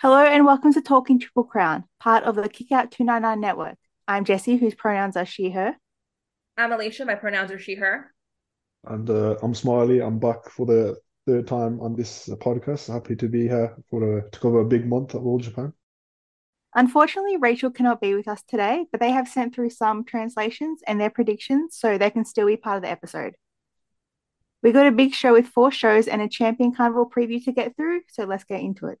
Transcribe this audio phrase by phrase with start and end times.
[0.00, 3.74] Hello and welcome to Talking Triple Crown, part of the Kickout 299 network.
[4.06, 5.74] I'm Jessie, whose pronouns are she, her.
[6.56, 8.14] I'm Alicia, my pronouns are she, her.
[8.84, 10.00] And uh, I'm Smiley.
[10.00, 12.92] I'm back for the third time on this podcast.
[12.92, 15.72] Happy to be here for a, to cover a big month at All Japan.
[16.76, 21.00] Unfortunately, Rachel cannot be with us today, but they have sent through some translations and
[21.00, 23.34] their predictions so they can still be part of the episode.
[24.62, 27.74] We got a big show with four shows and a champion carnival preview to get
[27.74, 29.00] through, so let's get into it.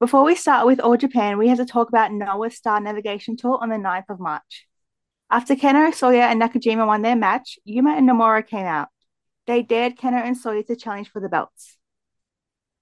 [0.00, 3.58] Before we start with All Japan, we have to talk about Noah's Star Navigation Tour
[3.60, 4.66] on the 9th of March.
[5.30, 8.88] After Kenoh, Soya, and Nakajima won their match, Yuma and Nomura came out.
[9.46, 11.76] They dared Kenoh and Soya to challenge for the belts.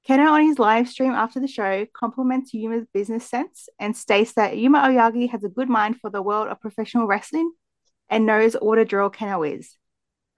[0.09, 4.57] Kenoh on his live stream after the show compliments Yuma's business sense and states that
[4.57, 7.51] Yuma Aoyagi has a good mind for the world of professional wrestling
[8.09, 9.77] and knows what a drill Kenoh is.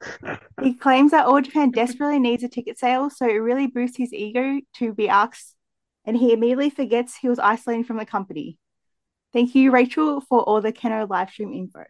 [0.63, 4.15] he claims that All Japan desperately needs a ticket sale, so it really boosts his
[4.15, 5.57] ego to be asked
[6.05, 8.59] and he immediately forgets he was isolating from the company.
[9.33, 11.85] Thank you, Rachel, for all the Kenoh live stream info.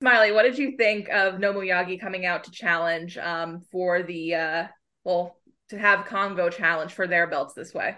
[0.00, 4.66] Smiley, what did you think of Nomuyagi coming out to challenge um, for the uh,
[5.04, 5.36] well
[5.70, 7.96] to have Kongo challenge for their belts this way?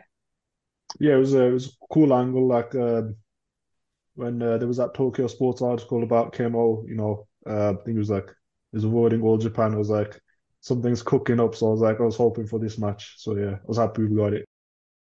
[1.00, 2.46] Yeah, it was a, it was a cool angle.
[2.46, 3.02] Like uh,
[4.14, 7.96] when uh, there was that Tokyo Sports article about Kenoh, you know, uh, I think
[7.96, 9.74] it was like he was avoiding all Japan.
[9.74, 10.18] It was like
[10.60, 11.54] something's cooking up.
[11.54, 13.14] So I was like, I was hoping for this match.
[13.18, 14.46] So yeah, I was happy we got it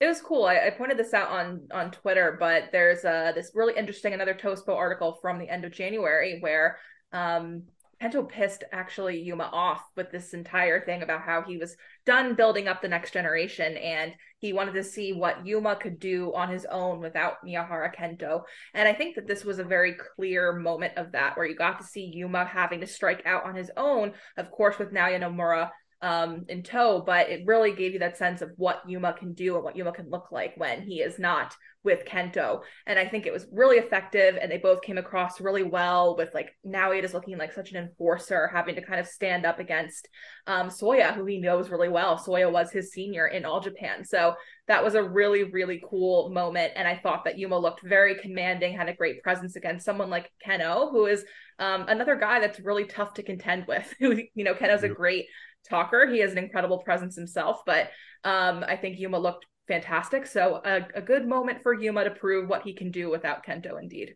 [0.03, 0.47] it was cool.
[0.47, 4.35] I, I, pointed this out on on Twitter, but there's uh, this really interesting another
[4.35, 6.79] Tospo article from the end of January where
[7.13, 7.63] um,
[8.03, 12.67] Kento pissed actually Yuma off with this entire thing about how he was done building
[12.67, 16.65] up the next generation and he wanted to see what Yuma could do on his
[16.65, 18.43] own without Miyahara Kento.
[18.75, 21.79] And I think that this was a very clear moment of that where you got
[21.79, 25.71] to see Yuma having to strike out on his own, of course, with Naoya Nomura
[26.03, 29.55] um, in tow, but it really gave you that sense of what Yuma can do
[29.55, 31.55] and what Yuma can look like when he is not
[31.85, 32.61] with Kento.
[32.87, 36.33] And I think it was really effective and they both came across really well with
[36.35, 40.09] like now is looking like such an enforcer, having to kind of stand up against
[40.47, 42.19] um, Soya, who he knows really well.
[42.19, 44.05] Soya was his senior in All Japan.
[44.05, 44.35] So
[44.69, 46.73] that was a really, really cool moment.
[46.77, 50.31] And I thought that Yuma looked very commanding, had a great presence against someone like
[50.47, 51.25] Kenoh, who is
[51.59, 53.93] um, another guy that's really tough to contend with.
[54.01, 55.27] Who, you know, Kenoh's a great
[55.69, 56.07] talker.
[56.07, 57.91] He has an incredible presence himself, but
[58.25, 60.27] um, I think Yuma looked fantastic.
[60.27, 63.81] So a, a good moment for Yuma to prove what he can do without Kento,
[63.81, 64.15] indeed.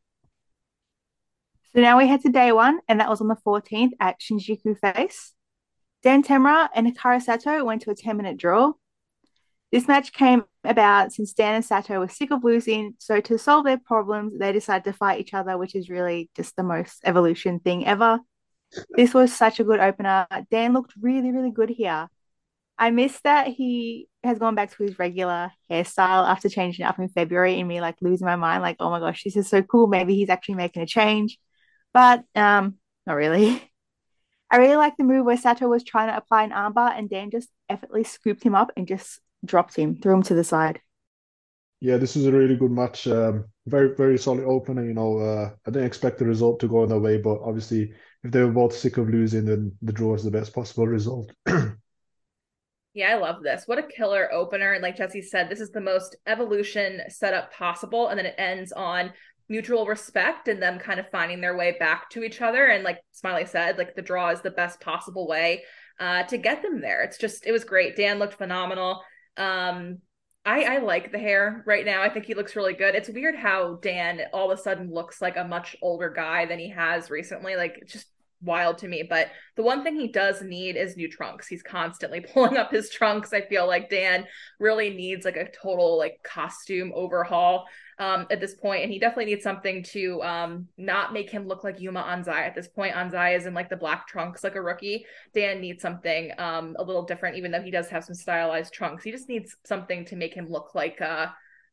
[1.75, 4.79] So now we head to day one, and that was on the 14th at Shinjuku
[4.81, 5.35] Face.
[6.03, 8.73] Dan Tamura and Hikaru Sato went to a 10 minute draw.
[9.73, 13.65] This match came about since Dan and Sato were sick of losing, so to solve
[13.65, 17.59] their problems, they decided to fight each other, which is really just the most evolution
[17.59, 18.21] thing ever.
[18.91, 20.27] This was such a good opener.
[20.51, 22.09] Dan looked really, really good here.
[22.79, 27.09] I miss that he has gone back to his regular hairstyle after changing up in
[27.09, 29.87] February and me like losing my mind, like, oh my gosh, this is so cool.
[29.87, 31.39] Maybe he's actually making a change.
[31.95, 33.63] But um, not really.
[34.51, 37.31] I really like the move where Sato was trying to apply an armbar and Dan
[37.31, 40.81] just effortlessly scooped him up and just dropped him, threw him to the side.
[41.81, 43.07] Yeah, this was a really good match.
[43.07, 44.85] Um, very, very solid opener.
[44.85, 47.93] You know, uh, I didn't expect the result to go in their way, but obviously
[48.27, 51.33] if they were both sick of losing, then the draw is the best possible result.
[52.95, 53.63] yeah, I love this.
[53.67, 54.73] What a killer opener.
[54.73, 58.09] And like Jesse said, this is the most evolution setup possible.
[58.09, 59.13] And then it ends on
[59.49, 62.67] mutual respect and them kind of finding their way back to each other.
[62.67, 65.63] And like Smiley said, like the draw is the best possible way
[66.01, 67.03] uh, to get them there.
[67.03, 67.97] It's just, it was great.
[67.97, 69.03] Dan looked phenomenal.
[69.37, 69.99] Um,
[70.45, 72.03] I, I like the hair right now.
[72.03, 72.95] I think he looks really good.
[72.95, 76.59] It's weird how Dan all of a sudden looks like a much older guy than
[76.59, 77.57] he has recently.
[77.57, 78.07] Like it's just
[78.43, 79.03] wild to me.
[79.09, 81.47] But the one thing he does need is new trunks.
[81.47, 83.33] He's constantly pulling up his trunks.
[83.33, 84.27] I feel like Dan
[84.59, 87.67] really needs like a total like costume overhaul
[87.99, 91.65] um, at this point, and he definitely needs something to um, not make him look
[91.65, 92.95] like Yuma Anzai at this point.
[92.95, 95.07] Anzai is in like the black trunks like a rookie.
[95.35, 99.03] Dan needs something um, a little different, even though he does have some stylized trunks.
[99.03, 101.29] He just needs something to make him look like uh,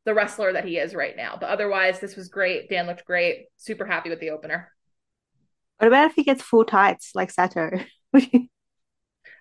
[0.05, 1.37] the wrestler that he is right now.
[1.39, 2.69] But otherwise, this was great.
[2.69, 3.47] Dan looked great.
[3.57, 4.71] Super happy with the opener.
[5.77, 7.71] What about if he gets full tights like Sato?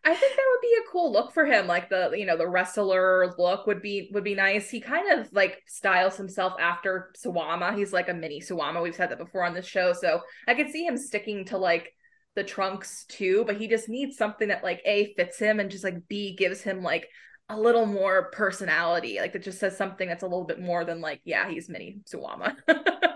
[0.05, 1.69] I think that would be a cool look for him.
[1.69, 4.69] Like the you know the wrestler look would be would be nice.
[4.69, 7.77] He kind of like styles himself after Suwama.
[7.77, 8.83] He's like a mini Suwama.
[8.83, 11.93] We've said that before on this show, so I could see him sticking to like
[12.35, 13.45] the trunks too.
[13.47, 16.63] But he just needs something that like a fits him and just like b gives
[16.63, 17.09] him like
[17.49, 19.19] a little more personality.
[19.21, 22.01] Like that just says something that's a little bit more than like yeah he's mini
[22.13, 22.57] Suwama.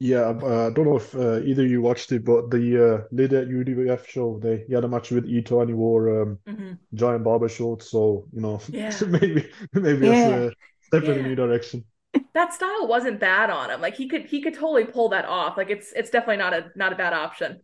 [0.00, 3.04] Yeah, uh, I don't know if uh, either of you watched it, but the uh,
[3.10, 6.38] lid at UWF show, they he had a match with Ito and he wore um,
[6.46, 6.72] mm-hmm.
[6.94, 7.90] giant barber shorts.
[7.90, 8.96] So you know, yeah.
[9.08, 10.28] maybe maybe yeah.
[10.28, 10.52] that's a
[10.86, 11.10] step yeah.
[11.12, 11.84] in a new direction.
[12.34, 13.80] That style wasn't bad on him.
[13.80, 15.56] Like he could he could totally pull that off.
[15.56, 17.60] Like it's it's definitely not a not a bad option.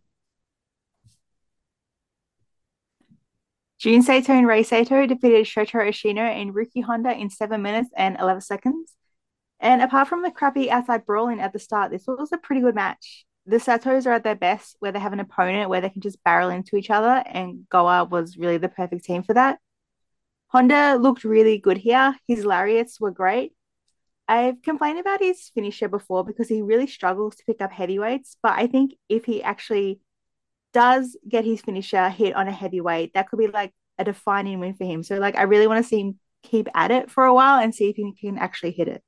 [3.79, 8.17] Jun Saito and Rei Saito defeated Shota Ashino and Riki Honda in seven minutes and
[8.19, 8.93] eleven seconds.
[9.59, 12.75] And apart from the crappy outside brawling at the start, this was a pretty good
[12.75, 13.25] match.
[13.45, 16.23] The Satos are at their best where they have an opponent where they can just
[16.23, 19.59] barrel into each other, and Goa was really the perfect team for that.
[20.47, 22.15] Honda looked really good here.
[22.27, 23.53] His lariats were great.
[24.27, 28.53] I've complained about his finisher before because he really struggles to pick up heavyweights, but
[28.53, 29.99] I think if he actually
[30.73, 34.73] does get his finisher hit on a heavyweight, that could be like a defining win
[34.73, 35.03] for him.
[35.03, 37.73] So like I really want to see him keep at it for a while and
[37.73, 39.03] see if he can actually hit it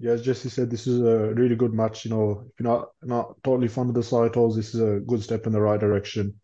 [0.00, 2.06] yeah, as Jesse said, this is a really good match.
[2.06, 5.22] You know, if you're not not totally fond of the Saitos, this is a good
[5.22, 6.40] step in the right direction.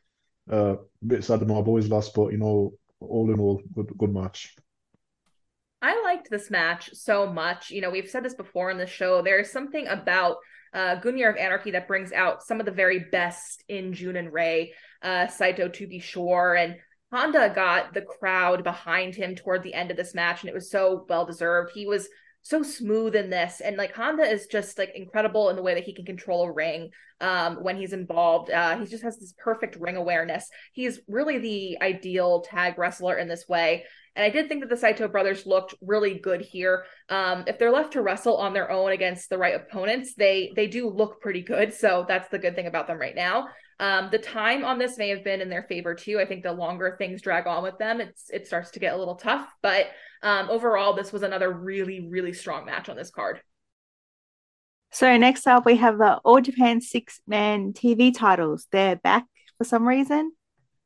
[0.50, 3.90] Uh, a bit sad that my boys lost, but you know, all in all, good
[3.96, 4.54] good match.
[5.80, 7.70] I liked this match so much.
[7.70, 9.22] You know, we've said this before in the show.
[9.22, 10.36] There's something about
[10.74, 14.32] uh, Gungnir of Anarchy that brings out some of the very best in Jun and
[14.32, 16.76] Rei, uh, Saito to be sure, and
[17.10, 20.70] Honda got the crowd behind him toward the end of this match, and it was
[20.70, 21.70] so well deserved.
[21.72, 22.06] He was
[22.46, 25.82] so smooth in this and like honda is just like incredible in the way that
[25.82, 26.90] he can control a ring
[27.20, 31.76] um, when he's involved uh, he just has this perfect ring awareness he's really the
[31.82, 33.84] ideal tag wrestler in this way
[34.14, 36.86] and I did think that the Saito brothers looked really good here.
[37.10, 40.68] Um, if they're left to wrestle on their own against the right opponents, they they
[40.68, 41.74] do look pretty good.
[41.74, 43.48] So that's the good thing about them right now.
[43.78, 46.18] Um, the time on this may have been in their favor too.
[46.18, 48.96] I think the longer things drag on with them, it's it starts to get a
[48.96, 49.46] little tough.
[49.62, 49.88] But
[50.22, 53.40] um, overall, this was another really really strong match on this card.
[54.92, 58.66] So next up, we have the All Japan Six Man TV titles.
[58.72, 59.26] They're back
[59.58, 60.32] for some reason.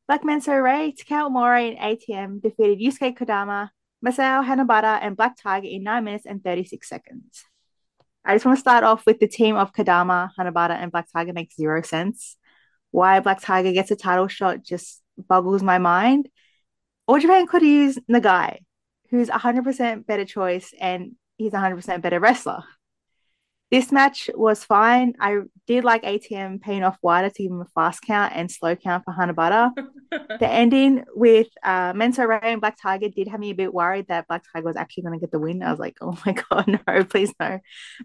[0.07, 3.69] Black Menso-re, Takao Omori, and ATM defeated Yusuke Kodama,
[4.05, 7.45] Masao Hanahata, and Black Tiger in 9 minutes and 36 seconds.
[8.25, 11.31] I just want to start off with the team of Kodama, Hanahata, and Black Tiger
[11.31, 12.35] makes zero sense
[12.91, 16.29] why Black Tiger gets a title shot just boggles my mind.
[17.07, 18.59] Or Japan could use Nagai,
[19.09, 22.63] who's 100% better choice and he's 100% better wrestler.
[23.71, 25.13] This match was fine.
[25.17, 28.75] I did like ATM paying off wider to give him a fast count and slow
[28.75, 29.71] count for Hanahata.
[30.39, 34.27] the ending with uh, Menso-re and Black Tiger did have me a bit worried that
[34.27, 35.63] Black Tiger was actually going to get the win.
[35.63, 37.59] I was like, oh my God, no, please no.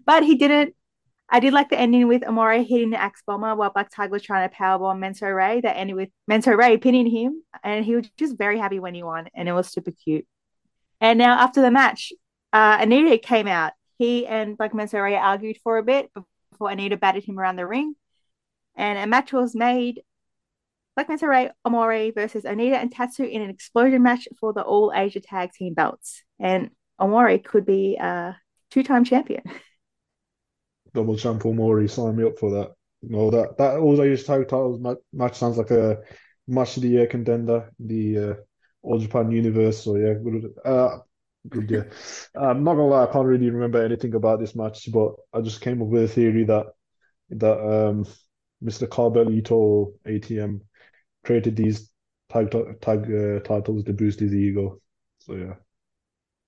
[0.05, 0.73] But he didn't.
[1.29, 4.23] I did like the ending with Omori hitting the axe bomber while Black Tiger was
[4.23, 5.61] trying to powerbomb Menso-re.
[5.61, 9.27] That ended with Menso-re pinning him, and he was just very happy when he won,
[9.35, 10.25] and it was super cute.
[11.01, 12.13] And now after the match,
[12.53, 13.73] uh, Onita came out.
[13.97, 17.95] He and Black Menso-re argued for a bit before Onita batted him around the ring,
[18.75, 20.01] and a match was made.
[20.95, 25.19] Black Menso-re, Omori versus Onita and Tatsu in an explosion match for the All Asia
[25.19, 26.69] Tag Team belts, and
[27.01, 28.37] Omori could be a
[28.71, 29.43] two-time champion.
[30.93, 32.71] double champ Omori, sign me up for that.
[33.01, 34.81] No, that that All tag titles
[35.13, 35.99] match sounds like a
[36.47, 38.33] match of the year contender, the uh,
[38.81, 39.83] All Japan Universe.
[39.83, 40.53] So yeah, good.
[40.65, 40.97] Uh,
[41.49, 41.83] good yeah.
[42.35, 45.61] I'm not gonna lie, I can't really remember anything about this match, but I just
[45.61, 46.67] came up with a theory that
[47.29, 48.05] that um,
[48.63, 48.87] Mr.
[48.87, 50.61] Carbell Ito ATM
[51.23, 51.91] created these
[52.29, 54.81] tag tag uh, titles to boost his ego.
[55.19, 55.53] So yeah.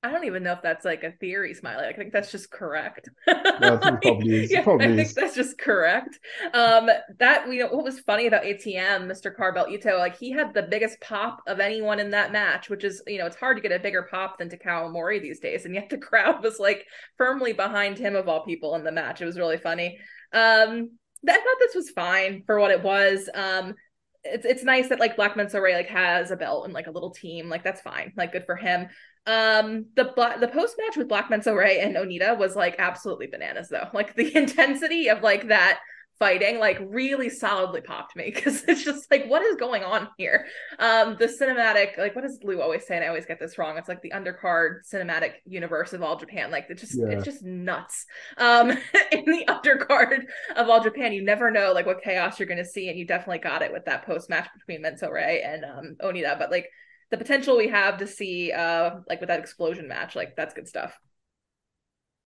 [0.01, 1.85] I don't even know if that's like a theory, Smiley.
[1.85, 3.09] I think that's just correct.
[3.61, 4.51] No, probably is.
[4.51, 6.17] yeah, probably I think that's just correct.
[6.53, 6.89] Um,
[7.19, 9.35] that we know what was funny about ATM, Mr.
[9.35, 13.03] Carbell Ito, like he had the biggest pop of anyone in that match, which is
[13.05, 15.75] you know it's hard to get a bigger pop than Takao Mori these days, and
[15.75, 16.85] yet the crowd was like
[17.17, 19.21] firmly behind him of all people in the match.
[19.21, 19.99] It was really funny.
[20.31, 20.91] Um,
[21.27, 23.29] I thought this was fine for what it was.
[23.33, 23.75] Um,
[24.23, 27.11] it's it's nice that like Black Menso-re like has a belt and like a little
[27.11, 27.49] team.
[27.49, 28.13] Like that's fine.
[28.15, 28.87] Like good for him.
[29.29, 30.05] Um, the
[30.39, 33.87] the post match with Black Menso-re and Onita was like absolutely bananas though.
[33.93, 35.79] Like the intensity of like that
[36.19, 40.45] fighting like really solidly popped me because it's just like what is going on here
[40.77, 43.77] um the cinematic like what does lou always say and i always get this wrong
[43.77, 47.07] it's like the undercard cinematic universe of all japan like it's just yeah.
[47.07, 48.05] it's just nuts
[48.37, 48.69] um
[49.13, 50.25] in the undercard
[50.57, 53.07] of all japan you never know like what chaos you're going to see and you
[53.07, 56.69] definitely got it with that post match between menso Rei and um onita but like
[57.11, 60.67] the potential we have to see uh like with that explosion match like that's good
[60.67, 60.99] stuff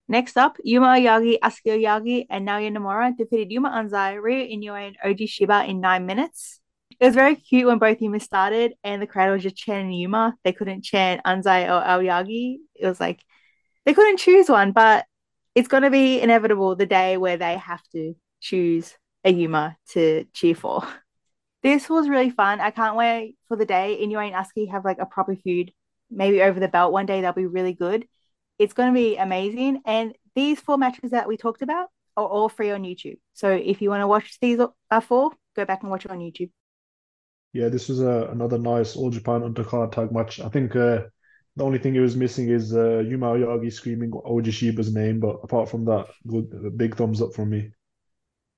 [0.08, 4.96] Next up, Yuma Aoyagi, Atsuki Aoyagi, and Naoya Nomura defeated Yuma Anzai, Ryo Inoue, and
[5.02, 6.60] Oji Shiba in nine minutes.
[7.00, 10.34] It was very cute when both Yuma started and the crowd was just chanting Yuma.
[10.44, 12.58] They couldn't chant Anzai or Aoyagi.
[12.74, 13.24] It was like
[13.86, 15.06] they couldn't choose one, but
[15.54, 20.26] it's going to be inevitable the day where they have to choose a Yuma to
[20.32, 20.86] cheer for.
[21.62, 22.60] This was really fun.
[22.60, 25.72] I can't wait for the day Inoue and Asuka have like a proper feud,
[26.10, 27.20] maybe over the belt one day.
[27.20, 28.06] They'll be really good.
[28.58, 29.82] It's going to be amazing.
[29.84, 33.18] And these four matches that we talked about are all free on YouTube.
[33.32, 36.18] So if you want to watch these uh, four, go back and watch it on
[36.18, 36.50] YouTube.
[37.52, 40.40] Yeah, this was uh, another nice All Japan undercard tag match.
[40.40, 41.02] I think uh,
[41.56, 45.36] the only thing it was missing is uh, Yuma Aoyagi screaming Oji Shiba's name, but
[45.42, 47.70] apart from that, good, big thumbs up from me.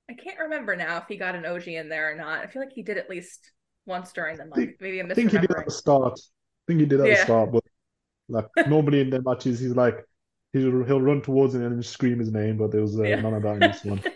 [0.08, 2.40] I can't remember now if he got an OG in there or not.
[2.40, 3.50] I feel like he did at least
[3.86, 4.70] once during the month.
[4.80, 5.10] Maybe I'm.
[5.10, 6.18] I think he did at the start.
[6.18, 7.14] I think he did at yeah.
[7.16, 7.64] the start, but
[8.28, 10.04] like normally in their matches, he's like
[10.52, 13.20] he'll he'll run towards him and scream his name, but there was uh, yeah.
[13.20, 14.02] none of that in this one.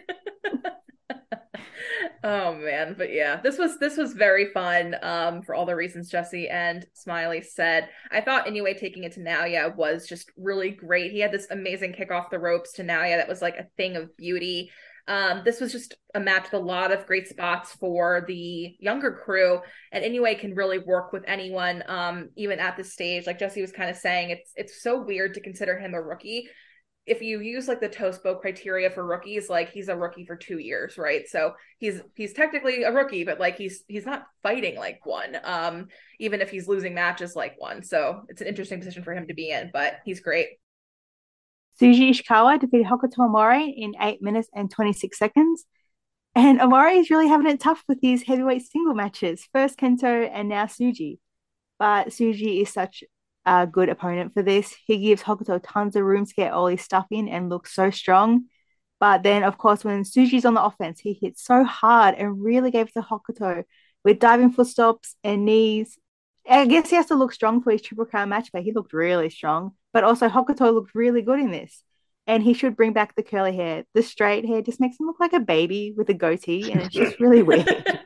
[2.24, 4.96] oh man, but yeah, this was this was very fun.
[5.02, 9.20] Um, for all the reasons Jesse and Smiley said, I thought anyway, taking it to
[9.20, 11.12] Naoya was just really great.
[11.12, 13.96] He had this amazing kick off the ropes to Naoya that was like a thing
[13.96, 14.70] of beauty.
[15.08, 19.10] Um, this was just a match with a lot of great spots for the younger
[19.10, 19.60] crew,
[19.90, 23.26] and Inoue can really work with anyone, um, even at this stage.
[23.26, 26.48] Like Jesse was kind of saying, it's it's so weird to consider him a rookie.
[27.06, 30.58] If you use like the Tospo criteria for rookies, like he's a rookie for two
[30.58, 31.26] years, right?
[31.26, 35.88] So he's he's technically a rookie, but like he's he's not fighting like one, um,
[36.20, 37.82] even if he's losing matches like one.
[37.82, 40.48] So it's an interesting position for him to be in, but he's great.
[41.80, 45.64] Shuji Ishikawa defeated Hokuto Omori in 8 minutes and 26 seconds.
[46.34, 49.46] And Omori is really having it tough with these heavyweight single matches.
[49.52, 51.18] First Kento and now Shuji.
[51.78, 53.04] But Shuji is such
[53.46, 54.74] a good opponent for this.
[54.86, 57.90] He gives Hokuto tons of room to get all his stuff in and looks so
[57.90, 58.46] strong.
[59.00, 62.72] But then, of course, when Shuji's on the offense, he hits so hard and really
[62.72, 63.62] gave to Hokuto
[64.04, 65.96] with diving footstops and knees.
[66.48, 68.92] I guess he has to look strong for his Triple Crown match, but he looked
[68.92, 69.72] really strong.
[69.98, 71.82] But also Hokuto looked really good in this.
[72.28, 73.82] And he should bring back the curly hair.
[73.94, 76.94] The straight hair just makes him look like a baby with a goatee, and it's
[76.94, 77.66] just really weird.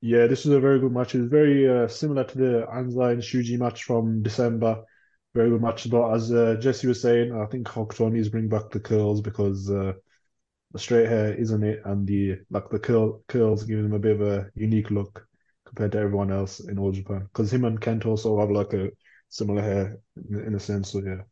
[0.00, 1.16] Yeah, this is a very good match.
[1.16, 4.84] It's very uh, similar to the Anzai and Shuji match from December.
[5.34, 5.90] Very good match.
[5.90, 9.20] But as uh, Jesse was saying, I think Hokuto needs to bring back the curls
[9.20, 9.94] because uh,
[10.72, 14.20] the straight hair isn't it, and the like the curl curls giving him a bit
[14.20, 15.26] of a unique look
[15.66, 17.28] compared to everyone else in All Japan.
[17.32, 18.90] Because him and Kent also have like a
[19.34, 19.98] similar hair
[20.30, 20.92] in a sense.
[20.92, 21.22] So yeah.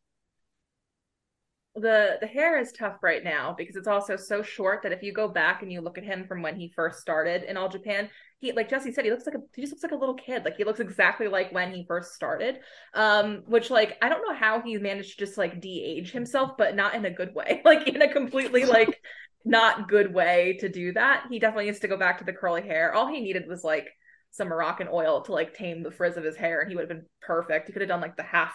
[1.75, 5.12] The the hair is tough right now because it's also so short that if you
[5.12, 8.11] go back and you look at him from when he first started in All Japan,
[8.40, 10.44] he like Jesse said, he looks like a he just looks like a little kid.
[10.44, 12.59] Like he looks exactly like when he first started.
[12.92, 16.76] Um, which like I don't know how he managed to just like de-age himself, but
[16.76, 17.62] not in a good way.
[17.64, 19.00] Like in a completely like
[19.44, 21.26] not good way to do that.
[21.30, 22.92] He definitely needs to go back to the curly hair.
[22.92, 23.88] All he needed was like
[24.32, 26.88] some Moroccan oil to like tame the frizz of his hair, and he would have
[26.88, 27.66] been perfect.
[27.66, 28.52] He could have done like the half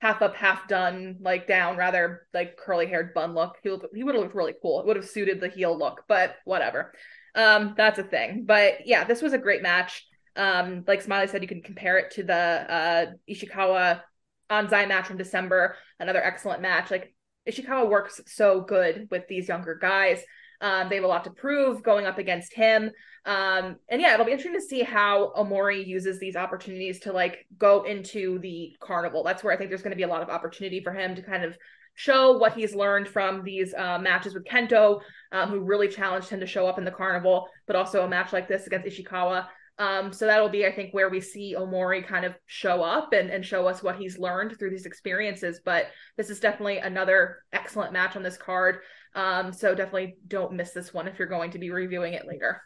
[0.00, 3.56] half up, half done, like down, rather like curly haired bun look.
[3.62, 4.80] He would he would have looked really cool.
[4.80, 6.92] It would have suited the heel look, but whatever.
[7.34, 8.44] Um, that's a thing.
[8.44, 10.04] But yeah, this was a great match.
[10.34, 14.02] Um, like Smiley said, you can compare it to the uh Ishikawa
[14.50, 16.90] Anzai match from December, another excellent match.
[16.90, 17.14] Like
[17.48, 20.20] Ishikawa works so good with these younger guys.
[20.62, 22.90] Um, they have a lot to prove going up against him.
[23.26, 27.46] Um, and yeah, it'll be interesting to see how Omori uses these opportunities to like
[27.58, 29.22] go into the carnival.
[29.22, 31.22] That's where I think there's going to be a lot of opportunity for him to
[31.22, 31.56] kind of
[31.94, 35.00] show what he's learned from these uh, matches with Kento,
[35.30, 38.32] um, who really challenged him to show up in the carnival, but also a match
[38.32, 39.46] like this against Ishikawa.
[39.78, 43.30] Um, so that'll be, I think, where we see Omori kind of show up and,
[43.30, 45.60] and show us what he's learned through these experiences.
[45.64, 48.80] But this is definitely another excellent match on this card.
[49.14, 52.62] Um, so definitely don't miss this one if you're going to be reviewing it later.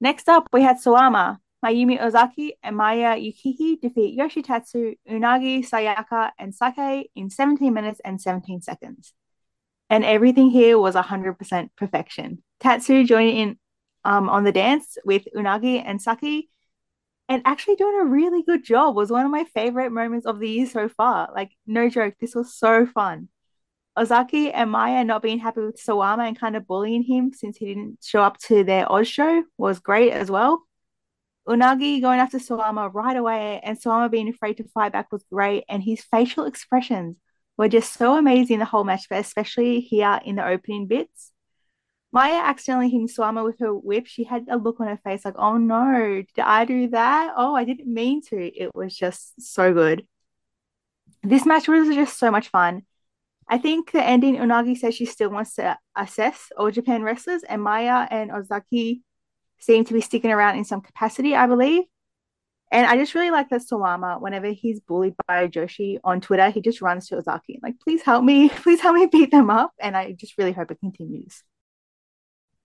[0.00, 1.38] Next up, we had Suwama.
[1.64, 8.18] Mayumi Ozaki and Maya Yukihi defeat Yoshitatsu, Unagi, Sayaka, and Saki in 17 minutes and
[8.20, 9.12] 17 seconds.
[9.90, 12.42] And everything here was 100% perfection.
[12.60, 13.58] Tatsu joining in
[14.04, 16.48] um, on the dance with Unagi and Saki
[17.28, 20.48] and actually doing a really good job was one of my favorite moments of the
[20.48, 21.30] year so far.
[21.34, 23.28] Like, no joke, this was so fun.
[23.96, 27.66] Ozaki and Maya not being happy with Suwama and kind of bullying him since he
[27.66, 30.62] didn't show up to their Oz show was great as well.
[31.48, 35.64] Unagi going after Suwama right away and Suwama being afraid to fight back was great.
[35.68, 37.16] And his facial expressions
[37.56, 41.32] were just so amazing the whole match, but especially here in the opening bits.
[42.12, 44.06] Maya accidentally hitting Suwama with her whip.
[44.06, 47.34] She had a look on her face like, oh no, did I do that?
[47.36, 48.36] Oh, I didn't mean to.
[48.36, 50.06] It was just so good.
[51.22, 52.82] This match was just so much fun.
[53.50, 57.60] I think the ending, Unagi says she still wants to assess all Japan wrestlers, and
[57.60, 59.02] Maya and Ozaki
[59.58, 61.82] seem to be sticking around in some capacity, I believe.
[62.70, 66.60] And I just really like that Suwama, whenever he's bullied by Joshi on Twitter, he
[66.60, 69.72] just runs to Ozaki and like, please help me, please help me beat them up.
[69.80, 71.42] And I just really hope it continues.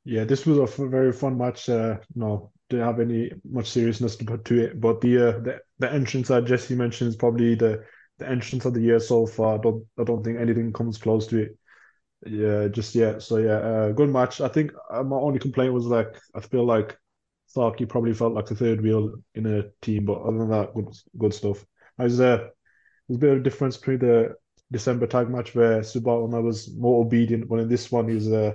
[0.03, 1.67] Yeah, this was a very fun match.
[1.67, 5.59] Uh, no, didn't have any much seriousness to put to it, but the uh, the
[5.79, 7.83] the entrance that Jesse mentioned is probably the
[8.17, 9.55] the entrance of the year so far.
[9.55, 11.57] I don't I don't think anything comes close to it.
[12.25, 13.21] Yeah, just yet.
[13.21, 14.41] So yeah, uh, good match.
[14.41, 16.97] I think uh, my only complaint was like I feel like
[17.47, 20.89] Saki probably felt like the third wheel in a team, but other than that, good
[21.17, 21.65] good stuff.
[21.99, 22.49] I was uh,
[23.07, 24.35] there's a bit of a difference between the
[24.71, 28.53] December tag match where Suwama was more obedient, but in this one he's uh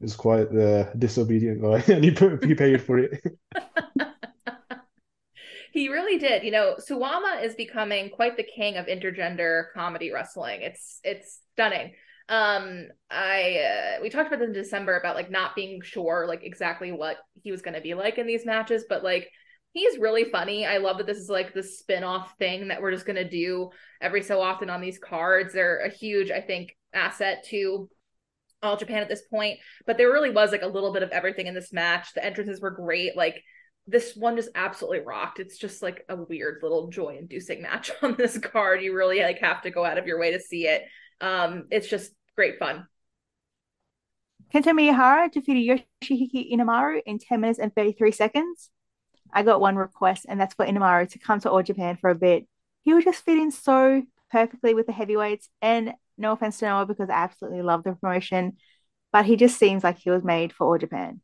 [0.00, 2.10] is quite the disobedient guy, and he
[2.46, 3.22] he paid for it.
[5.72, 6.44] he really did.
[6.44, 10.60] You know, Suwama is becoming quite the king of intergender comedy wrestling.
[10.62, 11.94] It's it's stunning.
[12.28, 13.58] Um, I
[13.98, 17.16] uh, we talked about this in December about like not being sure like exactly what
[17.42, 19.30] he was going to be like in these matches, but like
[19.72, 20.66] he's really funny.
[20.66, 23.70] I love that this is like the spin-off thing that we're just going to do
[24.00, 25.54] every so often on these cards.
[25.54, 27.88] They're a huge, I think, asset to
[28.62, 31.46] all Japan at this point, but there really was like a little bit of everything
[31.46, 32.12] in this match.
[32.12, 33.16] The entrances were great.
[33.16, 33.42] Like
[33.86, 35.40] this one just absolutely rocked.
[35.40, 38.82] It's just like a weird little joy inducing match on this card.
[38.82, 40.84] You really like have to go out of your way to see it.
[41.20, 42.86] Um, it's just great fun.
[44.52, 48.70] Kento Miyahara defeated Yoshihiko Inamura in 10 minutes and 33 seconds.
[49.32, 52.14] I got one request, and that's for Inamura to come to All Japan for a
[52.14, 52.46] bit.
[52.82, 56.86] He would just fit in so perfectly with the heavyweights, and no offense to Noah
[56.86, 58.58] because I absolutely love the promotion,
[59.10, 61.22] but he just seems like he was made for All Japan.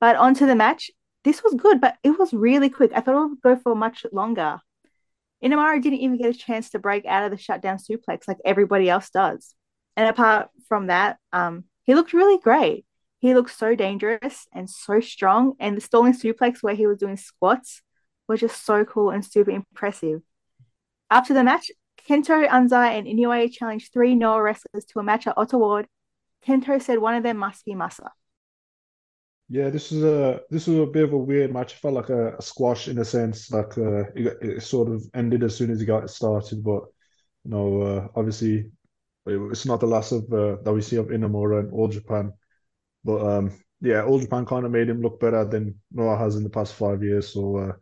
[0.00, 0.90] But onto the match.
[1.26, 2.92] This was good, but it was really quick.
[2.94, 4.60] I thought it would go for much longer.
[5.42, 8.88] Inamura didn't even get a chance to break out of the shutdown suplex like everybody
[8.88, 9.56] else does.
[9.96, 12.86] And apart from that, um, he looked really great.
[13.18, 15.54] He looked so dangerous and so strong.
[15.58, 17.82] And the stalling suplex where he was doing squats
[18.28, 20.22] was just so cool and super impressive.
[21.10, 21.72] After the match,
[22.08, 25.56] Kento, Anzai, and Inoue challenged three Noah wrestlers to a match at Ota
[26.46, 28.10] Kento said one of them must be Masa.
[29.48, 31.74] Yeah, this is a this was a bit of a weird match.
[31.74, 33.52] It felt like a, a squash in a sense.
[33.52, 36.82] Like uh, it, it, sort of ended as soon as he got started, but
[37.44, 38.72] you know, uh, obviously,
[39.26, 42.32] it's not the last of uh, that we see of Inamura and All Japan.
[43.04, 46.42] But um, yeah, All Japan kind of made him look better than Noah has in
[46.42, 47.32] the past five years.
[47.32, 47.72] So uh,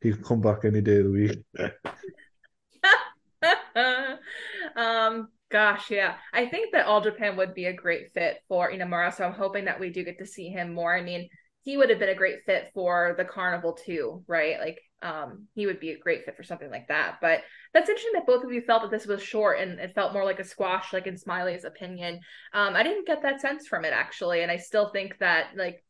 [0.00, 1.38] he can come back any day of the week.
[4.76, 6.16] um, gosh, yeah.
[6.32, 9.14] I think that All Japan would be a great fit for Inamura.
[9.14, 10.96] So I'm hoping that we do get to see him more.
[10.96, 11.28] I mean,
[11.62, 14.58] he would have been a great fit for the carnival too, right?
[14.58, 17.18] Like, um, he would be a great fit for something like that.
[17.20, 17.42] But
[17.74, 20.24] that's interesting that both of you felt that this was short and it felt more
[20.24, 22.20] like a squash, like in Smiley's opinion.
[22.52, 25.82] Um, I didn't get that sense from it actually, and I still think that like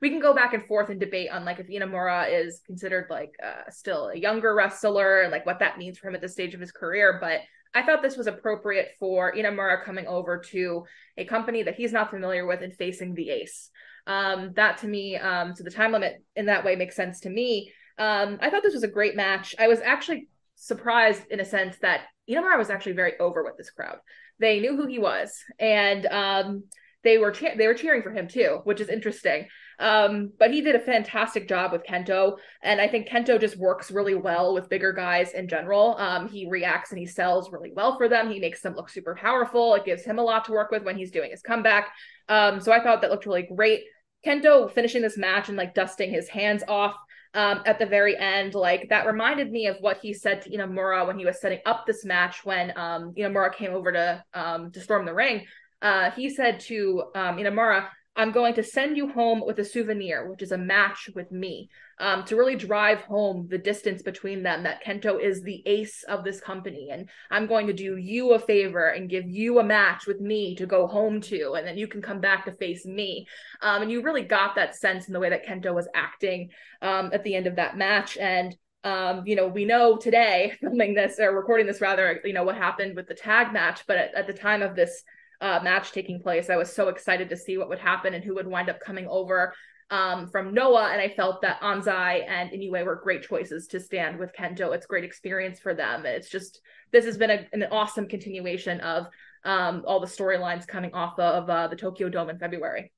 [0.00, 3.32] we can go back and forth and debate on like if Inamura is considered like
[3.42, 6.54] uh, still a younger wrestler and like what that means for him at this stage
[6.54, 7.18] of his career.
[7.20, 7.40] But
[7.74, 10.84] I thought this was appropriate for Inamura coming over to
[11.16, 13.70] a company that he's not familiar with and facing the ace.
[14.06, 17.30] Um, that to me, um, so the time limit in that way makes sense to
[17.30, 17.72] me.
[17.98, 19.54] Um, I thought this was a great match.
[19.58, 23.70] I was actually surprised in a sense that Inamura was actually very over with this
[23.70, 23.98] crowd.
[24.38, 26.64] They knew who he was, and um,
[27.02, 29.46] they were che- they were cheering for him too, which is interesting.
[29.78, 33.90] Um, but he did a fantastic job with Kento, and I think Kento just works
[33.90, 35.96] really well with bigger guys in general.
[35.98, 38.30] Um, he reacts and he sells really well for them.
[38.30, 39.74] He makes them look super powerful.
[39.74, 41.92] It gives him a lot to work with when he's doing his comeback.
[42.28, 43.82] Um, so I thought that looked really great.
[44.24, 46.94] Kento finishing this match and like dusting his hands off
[47.34, 51.06] um, at the very end, like that reminded me of what he said to Inamura
[51.06, 54.80] when he was setting up this match when um, Inamura came over to um, to
[54.80, 55.44] storm the ring
[55.84, 60.28] uh, he said to um, Inamura, I'm going to send you home with a souvenir,
[60.28, 64.62] which is a match with me, um, to really drive home the distance between them
[64.62, 66.90] that Kento is the ace of this company.
[66.92, 70.54] And I'm going to do you a favor and give you a match with me
[70.56, 71.54] to go home to.
[71.54, 73.26] And then you can come back to face me.
[73.62, 76.50] Um, and you really got that sense in the way that Kento was acting
[76.82, 78.16] um, at the end of that match.
[78.16, 82.44] And um, you know, we know today, filming this or recording this rather, you know,
[82.44, 83.84] what happened with the tag match.
[83.88, 85.02] But at, at the time of this
[85.40, 88.34] uh, match taking place, I was so excited to see what would happen and who
[88.34, 89.54] would wind up coming over
[89.90, 90.90] um, from Noah.
[90.92, 94.74] And I felt that Anzai and Inoue were great choices to stand with Kento.
[94.74, 96.06] It's great experience for them.
[96.06, 96.60] It's just,
[96.92, 99.06] this has been a, an awesome continuation of
[99.44, 102.92] um, all the storylines coming off of uh, the Tokyo Dome in February.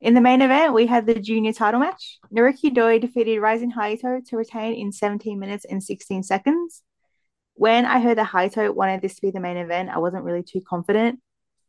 [0.00, 2.18] In the main event, we had the junior title match.
[2.34, 6.82] Naruki Doi defeated Rising Hayato to retain in 17 minutes and 16 seconds.
[7.56, 10.42] When I heard that Hayato wanted this to be the main event, I wasn't really
[10.42, 11.20] too confident,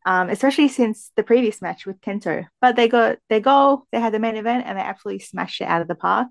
[0.06, 2.45] um, especially since the previous match with Kento.
[2.62, 5.67] But they got their goal, they had the main event, and they absolutely smashed it
[5.67, 6.28] out of the park.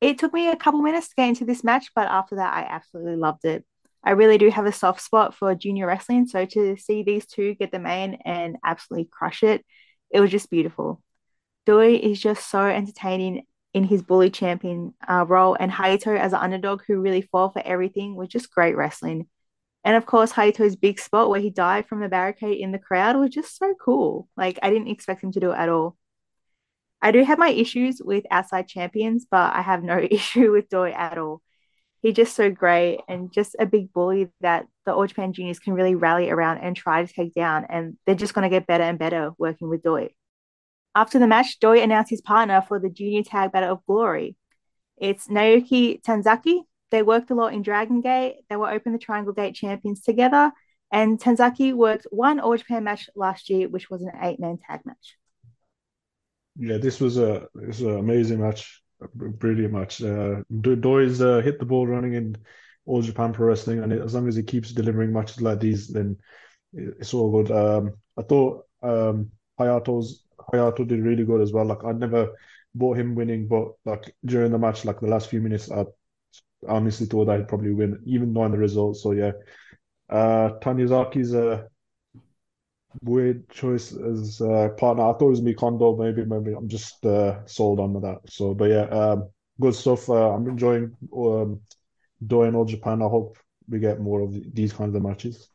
[0.00, 2.62] It took me a couple minutes to get into this match, but after that, I
[2.62, 3.64] absolutely loved it.
[4.02, 7.54] I really do have a soft spot for junior wrestling, so to see these two
[7.54, 9.64] get the main and absolutely crush it
[10.10, 11.02] it was just beautiful.
[11.66, 16.40] Doi is just so entertaining in his bully champion uh, role, and Hayato as an
[16.40, 19.28] underdog who really fought for everything was just great wrestling.
[19.84, 23.16] And of course, Hayato's big spot where he died from the barricade in the crowd
[23.16, 24.28] was just so cool.
[24.36, 25.96] Like, I didn't expect him to do it at all.
[27.02, 30.90] I do have my issues with outside champions, but I have no issue with Doi
[30.90, 31.42] at all.
[32.02, 35.74] He's just so great and just a big bully that the All Japan juniors can
[35.74, 37.66] really rally around and try to take down.
[37.68, 40.10] And they're just going to get better and better working with Doi.
[40.94, 44.36] After the match, Doi announced his partner for the junior tag battle of glory.
[44.96, 46.62] It's Naoki Tanizaki.
[46.90, 48.36] They worked a lot in Dragon Gate.
[48.48, 50.52] They were Open the Triangle Gate champions together.
[50.92, 54.80] And Tanizaki worked one All Japan match last year, which was an eight man tag
[54.84, 55.16] match.
[56.56, 58.82] Yeah, this was a this was an amazing match
[59.38, 60.02] pretty much.
[60.02, 62.36] Uh, Doi's uh, hit the ball running in
[62.84, 66.16] all Japan Pro Wrestling, and as long as he keeps delivering matches like these, then
[66.72, 67.50] it's all good.
[67.52, 71.64] Um, I thought um, Hayato's Hayato did really good as well.
[71.64, 72.30] Like I never
[72.74, 75.84] bought him winning, but like during the match, like the last few minutes, I
[76.68, 79.02] honestly thought I'd probably win, even knowing the results.
[79.02, 79.32] So yeah,
[80.10, 81.68] uh, Tanizaki's a
[83.02, 85.04] weird choice as uh, partner.
[85.04, 85.98] I thought it was Mikondo.
[85.98, 88.18] Maybe, maybe I'm just uh, sold on that.
[88.28, 90.08] So, but yeah, um, good stuff.
[90.08, 91.60] Uh, I'm enjoying um,
[92.26, 93.02] Doi All Japan.
[93.02, 95.48] I hope we get more of these kinds of matches.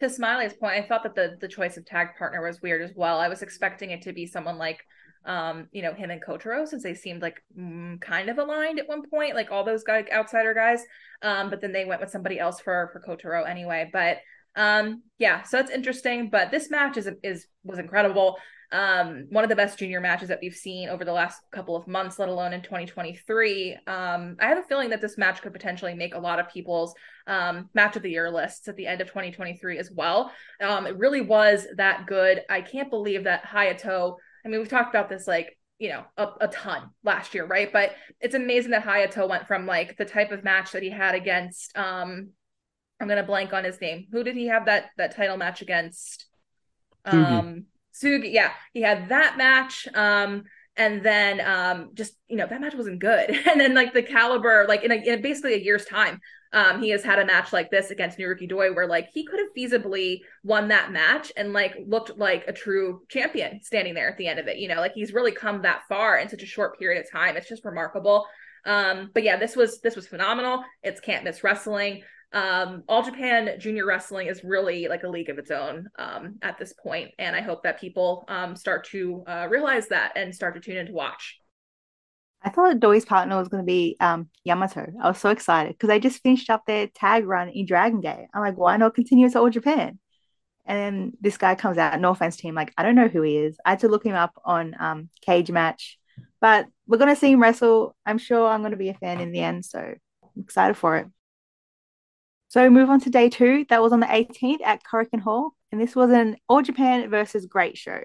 [0.00, 2.92] To Smiley's point, I thought that the the choice of tag partner was weird as
[2.94, 3.18] well.
[3.18, 4.84] I was expecting it to be someone like
[5.24, 8.88] um, you know, him and Kotaro, since they seemed like mm, kind of aligned at
[8.88, 10.82] one point, like all those guy outsider guys.
[11.22, 13.90] Um, but then they went with somebody else for for Kotaro anyway.
[13.92, 14.18] But
[14.56, 18.38] um, yeah, so it's interesting, but this match is is was incredible.
[18.70, 21.86] Um, one of the best junior matches that we've seen over the last couple of
[21.86, 23.74] months, let alone in 2023.
[23.86, 26.94] Um, I have a feeling that this match could potentially make a lot of people's
[27.26, 30.32] um, match of the year lists at the end of 2023 as well.
[30.60, 32.42] Um, it really was that good.
[32.48, 34.16] I can't believe that Hayato.
[34.44, 37.72] I mean, we've talked about this like you know a, a ton last year, right?
[37.72, 41.14] But it's amazing that Hayato went from like the type of match that he had
[41.14, 42.30] against um
[43.00, 44.06] I'm gonna blank on his name.
[44.12, 46.26] Who did he have that that title match against?
[47.04, 47.66] Um,
[48.02, 48.32] Sugi.
[48.32, 49.88] Yeah, he had that match.
[49.94, 50.44] Um,
[50.76, 53.30] and then um, just you know that match wasn't good.
[53.46, 56.20] And then like the caliber, like in, a, in basically a year's time,
[56.52, 59.40] um, he has had a match like this against Naruki Doi, where like he could
[59.40, 64.16] have feasibly won that match and like looked like a true champion standing there at
[64.16, 64.58] the end of it.
[64.58, 67.36] You know, like he's really come that far in such a short period of time.
[67.36, 68.26] It's just remarkable.
[68.64, 70.62] Um, but yeah, this was this was phenomenal.
[70.82, 72.02] It's can't miss wrestling
[72.32, 76.58] um, all Japan junior wrestling is really like a league of its own um, at
[76.58, 80.54] this point, and I hope that people um, start to uh, realize that and start
[80.54, 81.40] to tune in to watch.
[82.42, 84.86] I thought Doi's partner was going to be um, Yamato.
[85.02, 88.28] I was so excited because they just finished up their tag run in Dragon Gate.
[88.32, 89.98] I'm like, why not continue to All Japan?
[90.64, 93.22] And then this guy comes out, no offense to him, like I don't know who
[93.22, 93.56] he is.
[93.64, 95.98] I had to look him up on um, Cage Match,
[96.42, 97.96] but we're gonna see him wrestle.
[98.04, 101.06] I'm sure I'm gonna be a fan in the end, so I'm excited for it.
[102.48, 103.66] So move on to day two.
[103.68, 107.44] That was on the 18th at Korakuen Hall, and this was an All Japan versus
[107.46, 108.00] Great show.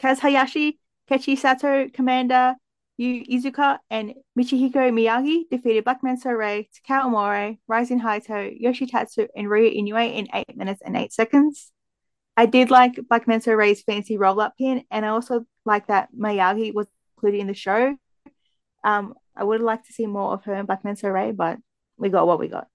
[0.00, 0.78] Kaz Hayashi,
[1.10, 2.54] Keiji Sato, Komander,
[2.96, 9.70] Yu Iizuka, and Michihiko Miyagi defeated Black Menso-re, Takao Omori, Rising Hayato, Yoshitatsu, and Ryo
[9.70, 11.72] Inoue in 8 minutes and 8 seconds.
[12.36, 16.72] I did like Black Menso-re's fancy roll up pin, and I also like that Miyagi
[16.72, 17.96] was included in the show.
[18.84, 21.58] Um, I would like to see more of her and Black Menso-re, but
[21.96, 22.68] we got what we got.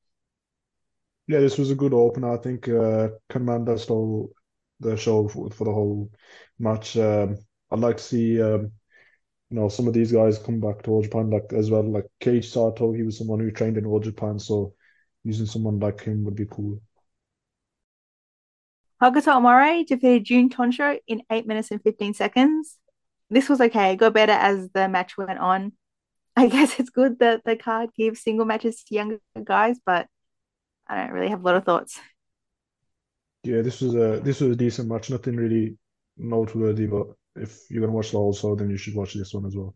[1.30, 2.34] Yeah, this was a good opener.
[2.34, 4.32] I think uh, Komander stole
[4.80, 6.10] the show for, for the whole
[6.58, 6.98] match.
[6.98, 7.38] Um,
[7.70, 8.72] I'd like to see um,
[9.52, 11.84] you know some of these guys come back to All Japan like as well.
[11.84, 14.74] Like Keiji Sato, he was someone who trained in All Japan, so
[15.24, 16.82] using someone like him would be cool.
[19.00, 22.80] Hokuto Omori defeated Jun Tonsho in 8 minutes and 15 seconds.
[23.30, 25.74] This was okay, it got better as the match went on.
[26.36, 30.08] I guess it's good that the card gives single matches to younger guys, but
[30.90, 32.00] I don't really have a lot of thoughts.
[33.44, 35.10] Yeah, this was a this was a decent match.
[35.10, 35.78] Nothing really
[36.18, 39.46] noteworthy, but if you're gonna watch the whole show, then you should watch this one
[39.46, 39.76] as well.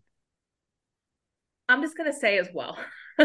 [1.69, 2.77] I'm just gonna say as well.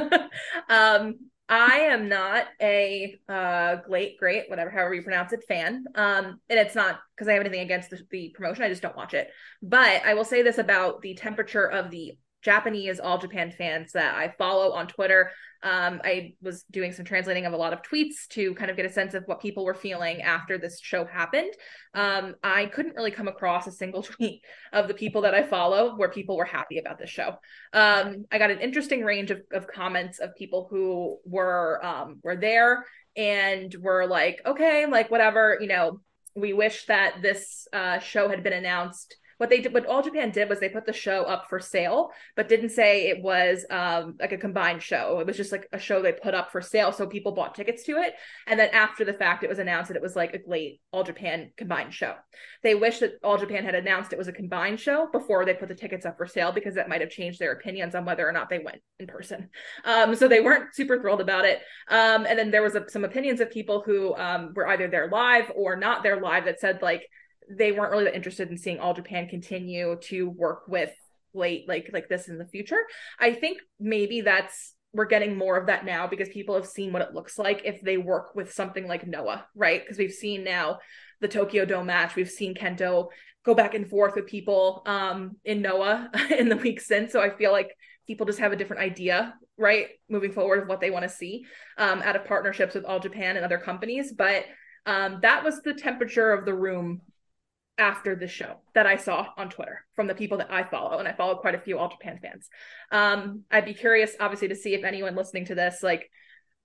[0.69, 1.15] um,
[1.49, 5.85] I am not a uh great, great, whatever, however you pronounce it, fan.
[5.95, 8.65] Um, and it's not because I have anything against the, the promotion.
[8.65, 9.31] I just don't watch it.
[9.63, 14.15] But I will say this about the temperature of the Japanese All Japan fans that
[14.15, 15.31] I follow on Twitter.
[15.63, 18.87] Um, I was doing some translating of a lot of tweets to kind of get
[18.87, 21.53] a sense of what people were feeling after this show happened.
[21.95, 25.97] Um, I couldn't really come across a single tweet of the people that I follow
[25.97, 27.37] where people were happy about this show.
[27.73, 32.37] Um, I got an interesting range of, of comments of people who were um, were
[32.37, 32.85] there
[33.17, 36.01] and were like, okay, like whatever, you know,
[36.37, 40.31] we wish that this uh, show had been announced what they did what all japan
[40.31, 44.17] did was they put the show up for sale but didn't say it was um
[44.21, 45.19] like a combined show.
[45.21, 47.85] It was just like a show they put up for sale so people bought tickets
[47.85, 48.15] to it.
[48.47, 51.05] And then after the fact it was announced that it was like a great all
[51.05, 52.15] japan combined show.
[52.63, 55.69] They wish that all japan had announced it was a combined show before they put
[55.69, 58.33] the tickets up for sale because that might have changed their opinions on whether or
[58.33, 59.49] not they went in person.
[59.85, 61.61] Um so they weren't super thrilled about it.
[61.89, 65.09] Um and then there was a, some opinions of people who um were either there
[65.11, 67.09] live or not there live that said like
[67.51, 70.93] they weren't really interested in seeing all Japan continue to work with
[71.35, 72.85] late like like this in the future.
[73.19, 77.03] I think maybe that's we're getting more of that now because people have seen what
[77.03, 79.83] it looks like if they work with something like Noah, right?
[79.83, 80.79] Because we've seen now
[81.21, 83.09] the Tokyo Dome match, we've seen Kento
[83.45, 87.13] go back and forth with people um in Noah in the week since.
[87.13, 87.71] So I feel like
[88.07, 91.45] people just have a different idea, right, moving forward of what they want to see
[91.77, 94.13] um out of partnerships with All Japan and other companies.
[94.13, 94.45] But
[94.87, 97.03] um that was the temperature of the room
[97.79, 101.07] after the show that I saw on Twitter from the people that I follow, and
[101.07, 102.49] I follow quite a few All Japan fans.
[102.91, 106.11] Um, I'd be curious, obviously, to see if anyone listening to this, like,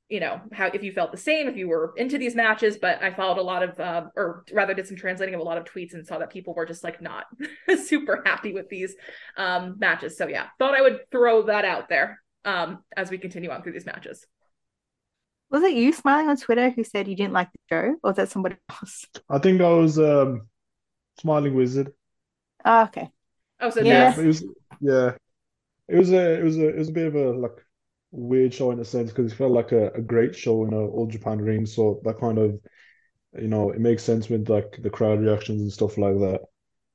[0.09, 2.77] you know, how if you felt the same, if you were into these matches.
[2.77, 5.57] But I followed a lot of, uh, or rather, did some translating of a lot
[5.57, 7.25] of tweets and saw that people were just like not
[7.85, 8.95] super happy with these
[9.37, 10.17] um, matches.
[10.17, 13.73] So yeah, thought I would throw that out there um, as we continue on through
[13.73, 14.25] these matches.
[15.49, 18.15] Was it you smiling on Twitter who said you didn't like the show, or was
[18.15, 19.05] that somebody else?
[19.29, 20.47] I think that was um
[21.19, 21.93] Smiling Wizard.
[22.65, 23.11] Oh, okay.
[23.59, 24.19] Oh, so Yeah.
[24.19, 24.43] It was
[24.79, 25.15] yeah.
[25.89, 27.65] It was a it was a it was a bit of a like
[28.11, 30.79] weird show in a sense because it felt like a, a great show in an
[30.79, 31.65] All Japan ring.
[31.65, 32.59] So that kind of
[33.39, 36.41] you know it makes sense with like the crowd reactions and stuff like that.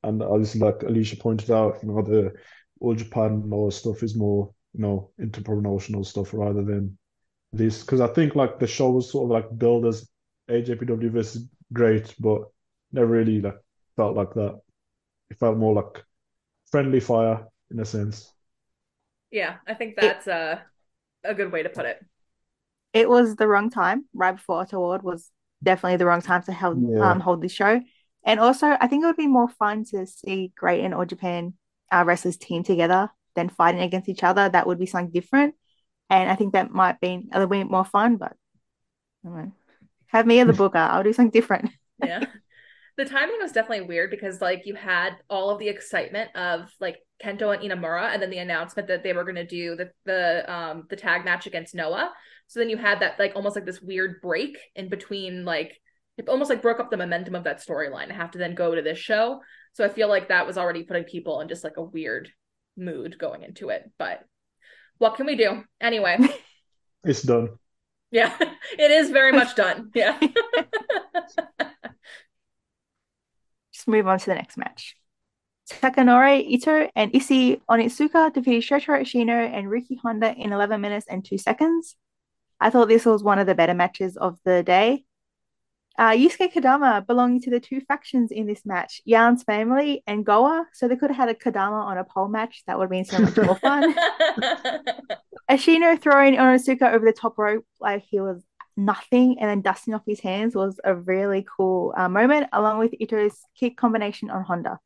[0.05, 2.35] And obviously, like Alicia pointed out, you know the
[2.81, 6.99] All Japan or stuff is more you know into promotional stuff rather than
[7.53, 10.09] this because I think like the show was sort of like billed as
[10.51, 12.43] AJPW versus great, but
[12.93, 13.59] never really like
[13.99, 14.61] felt like that.
[15.31, 16.05] It felt more like
[16.71, 18.33] friendly fire in a sense.
[19.31, 20.65] Yeah, I think that's a
[21.25, 22.03] a good way to put it.
[22.93, 25.31] It was the wrong time, right before Ota Ward was
[25.63, 27.01] definitely the wrong time to hold Yeah.
[27.01, 27.81] um hold this show.
[28.25, 31.55] And also, I think it would be more fun to see Great and All Japan
[31.93, 34.49] uh, wrestlers team together than fighting against each other.
[34.49, 35.55] That would be something different.
[36.11, 38.33] And I think that might be a little bit more fun, but
[39.25, 39.53] I don't know.
[40.09, 40.79] Have me as the booker.
[40.79, 41.71] I'll do something different.
[41.99, 42.27] yeah
[42.99, 46.97] the timing was definitely weird because like you had all of the excitement of like
[47.25, 50.53] kento and inamura and then the announcement that they were going to do the the
[50.53, 52.13] um the tag match against noah.
[52.49, 55.81] So then you had that like almost like this weird break in between like
[56.17, 58.09] it almost like broke up the momentum of that storyline.
[58.09, 59.41] To have to then go to this show.
[59.75, 62.29] So i feel like that was already putting people in just like a weird
[62.77, 63.89] mood going into it.
[63.97, 64.25] But
[64.99, 65.63] what can we do?
[65.81, 66.19] Anyway.
[67.05, 67.51] It's done.
[68.11, 68.37] yeah.
[68.77, 69.93] It is very much done.
[69.95, 70.19] Yeah
[73.89, 74.97] move on to the next match.
[75.71, 81.25] Takanori Ito and Issei Onitsuka defeated Shota Ashino and Riki Honda in 11 minutes and
[81.25, 81.97] 2 seconds.
[82.61, 85.05] I thought this was one of the better matches of the day.
[85.99, 90.67] Uh, Yusuke Kodama belonging to the two factions in this match, Yarn's family and Goa.
[90.73, 92.63] So they could have had a Kodama on a pole match.
[92.67, 93.95] That would have been so much more fun.
[95.51, 98.45] Ashino throwing Onitsuka over the top rope like he was
[98.79, 102.95] nothing and then dusting off his hands was a really cool uh, moment, along with
[102.99, 104.79] Ito's kick combination on Honda.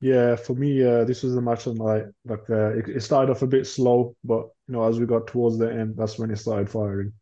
[0.00, 3.30] Yeah, for me, uh, this was a match of my like uh, it, it started
[3.30, 6.30] off a bit slow, but you know, as we got towards the end, that's when
[6.30, 7.12] it started firing.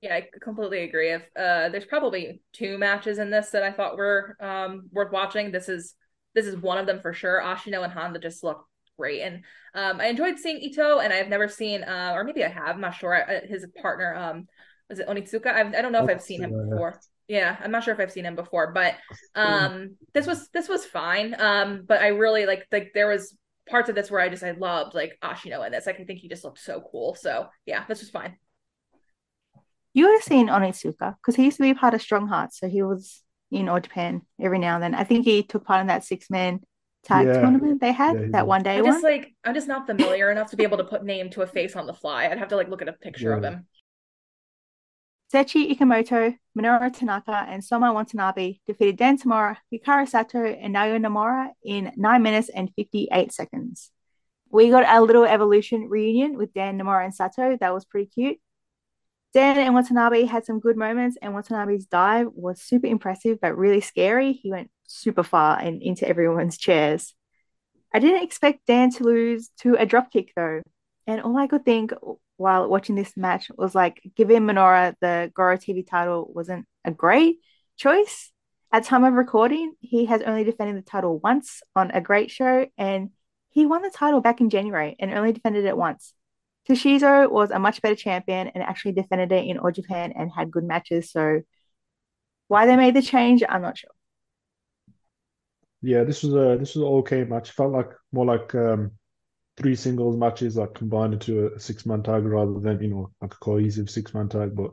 [0.00, 1.12] Yeah, I completely agree.
[1.12, 5.50] If uh, there's probably two matches in this that I thought were um, worth watching.
[5.50, 5.94] This is
[6.34, 7.40] this is one of them for sure.
[7.40, 8.64] Ashino and Honda just look
[8.98, 9.42] great, and
[9.74, 12.80] um, I enjoyed seeing Ito, and I've never seen, uh, or maybe I have, I'm
[12.80, 13.14] not sure.
[13.14, 14.46] I, his partner, um,
[14.88, 15.46] was it Onitsuka?
[15.46, 17.00] I've, I don't know if I've seen him before.
[17.28, 18.94] Yeah, I'm not sure if I've seen him before, but
[19.34, 21.34] um, this was this was fine.
[21.38, 23.34] Um, but I really like like there was
[23.68, 25.86] parts of this where I just I loved like Ashino in this.
[25.86, 27.14] Like I think he just looked so cool.
[27.14, 28.36] So yeah, this was fine.
[29.94, 32.68] You would have seen Onitsuka because he used to be part of Strong Hearts, so
[32.68, 34.94] he was in All Japan every now and then.
[34.94, 36.60] I think he took part in that six man
[37.04, 37.40] tag Yeah.
[37.40, 38.92] tournament they had Yeah, that one day I'm one.
[38.92, 41.46] just like I'm just not familiar enough to be able to put name to a
[41.46, 42.26] face on the fly.
[42.26, 43.50] I'd have to like look at a picture of Yeah.
[43.50, 43.66] him.
[45.32, 51.50] Sechi Ikamoto, Minoru Tanaka, and Soma Watanabe defeated Dan Tamura, Hikaru Sato, and Naoya Nomura
[51.64, 53.90] in 9 minutes and 58 seconds.
[54.50, 57.56] We got a little evolution reunion with Dan Nomura and Sato.
[57.56, 58.38] That was pretty cute.
[59.32, 63.80] Dan and Watanabe had some good moments, and Watanabe's dive was super impressive but really
[63.80, 64.34] scary.
[64.34, 67.14] He went super far and into everyone's chairs.
[67.94, 70.62] I didn't expect Dan to lose to a dropkick though.
[71.06, 71.92] And all I could think
[72.36, 77.36] while watching this match was like giving Minoru the GAORA TV title wasn't a great
[77.76, 78.30] choice.
[78.72, 82.66] At time of recording, he has only defended the title once on a great show,
[82.78, 83.10] and
[83.50, 86.14] he won the title back in January and only defended it once.
[86.68, 90.50] Toshizo was a much better champion and actually defended it in All Japan and had
[90.50, 91.10] good matches.
[91.10, 91.42] So
[92.48, 93.90] why they made the change, I'm not sure.
[95.82, 97.50] Yeah, this was a this was an okay match.
[97.50, 98.92] Felt like more like um
[99.56, 103.34] three singles matches like combined into a six man tag rather than you know like
[103.34, 104.54] a cohesive six man tag.
[104.54, 104.70] But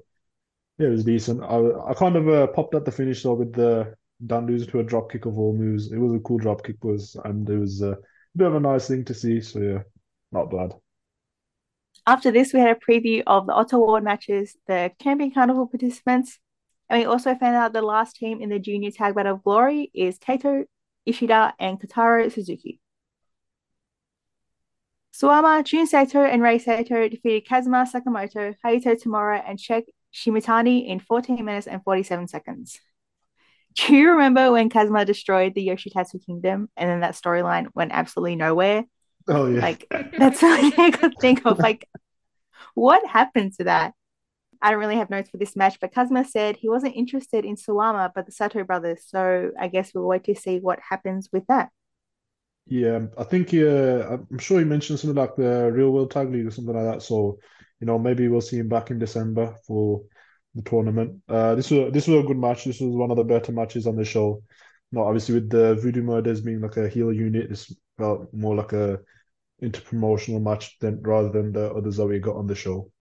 [0.77, 1.43] yeah, it was decent.
[1.43, 3.93] I I kind of uh, popped at the finish though with the
[4.25, 5.91] Dan losing to a drop kick of all moves.
[5.91, 7.97] It was a cool drop kick, was and it was uh, a
[8.37, 9.41] bit of a nice thing to see.
[9.41, 9.79] So yeah,
[10.31, 10.73] not bad.
[12.05, 16.39] After this, we had a preview of the Ota Ward matches, the Champion Carnival participants,
[16.89, 19.91] and we also found out the last team in the Junior Tag Battle of Glory
[19.93, 20.65] is Kaito
[21.05, 22.79] Ishida and Kotaro Suzuki.
[25.13, 29.83] Suwama, Jun Saito, and Rei Saito defeated Kazuma Sakamoto, Hayato Tamura, and Shek
[30.13, 32.79] Shimatani in 14 minutes and 47 seconds.
[33.75, 38.35] Do you remember when Kazuma destroyed the Yoshitatsu Kingdom and then that storyline went absolutely
[38.35, 38.85] nowhere?
[39.27, 39.85] Oh yeah, Like,
[40.17, 41.59] that's something I could think of.
[41.59, 41.87] Like,
[42.73, 43.93] what happened to that?
[44.61, 47.55] I don't really have notes for this match, but Kazuma said he wasn't interested in
[47.55, 49.03] Suwama, but the Saito brothers.
[49.07, 51.69] So I guess we'll wait to see what happens with that.
[52.65, 56.45] Yeah, I think uh, I'm sure he mentioned something like the Real World Tag League
[56.45, 57.01] or something like that.
[57.01, 57.39] So,
[57.79, 60.03] you know, maybe we'll see him back in December for
[60.53, 61.21] the tournament.
[61.27, 62.65] Uh, this was this was a good match.
[62.65, 64.43] This was one of the better matches on the show.
[64.91, 68.73] Not obviously with the Voodoo Murders being like a heel unit, this felt more like
[68.73, 68.99] a
[69.63, 72.91] interpromotional match than rather than the others that we got on the show.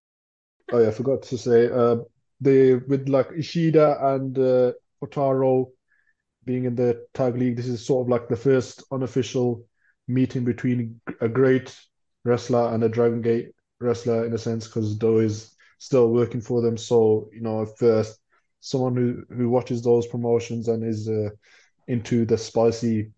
[0.72, 1.96] Oh yeah, I forgot to say, uh,
[2.40, 5.70] they with like Ishida and uh, Kotaro
[6.44, 9.64] being in the tag league, this is sort of like the first unofficial
[10.08, 11.74] meeting between a GLEAT
[12.24, 13.50] wrestler and a Dragon Gate
[13.80, 16.76] wrestler in a sense, because Do is still working for them.
[16.76, 18.04] So, you know, if uh,
[18.60, 21.30] someone who, who watches those promotions and is uh,
[21.86, 23.10] into the spicy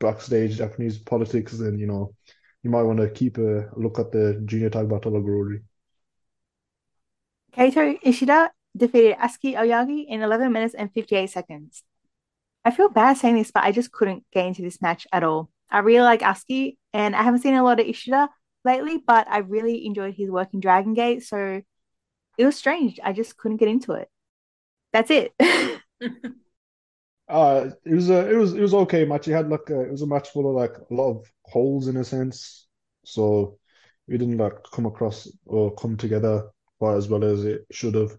[0.00, 2.14] backstage Japanese politics, then, you know,
[2.62, 5.60] you might want to keep a look at the Junior Tag Battle of Glory.
[7.56, 11.84] Kaito Ishida defeated Atsuki Aoyagi in 11 minutes and 58 seconds.
[12.64, 15.50] I feel bad saying this, but I just couldn't get into this match at all.
[15.70, 18.28] I really like Atsuki, and I haven't seen a lot of Ishida
[18.64, 21.62] lately, but I really enjoyed his work in Dragon Gate, so
[22.38, 22.98] it was strange.
[23.04, 24.08] I just couldn't get into it.
[24.92, 25.32] That's it.
[27.26, 29.26] Uh, it was a it was it was okay match.
[29.26, 31.88] It had like a, it was a match full of like a lot of holes
[31.88, 32.66] in a sense,
[33.02, 33.58] so
[34.06, 36.50] we didn't like come across or come together
[36.84, 38.12] quite as well as it should have.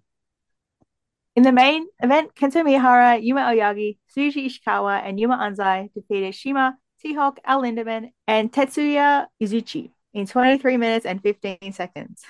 [1.36, 6.76] In the main event, Kento Miyahara, Yuma Aoyagi, Shuji Ishikawa, and Yuma Anzai defeated CIMA,
[7.00, 12.24] T-Hawk, El Lindaman, and Tetsuya Izuchi in 23 minutes and 15 seconds.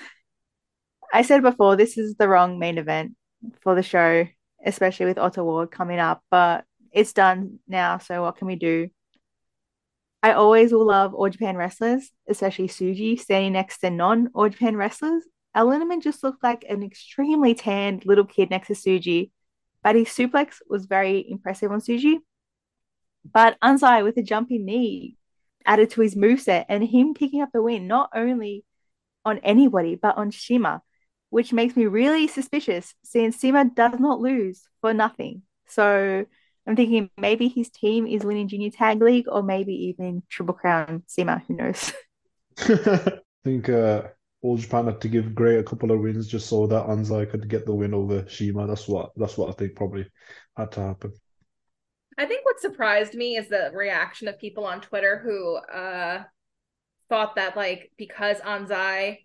[1.10, 3.14] I said before, this is the wrong main event
[3.62, 4.26] for the show,
[4.62, 8.90] especially with Ota Ward coming up, but it's done now, so what can we do?
[10.22, 14.76] I always will love All Japan wrestlers, especially Suji, standing next to non All Japan
[14.76, 15.22] wrestlers.
[15.56, 19.30] Al just looked like an extremely tanned little kid next to Suji,
[19.82, 22.18] but his suplex was very impressive on Suji.
[23.24, 25.16] But Anzai with a jumping knee
[25.64, 28.64] added to his moveset and him picking up the win, not only
[29.24, 30.82] on anybody, but on CIMA,
[31.30, 35.42] which makes me really suspicious since CIMA does not lose for nothing.
[35.68, 36.26] So
[36.66, 41.02] I'm thinking maybe his team is winning Junior Tag League or maybe even Triple Crown
[41.06, 41.92] CIMA, who knows?
[42.58, 44.02] I think uh,
[44.46, 47.48] All Japan had to give Gray a couple of wins just so that Anzai could
[47.48, 48.68] get the win over CIMA.
[48.68, 50.06] That's what that's what I think probably
[50.56, 51.12] had to happen.
[52.16, 56.22] I think what surprised me is the reaction of people on Twitter who uh
[57.08, 59.18] thought that like because Anzai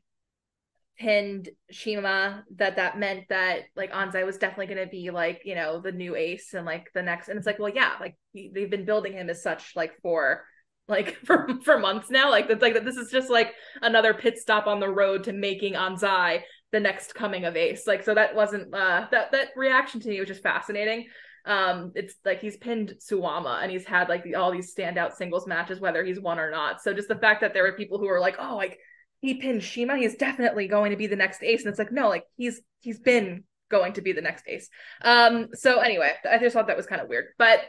[0.98, 5.54] pinned CIMA that that meant that like Anzai was definitely going to be like, you
[5.54, 8.72] know, the new ace and like the next and it's like, well, yeah, like they've
[8.72, 10.46] been building him as such like for
[10.92, 12.30] like for for months now.
[12.30, 12.86] Like that's like that.
[12.86, 17.16] this is just like another pit stop on the road to making Anzai the next
[17.16, 17.88] coming of Ace.
[17.88, 21.08] Like so that wasn't uh that that reaction to me was just fascinating.
[21.46, 25.48] Um it's like he's pinned Suwama and he's had like the, all these standout singles
[25.48, 26.82] matches whether he's won or not.
[26.82, 28.78] So just the fact that there were people who were like, "Oh, like
[29.22, 32.10] he pinned CIMA, he's definitely going to be the next Ace." And it's like, "No,
[32.10, 34.70] like he's he's been going to be the next Ace."
[35.02, 37.26] Um so anyway, I just thought that was kind of weird.
[37.40, 37.62] But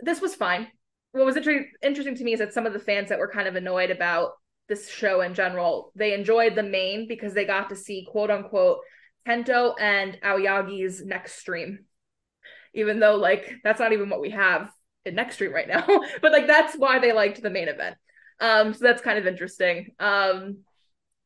[0.00, 0.68] this was fine.
[1.14, 3.46] What was inter- interesting to me is that some of the fans that were kind
[3.46, 4.32] of annoyed about
[4.68, 8.78] this show in general, they enjoyed the main because they got to see quote unquote
[9.24, 11.76] Kento and Aoyagi's Nextream.
[12.74, 14.72] Even though like that's not even what we have
[15.04, 15.86] in Nextream right now.
[16.20, 17.96] but like that's why they liked the main event.
[18.40, 19.94] Um, so that's kind of interesting.
[20.00, 20.64] Um,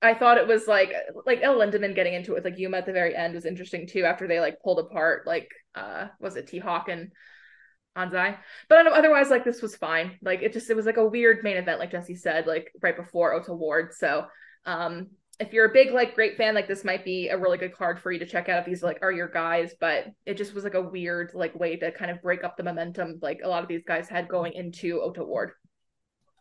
[0.02, 0.92] I thought it was like
[1.24, 3.86] like El Lindaman getting into it with like Yuma at the very end was interesting
[3.86, 7.10] too after they like pulled apart like uh was it T Hawk and
[7.96, 8.36] Anzai.
[8.68, 10.18] But otherwise, like this was fine.
[10.22, 12.96] Like it just it was like a weird main event, like Jesse said, like right
[12.96, 13.92] before Ota Ward.
[13.94, 14.26] So
[14.66, 15.08] um
[15.40, 18.00] if you're a big like GLEAT fan, like this might be a really good card
[18.00, 19.72] for you to check out if these like are your guys.
[19.80, 22.64] But it just was like a weird like way to kind of break up the
[22.64, 25.52] momentum like a lot of these guys had going into Ota Ward.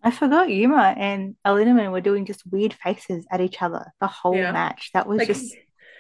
[0.04, 4.08] I forgot Yuma and El Lindaman were doing just weird faces at each other the
[4.08, 4.52] whole yeah.
[4.52, 4.91] match.
[4.93, 5.56] That was like, just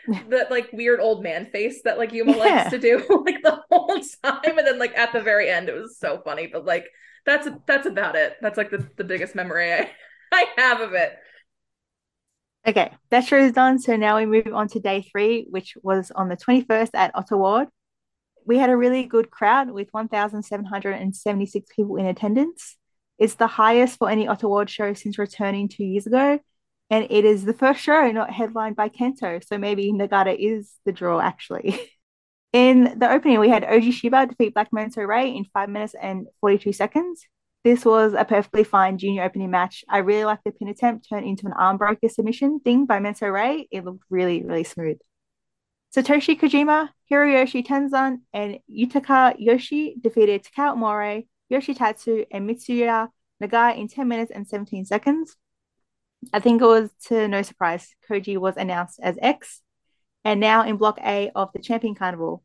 [0.29, 2.37] that like weird old man face that like Yuma yeah.
[2.37, 5.75] likes to do like the whole time, and then like at the very end, it
[5.75, 6.47] was so funny.
[6.47, 6.87] But like
[7.25, 8.35] that's that's about it.
[8.41, 9.91] That's like the the biggest memory I
[10.31, 11.17] I have of it.
[12.67, 13.79] Okay, that show is done.
[13.79, 17.37] So now we move on to day three, which was on the 21st at Ota
[17.37, 17.69] Ward.
[18.45, 22.75] We had a really good crowd with 1,776 people in attendance.
[23.17, 26.39] It's the highest for any Ota Ward show since returning two years ago
[26.89, 29.43] and it is the first show not headlined by Kento.
[29.45, 31.79] So maybe Nagata is the draw actually.
[32.53, 36.71] In the opening, we had Oji Shiba defeat Black Menso-re in 5 minutes and 42
[36.71, 37.27] seconds.
[37.63, 39.83] This was a perfectly fine junior opening match.
[39.89, 43.67] I really liked the pin attempt turned into an armbreaker submission thing by Menso-re.
[43.69, 44.97] It looked really, really smooth.
[45.95, 53.09] Satoshi Kojima, Hiroyoshi Tenzan, and Yutaka Yoshie defeated Takao Omori, Yoshitatsu, and Mitsuya
[53.43, 55.35] Nagai in 10 minutes and 17 seconds.
[56.33, 59.61] I think it was to no surprise, Koji was announced as X
[60.23, 62.43] and now in Block A of the Champion Carnival.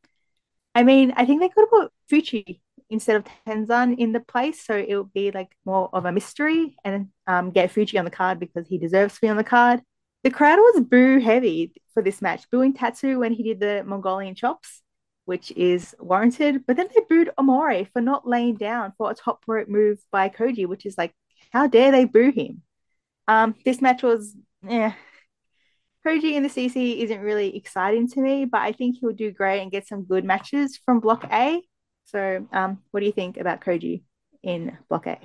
[0.75, 4.65] I mean, I think they could have put Fuchi instead of Tenzan in the place,
[4.65, 8.11] so it would be like more of a mystery and um, get Fuchi on the
[8.11, 9.81] card because he deserves to be on the card.
[10.25, 14.35] The crowd was boo heavy for this match, booing Tatsu when he did the Mongolian
[14.35, 14.83] chops,
[15.25, 16.65] which is warranted.
[16.67, 20.29] But then they booed Omori for not laying down for a top rope move by
[20.29, 21.13] Koji, which is like,
[21.53, 22.63] how dare they boo him?
[23.29, 24.35] Um, this match was,
[24.67, 24.95] yeah.
[26.07, 29.61] Koji in the CC isn't really exciting to me, but I think he'll do great
[29.61, 31.63] and get some good matches from Block A.
[32.07, 34.03] So, um, what do you think about Koji
[34.43, 35.19] in Block A?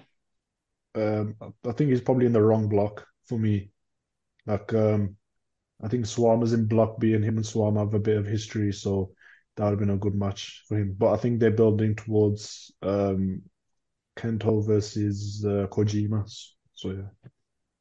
[0.96, 3.72] Um, I think he's probably in the wrong block for me.
[4.46, 5.16] Like, um,
[5.84, 8.72] I think Suwama's in Block B, and him and Suwama have a bit of history,
[8.72, 9.12] so
[9.56, 10.96] that would have been a good match for him.
[10.98, 13.42] But I think they're building towards um,
[14.16, 16.24] Kento versus uh, Kojima.
[16.74, 17.30] So yeah.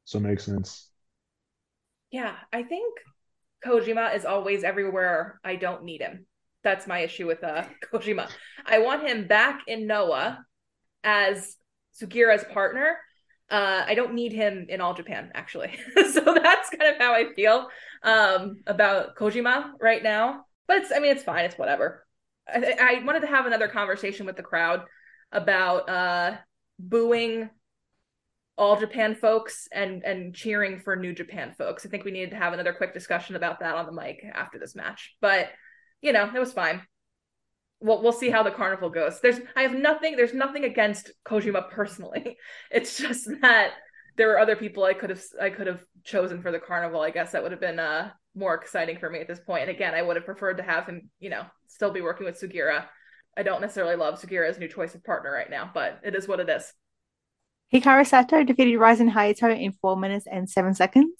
[0.07, 0.89] So it makes sense.
[2.11, 2.97] Yeah, I think
[3.65, 6.25] Kojima is always everywhere I don't need him.
[6.63, 8.29] That's my issue with uh, Kojima.
[8.65, 10.39] I want him back in Noah
[11.03, 11.57] as
[12.01, 12.99] Sugiura's partner.
[13.51, 15.77] Uh, I don't need him in all Japan, actually.
[15.95, 17.67] so that's kind of how I feel
[18.01, 20.45] um, about Kojima right now.
[20.69, 21.43] But it's, I mean, it's fine.
[21.43, 22.05] It's whatever.
[22.47, 24.85] I, I wanted to have another conversation with the crowd
[25.33, 26.37] about uh,
[26.79, 27.49] booing
[28.57, 31.85] all Japan folks and and cheering for New Japan folks.
[31.85, 34.57] I think we needed to have another quick discussion about that on the mic after
[34.57, 35.15] this match.
[35.21, 35.49] But
[36.01, 36.81] you know, it was fine.
[37.79, 39.19] We'll we'll see how the carnival goes.
[39.21, 42.37] There's I have nothing there's nothing against Kojima personally.
[42.71, 43.71] It's just that
[44.17, 47.01] there were other people I could have I could have chosen for the carnival.
[47.01, 49.63] I guess that would have been uh more exciting for me at this point.
[49.63, 52.39] And again, I would have preferred to have him, you know, still be working with
[52.39, 52.85] Sugiura.
[53.35, 56.39] I don't necessarily love Sugiura's new choice of partner right now, but it is what
[56.39, 56.73] it is.
[57.73, 61.11] Hikaru Sato defeated Rising Hayato in 4 minutes and 7 seconds.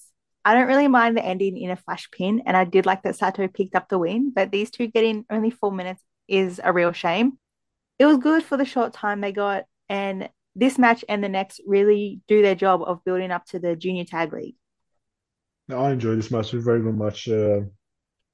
[0.46, 3.18] I don't really mind the ending in a flash pin, and I did like that
[3.18, 6.94] Sato picked up the win, but these two getting only 4 minutes is a real
[6.94, 7.38] shame.
[8.00, 11.60] It was good for the short time they got, and this match and the next
[11.68, 14.56] really do their job of building up to the Junior Tag League.
[15.70, 16.52] I enjoyed this match.
[16.52, 17.28] Very good match.
[17.28, 17.62] Uh,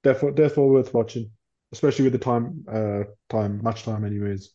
[0.03, 1.31] therefore, therefore worth watching,
[1.71, 4.53] especially with the time, uh, time match time, anyways.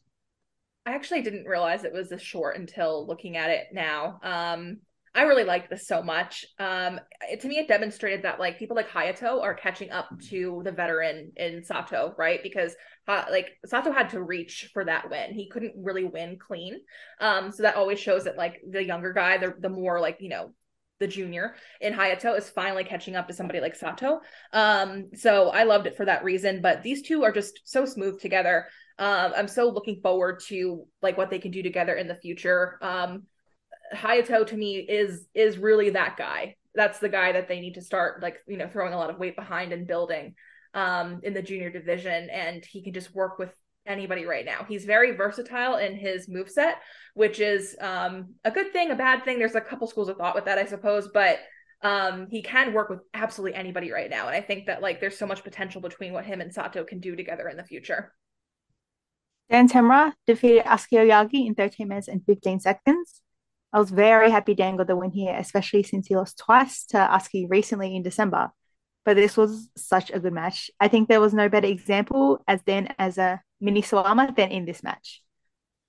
[0.89, 4.19] I actually didn't realize it was this short until looking at it now.
[4.23, 4.79] Um,
[5.15, 6.47] I really liked this so much.
[6.59, 10.63] Um, it, to me, it demonstrated that like people like Hayato are catching up to
[10.65, 12.43] the veteran in Sato, right?
[12.43, 12.75] Because
[13.07, 15.35] uh, like Sato had to reach for that win.
[15.35, 16.81] He couldn't really win clean.
[17.21, 20.31] Um, so that always shows that like the younger guy, the the more like you
[20.31, 20.53] know
[21.01, 24.21] the junior in Hayato is finally catching up to somebody like Sato.
[24.55, 26.63] Um, so I loved it for that reason.
[26.63, 28.69] But these two are just so smooth together.
[28.99, 32.79] Um, I'm so looking forward to like what they can do together in the future.
[32.83, 33.25] Um,
[33.95, 36.57] Hayato to me is is really that guy.
[36.75, 39.19] That's the guy that they need to start like you know throwing a lot of
[39.19, 40.35] weight behind and building
[40.75, 43.51] um, in the junior division, and he can just work with
[43.87, 44.67] anybody right now.
[44.69, 46.79] He's very versatile in his move set,
[47.15, 49.39] which is um, a good thing, a bad thing.
[49.39, 51.39] There's a couple schools of thought with that, I suppose, but
[51.83, 55.17] um, he can work with absolutely anybody right now, and I think that like there's
[55.17, 58.13] so much potential between what him and Sato can do together in the future.
[59.51, 63.23] Dan Tamura defeated Atsuki Aoyagi in 13 minutes and 15 seconds.
[63.73, 66.97] I was very happy Dan got the win here, especially since he lost twice to
[66.97, 68.51] Atsuki recently in December.
[69.05, 70.71] But this was such a good match.
[70.81, 74.67] I think there was no better example as Dan as a mini Suwama than in
[74.67, 75.23] this match.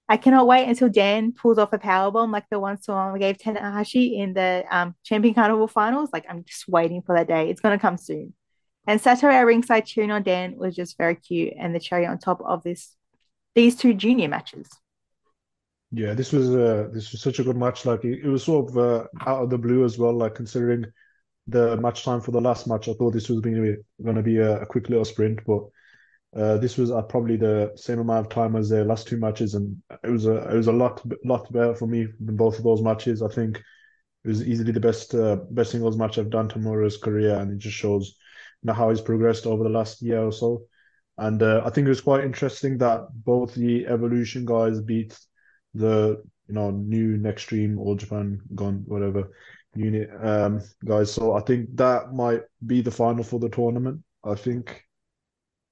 [0.07, 4.18] I cannot wait until Dan pulls off a powerbomb like the one Suwama gave Tanahashi
[4.18, 6.10] in the um, Champion Carnival finals.
[6.14, 7.49] Like I'm just waiting for that day.
[7.49, 8.34] It's gonna come soon.
[8.88, 12.18] And Sato at ringside cheering on Dan was just very cute and the cherry on
[12.18, 12.95] top of this
[13.60, 14.70] these two junior matches.
[15.91, 17.86] Yeah, this was uh, this was such a good match.
[17.86, 20.14] Like it, it was sort of uh, out of the blue as well.
[20.14, 20.86] Like considering
[21.47, 23.76] the match time for the last match, I thought this was going
[24.16, 25.64] to be a, a, quick little sprint, but
[26.39, 29.55] uh, this was at probably the same amount of time as the last two matches,
[29.55, 32.64] and it was a it was a lot lot better for me than both of
[32.64, 33.22] those matches.
[33.22, 36.97] I think it was easily the best uh, best singles match I've done to Tamura's
[36.97, 38.16] career, and it just shows
[38.62, 40.64] you know how he's progressed over the last year or so.
[41.20, 45.17] And uh, I think it was quite interesting that both the Evolution guys beat
[45.74, 49.32] the you know new next stream all Japan gone whatever
[49.76, 51.11] unit um guys.
[51.11, 54.01] So I think that might be the final for the tournament.
[54.24, 54.86] I think.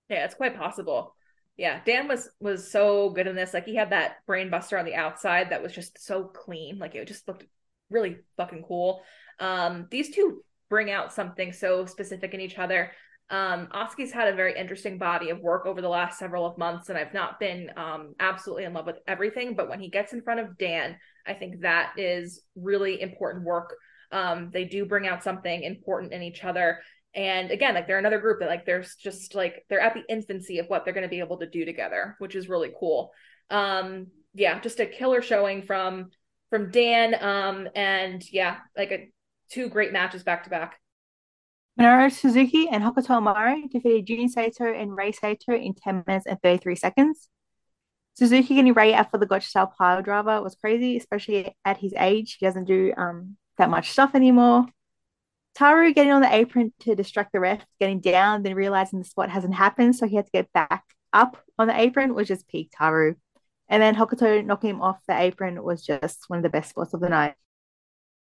[0.10, 1.16] Yeah, it's quite possible.
[1.56, 3.54] Yeah, Dan was was so good in this.
[3.54, 6.78] Like he had that brain buster on the outside that was just so clean.
[6.78, 7.46] Like it just looked
[7.90, 9.02] really fucking cool.
[9.40, 12.92] Um, these two bring out something so specific in each other.
[13.30, 16.90] Um, Atsuki's had a very interesting body of work over the last several of months,
[16.90, 19.56] and I've not been um, absolutely in love with everything.
[19.56, 23.76] But when he gets in front of Dan, I think that is really important work.
[24.12, 26.80] Um, they do bring out something important in each other.
[27.14, 30.60] And again, like they're another group that like there's just like they're at the infancy
[30.60, 33.12] of what they're going to be able to do together, which is really cool.
[33.50, 36.12] Um, yeah, just a killer showing from
[36.50, 37.16] from Dan.
[37.20, 39.10] Um, and yeah, like a
[39.52, 40.80] two great matches back to back.
[41.78, 46.42] Minoru Suzuki and Hokuto Omori defeated Jun Saito and Rei Saito in 10 minutes and
[46.42, 47.30] 33 seconds.
[48.16, 51.94] Suzuki getting Rei out for the gotcha style pile driver was crazy, especially at his
[52.00, 52.38] age.
[52.40, 54.66] He doesn't do um, that much stuff anymore.
[55.56, 59.30] Taru getting on the apron to distract the ref, getting down, then realizing the spot
[59.30, 62.72] hasn't happened, so he had to get back up on the apron, which is peak
[62.80, 63.16] Taru.
[63.70, 66.96] And then Hokuto knocking him off the apron was just one of the best spots
[66.96, 67.36] of the night.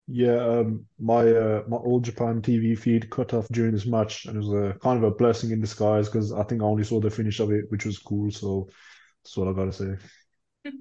[0.07, 4.35] Yeah, um, my uh, my old Japan TV feed cut off during this match, and
[4.35, 6.99] it was a kind of a blessing in disguise because I think I only saw
[6.99, 8.29] the finish of it, which was cool.
[8.29, 8.67] So
[9.23, 9.95] that's what I gotta say.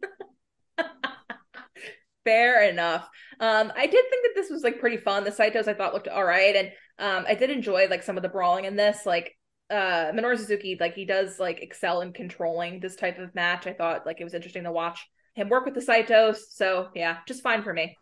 [2.25, 3.09] Fair enough.
[3.39, 5.25] Um, I did think that this was like pretty fun.
[5.25, 8.25] The Saitos I thought looked all right, and um, I did enjoy like some of
[8.25, 9.07] the brawling in this.
[9.07, 9.37] Like
[9.71, 13.69] uh, Minoru Suzuki, like he does like excel in controlling this type of match.
[13.69, 16.39] I thought like it was interesting to watch him work with the Saitos.
[16.51, 17.97] So yeah, just fine for me.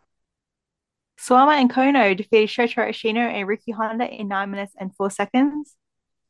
[1.21, 5.75] Suwama and Kono defeated Shotaro Ashino and Riki Honda in 9 minutes and 4 seconds.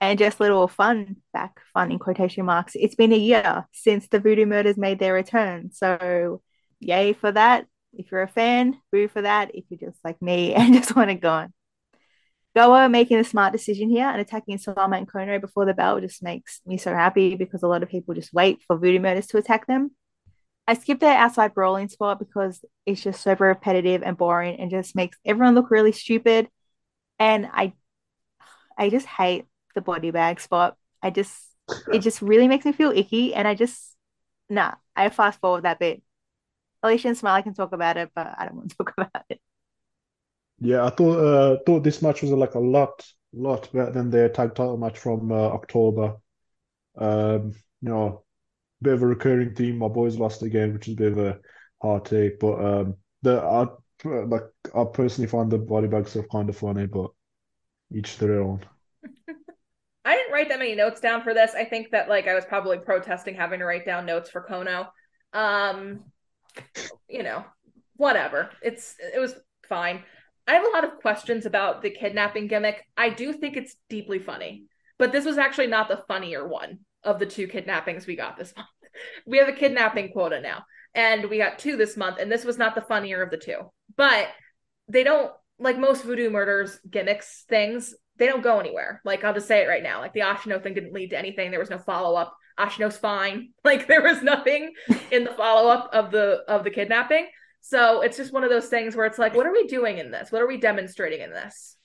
[0.02, 2.74] And just a little fun back, fun in quotation marks.
[2.76, 5.72] It's been a year since the Voodoo Murders made their return.
[5.72, 6.42] So,
[6.80, 7.68] yay for that.
[7.94, 9.54] If you're a fan, boo for that.
[9.54, 11.54] If you're just like me and just want to go on.
[12.54, 16.22] Goa making a smart decision here and attacking Suwama and Kono before the bell just
[16.22, 19.38] makes me so happy because a lot of people just wait for Voodoo Murders to
[19.38, 19.92] attack them.
[20.72, 24.96] I skipped the outside brawling spot because it's just super repetitive and boring and just
[24.96, 26.48] makes everyone look really stupid.
[27.20, 27.74] And I
[28.78, 30.78] I just hate the body bag spot.
[31.04, 31.36] I just
[31.92, 33.98] it just really makes me feel icky and I just
[34.50, 36.02] nah, I fast forward that bit.
[36.84, 39.42] Alicia and Smiley can talk about it, but I don't want to talk about it.
[40.62, 44.30] Yeah, I thought uh, thought this match was like a lot lot better than their
[44.30, 46.16] tag title match from uh, October.
[46.98, 48.24] Um, you know,
[48.82, 49.78] bit of a recurring theme.
[49.78, 51.40] My boys lost again, which is a bit of a
[51.82, 52.40] heartache.
[52.40, 53.68] But um, the I
[54.04, 54.44] like
[54.76, 57.12] I personally find the body bag stuff kind of funny, but
[57.94, 58.66] each their own.
[60.06, 61.54] I didn't write that many notes down for this.
[61.56, 64.88] I think that like I was probably protesting having to write down notes for Kono.
[65.34, 66.06] Um,
[67.08, 67.46] you know,
[67.98, 68.50] whatever.
[68.62, 69.36] It's it was
[69.70, 70.04] fine.
[70.48, 72.84] I have a lot of questions about the kidnapping gimmick.
[72.98, 74.66] I do think it's deeply funny,
[74.98, 78.54] but this was actually not the funnier one of the two kidnappings we got this
[78.56, 78.70] month.
[79.26, 82.58] We have a kidnapping quota now, and we got two this month, and this was
[82.58, 83.72] not the funnier of the two.
[83.96, 84.28] But
[84.90, 87.96] they don't like most voodoo murders gimmicks things.
[88.18, 89.02] They don't go anywhere.
[89.06, 90.02] Like I'll just say it right now.
[90.02, 91.52] Like the Ashino thing didn't lead to anything.
[91.52, 92.36] There was no follow up.
[92.60, 93.50] Ashino's fine.
[93.64, 94.74] Like there was nothing
[95.12, 97.28] in the follow up of the of the kidnapping.
[97.62, 100.12] So it's just one of those things where it's like, what are we doing in
[100.12, 100.32] this?
[100.32, 101.78] What are we demonstrating in this?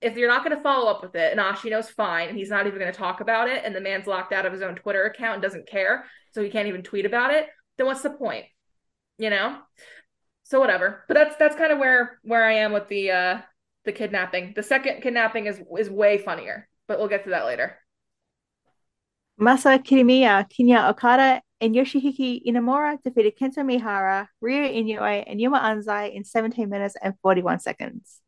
[0.00, 2.66] If you're not going to follow up with it, and Ashino's fine, and he's not
[2.66, 5.04] even going to talk about it, and the man's locked out of his own Twitter
[5.04, 7.46] account and doesn't care, so he can't even tweet about it,
[7.76, 8.44] then what's the point?
[9.18, 9.58] You know?
[10.44, 11.04] So whatever.
[11.08, 13.40] But that's that's kind of where where I am with the uh
[13.84, 14.54] the kidnapping.
[14.56, 17.76] The second kidnapping is is way funnier, but we'll get to that later.
[19.38, 26.12] Masa Kitamiya, Kinya Okada, and Yoshiki Inamura defeated Kento Miyahara, Ryo Inoue, and Yuma Anzai
[26.14, 28.20] in 17 minutes and 41 seconds.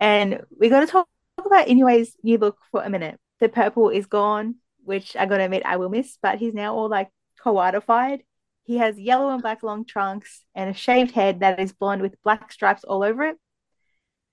[0.00, 3.18] And we got to talk about Inoue's new look for a minute.
[3.40, 6.88] The purple is gone, which I gotta admit I will miss, but he's now all
[6.88, 7.10] like
[7.42, 8.22] Kawada-fied.
[8.64, 12.22] He has yellow and black long trunks and a shaved head that is blonde with
[12.22, 13.36] black stripes all over it.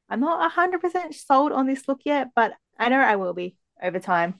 [0.09, 3.99] I'm not 100% sold on this look yet, but I know I will be over
[3.99, 4.39] time.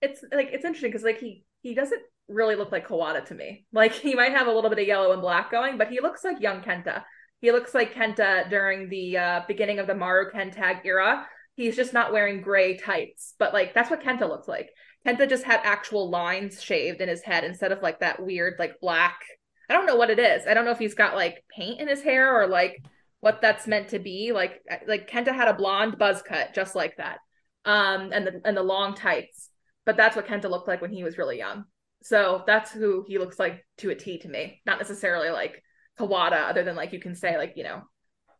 [0.00, 3.66] It's like it's interesting because like he he doesn't really look like Kawada to me.
[3.72, 6.24] Like he might have a little bit of yellow and black going, but he looks
[6.24, 7.04] like young Kenta.
[7.40, 11.26] He looks like Kenta during the uh, beginning of the Maru Ken tag era.
[11.56, 14.70] He's just not wearing gray tights, but like that's what Kenta looks like.
[15.06, 18.80] Kenta just had actual lines shaved in his head instead of like that weird like
[18.80, 19.18] black.
[19.68, 20.46] I don't know what it is.
[20.46, 22.82] I don't know if he's got like paint in his hair or like
[23.20, 24.32] what that's meant to be.
[24.32, 27.18] Like like Kenta had a blonde buzz cut just like that.
[27.64, 29.48] Um and the and the long tights.
[29.86, 31.64] But that's what Kenta looked like when he was really young.
[32.02, 34.60] So that's who he looks like to a T to me.
[34.66, 35.62] Not necessarily like
[36.00, 37.82] Kawada, other than like you can say like, you know,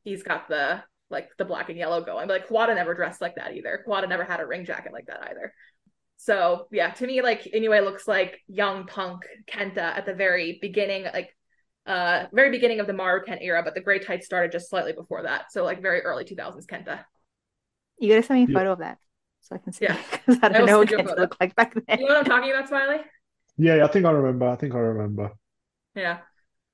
[0.02, 2.26] he's got the like the black and yellow going.
[2.28, 3.84] But like Kawada never dressed like that either.
[3.86, 5.52] Kawada never had a ring jacket like that either.
[6.16, 11.04] So yeah, to me, like Inoue looks like young punk Kenta at the very beginning,
[11.04, 11.30] like
[11.86, 14.92] uh very beginning of the Maru Ken era, but the gray tights started just slightly
[14.92, 15.52] before that.
[15.52, 17.04] So like very early 2000s Kenta.
[17.98, 18.98] You gotta send me a photo of that
[19.40, 19.86] so I can see.
[19.86, 19.96] Yeah.
[20.11, 22.00] because I I don't will know what send you Kenta looked like back then.
[22.00, 22.98] You know what I'm talking about, Smiley?
[23.56, 24.48] Yeah, yeah, I think I remember.
[24.48, 25.32] I think I remember.
[25.94, 26.20] Yeah.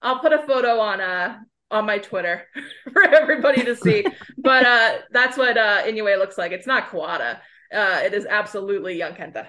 [0.02, 1.38] I'll put a photo on uh
[1.70, 2.46] on my Twitter
[2.92, 4.06] for everybody to see.
[4.38, 6.52] but uh that's what uh Inoue looks like.
[6.52, 7.38] It's not Kawada.
[7.72, 9.48] Uh it is absolutely young Kenta.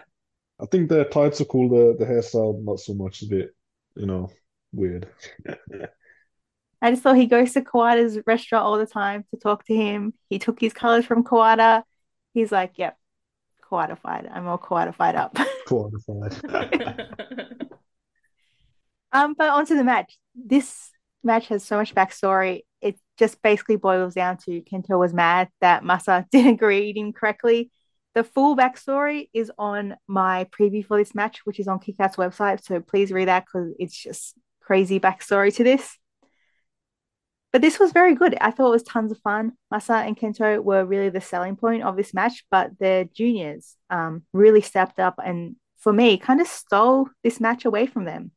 [0.59, 1.69] I think the tights are cool.
[1.69, 3.21] The the hairstyle not so much.
[3.21, 3.55] A bit,
[3.95, 4.29] you know,
[4.73, 5.07] weird.
[6.81, 10.13] I just thought he goes to Kawada's restaurant all the time to talk to him.
[10.29, 11.81] He took his colors from Kawada.
[12.33, 12.97] He's like, yep,
[13.63, 14.29] Kawada-fied.
[14.31, 15.35] I'm all Kawada-fied up.
[15.65, 16.35] Qualified.
[19.17, 20.15] Um, but onto the match.
[20.35, 20.91] This
[21.23, 22.61] match has so much backstory.
[22.81, 27.71] It just basically boils down to Kento was mad that Masa didn't greet him correctly.
[28.13, 32.63] The full backstory is on my preview for this match, which is on Kickout's website.
[32.63, 35.97] So please read that because it's just crazy backstory to this.
[37.51, 38.37] But this was very good.
[38.39, 39.53] I thought it was tons of fun.
[39.73, 44.25] Masa and Kento were really the selling point of this match, but the juniors um,
[44.31, 48.31] really stepped up and, for me, kind of stole this match away from them.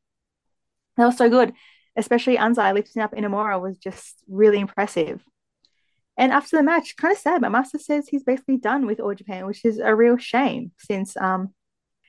[1.00, 1.52] That was so good,
[1.96, 5.22] especially Anzai lifting up Inamura was just really impressive.
[6.16, 9.14] And after the match, kind of sad, but Masa says he's basically done with All
[9.14, 11.54] Japan, which is a real shame since, um,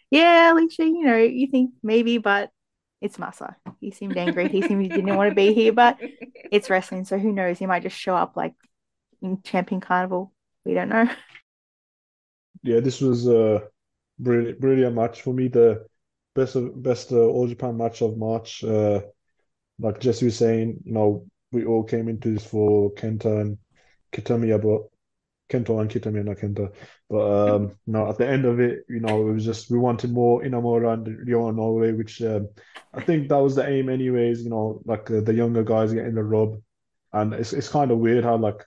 [0.10, 2.50] yeah, Alicia, you know, you think maybe, but
[3.00, 3.56] it's Masa.
[3.80, 4.50] He seemed angry.
[4.50, 5.98] He seemed he didn't want to be here, but
[6.52, 7.58] it's wrestling, so who knows?
[7.58, 8.54] He might just show up like
[9.22, 10.34] in Champion Carnival.
[10.66, 11.10] We don't know.
[12.64, 13.64] Yeah, this was a
[14.20, 15.48] brilliant, brilliant match for me.
[15.48, 15.86] The
[16.36, 18.64] best of best uh, All Japan match of March.
[18.64, 19.02] Uh,
[19.80, 23.58] like Jesse was saying, you know, we all came into this for Kenta and
[24.14, 24.90] Kitamiya, but
[25.52, 26.74] Kento and Kitamiya, not Kenta.
[27.10, 29.78] But um, you know, at the end of it, you know, it was just we
[29.78, 32.48] wanted more Inamura and Ryo and Norway, which um,
[32.94, 34.44] I think that was the aim, anyways.
[34.44, 36.62] You know, like uh, the younger guys getting the rub,
[37.12, 38.64] and it's it's kind of weird how like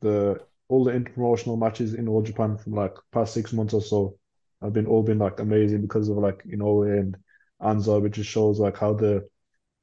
[0.00, 4.18] the all the interpromotional matches in All Japan from like past six months or so
[4.62, 7.16] have been all been like amazing because of like you know and
[7.60, 9.28] Anza, which just shows like how the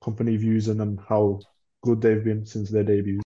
[0.03, 1.39] company views them and how
[1.81, 3.21] good they've been since their debut.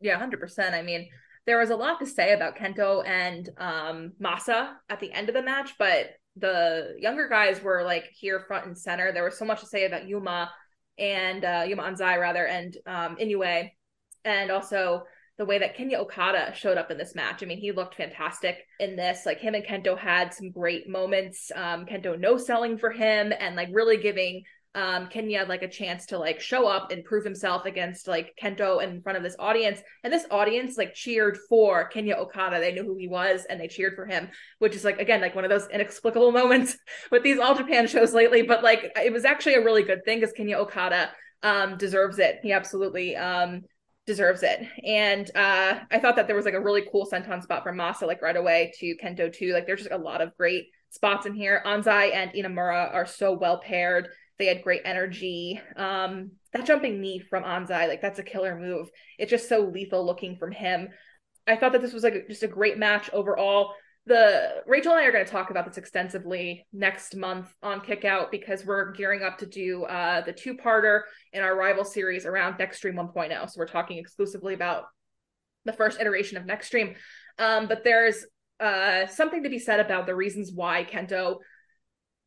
[0.00, 0.72] Yeah, 100%.
[0.72, 1.08] I mean,
[1.46, 5.34] there was a lot to say about Kento and um, Masa at the end of
[5.34, 9.12] the match, but the younger guys were like here front and center.
[9.12, 10.50] There was so much to say about Yuma
[10.98, 13.70] and uh, Yuma Anzai, rather, and um, Inoue,
[14.24, 15.04] and also
[15.38, 17.42] the way that Kenya Okada showed up in this match.
[17.42, 19.26] I mean, he looked fantastic in this.
[19.26, 21.52] Like him and Kento had some great moments.
[21.54, 26.06] Um, Kento no selling for him and like really giving um, Kenya like a chance
[26.06, 29.80] to like show up and prove himself against like Kento in front of this audience.
[30.04, 32.60] And this audience like cheered for Kenya Okada.
[32.60, 34.28] They knew who he was and they cheered for him,
[34.58, 36.76] which is like again like one of those inexplicable moments
[37.10, 38.42] with these All Japan shows lately.
[38.42, 41.10] But like it was actually a really good thing because Kenya Okada
[41.42, 42.40] um, deserves it.
[42.42, 43.62] He absolutely um,
[44.06, 44.66] deserves it.
[44.84, 48.06] And uh, I thought that there was like a really cool senton spot from Masa,
[48.06, 49.52] like right away to Kento too.
[49.52, 51.62] Like there's just a lot of great spots in here.
[51.66, 54.08] Anzai and Inamura are so well paired.
[54.38, 55.60] They had great energy.
[55.76, 58.88] Um, that jumping knee from Anzai, like that's a killer move.
[59.18, 60.88] It's just so lethal looking from him.
[61.46, 63.74] I thought that this was like just a great match overall.
[64.06, 68.30] The Rachel and I are going to talk about this extensively next month on Kickout
[68.30, 71.02] because we're gearing up to do uh, the two-parter
[71.32, 73.50] in our rival series around Nextream 1.0.
[73.50, 74.84] So we're talking exclusively about
[75.64, 76.94] the first iteration of Nextream.
[77.40, 78.24] Um, but there's
[78.60, 81.38] uh, something to be said about the reasons why Kento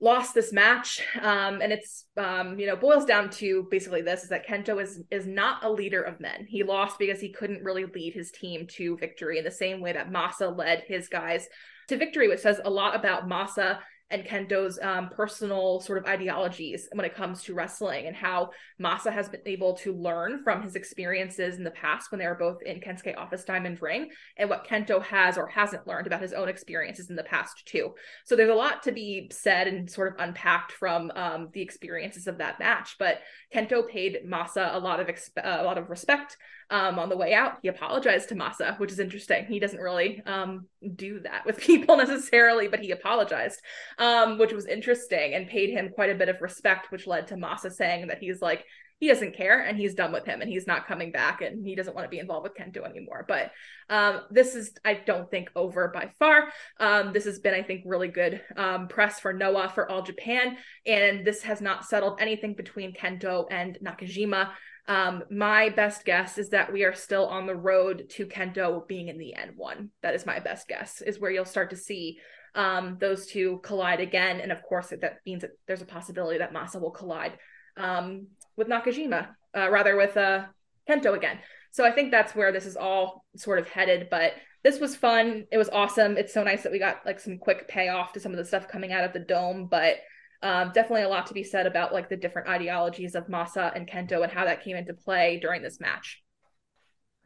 [0.01, 4.29] lost this match um, and it's um, you know boils down to basically this is
[4.29, 6.45] that kento is is not a leader of men.
[6.47, 9.93] He lost because he couldn't really lead his team to victory in the same way
[9.93, 11.47] that masa led his guys
[11.89, 13.79] to victory which says a lot about masa
[14.11, 18.49] and Kento's um, personal sort of ideologies when it comes to wrestling and how
[18.81, 22.35] Masa has been able to learn from his experiences in the past when they were
[22.35, 26.33] both in Kensuke Office Diamond Ring and what Kento has or hasn't learned about his
[26.33, 27.93] own experiences in the past too.
[28.25, 32.25] So there's a lot to be said and sort of unpacked from um, the experiences
[32.27, 32.95] of that match.
[32.97, 33.21] But
[33.53, 36.37] Kento paid Masa a lot of exp- uh, a lot of respect
[36.69, 39.45] um, on the way out, he apologized to Masa, which is interesting.
[39.45, 40.65] He doesn't really um,
[40.95, 43.61] do that with people necessarily, but he apologized,
[43.97, 47.35] um, which was interesting and paid him quite a bit of respect, which led to
[47.35, 48.65] Masa saying that he's like,
[48.99, 51.73] he doesn't care and he's done with him and he's not coming back and he
[51.73, 53.23] doesn't want to be involved with Kento anymore.
[53.27, 53.51] But
[53.89, 56.51] um, this is, I don't think, over by far.
[56.81, 60.57] Um, this has been, I think, really good um, press for Noah for All Japan.
[60.85, 64.49] And this has not settled anything between Kento and Nakajima.
[64.87, 69.07] Um, my best guess is that we are still on the road to Kento being
[69.07, 69.89] in the N1.
[70.01, 72.19] That is my best guess, is where you'll start to see
[72.55, 74.39] um, those two collide again.
[74.39, 77.37] And of course, that means that there's a possibility that Masa will collide
[77.77, 80.45] um, with Nakajima, uh, rather with uh,
[80.89, 81.39] Kento again.
[81.71, 84.07] So I think that's where this is all sort of headed.
[84.09, 85.45] But this was fun.
[85.51, 86.17] It was awesome.
[86.17, 88.67] It's so nice that we got like some quick payoff to some of the stuff
[88.67, 89.67] coming out of the dome.
[89.67, 89.97] But
[90.41, 93.87] um, definitely a lot to be said about like the different ideologies of Masa and
[93.87, 96.21] Kento and how that came into play during this match.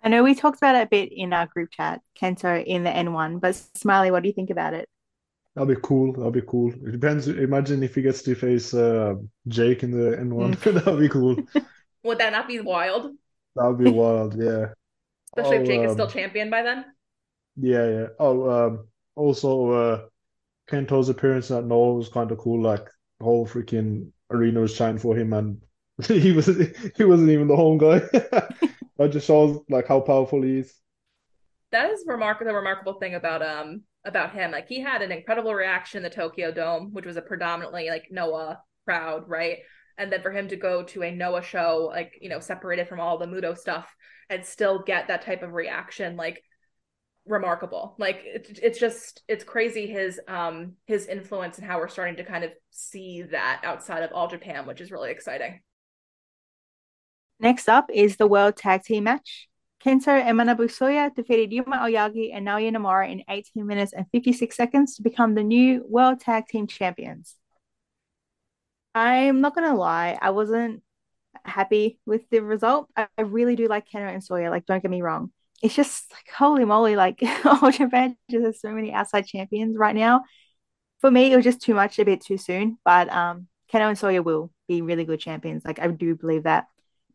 [0.02, 2.90] I know we talked about it a bit in our group chat, Kento in the
[2.90, 4.90] N1, but Smiley, what do you think about it?
[5.56, 6.14] That'll be cool.
[6.14, 6.74] That'll be cool.
[6.74, 7.28] It depends.
[7.28, 9.16] Imagine if he gets to face uh,
[9.48, 10.56] Jake in the N1.
[10.56, 10.74] Mm.
[10.84, 11.38] That'll be cool.
[12.04, 13.12] Would that not be wild?
[13.56, 14.74] That would be wild, yeah.
[15.28, 16.86] Especially oh, if Jake um, is still champion by then.
[17.56, 18.08] Yeah, yeah.
[18.20, 20.02] Oh, um, also, uh,
[20.70, 22.62] Kento's appearance at Noah was kind of cool.
[22.62, 22.88] Like
[23.24, 25.62] whole freaking arena was chanting for him, and
[26.08, 26.48] he was
[26.96, 28.00] he wasn't even the home guy.
[28.98, 30.74] that just shows like how powerful he is.
[31.72, 32.52] That is remarkable.
[32.52, 36.10] The remarkable thing about um about him, like he had an incredible reaction in the
[36.10, 39.60] Tokyo Dome, which was a predominantly like Noah crowd, right?
[39.98, 43.00] And then for him to go to a Noah show, like you know, separated from
[43.00, 43.88] all the Muto stuff,
[44.30, 46.44] and still get that type of reaction, like
[47.26, 47.96] remarkable.
[47.98, 52.24] Like it, it's just it's crazy his um his influence and how we're starting to
[52.24, 55.62] kind of see that outside of all japan which is really exciting.
[57.40, 59.48] Next up is the world tag team match.
[59.84, 64.56] Kenoh and manabu soya defeated yuma aoyagi and naoya nomura in 18 minutes and 56
[64.56, 67.36] seconds to become the new world tag team champions.
[68.96, 70.84] I'm not gonna lie i wasn't
[71.46, 72.90] happy with the result.
[72.96, 75.32] I, I really do like kenoh and soya like don't get me wrong
[75.62, 79.96] it's just like holy moly, like All Japan just has so many outside champions right
[79.96, 80.24] now.
[81.00, 82.78] For me, it was just too much, a bit too soon.
[82.86, 85.64] But um, Kenoh and Soya will be really good champions.
[85.66, 86.68] Like I do believe that.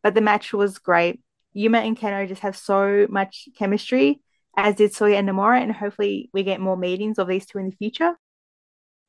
[0.02, 1.20] But the match was great.
[1.52, 4.20] Yuma and Kenoh just have so much chemistry,
[4.56, 7.70] as did Soya and Nomura, and hopefully we get more meetings of these two in
[7.70, 8.14] the future.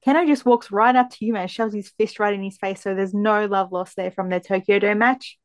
[0.06, 2.82] Kenoh just walks right up to Yuma and shoves his fist right in his face,
[2.82, 5.38] so there's no love lost there from the Tokyo Dome match.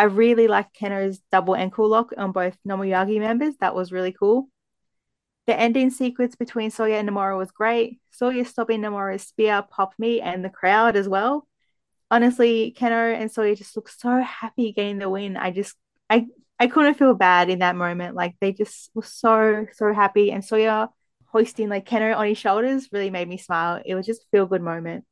[0.00, 3.56] I really liked Kenoh's double ankle lock on both Nomuyagi members.
[3.60, 4.48] That was really cool.
[5.46, 8.00] The ending sequence between Soya and Nomura was great.
[8.18, 11.46] Soya stopping Nomura's spear popped me and the crowd as well.
[12.10, 15.36] Honestly, Kenoh and Soya just looked so happy getting the win.
[15.36, 15.76] I just
[16.08, 16.28] I
[16.58, 18.14] I couldn't feel bad in that moment.
[18.16, 20.32] Like they just were so so happy.
[20.32, 20.88] And Soya
[21.26, 23.82] hoisting like Keno on his shoulders really made me smile.
[23.84, 25.04] It was just a feel good moment.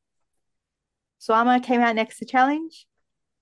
[1.21, 2.87] Suwama came out next to challenge.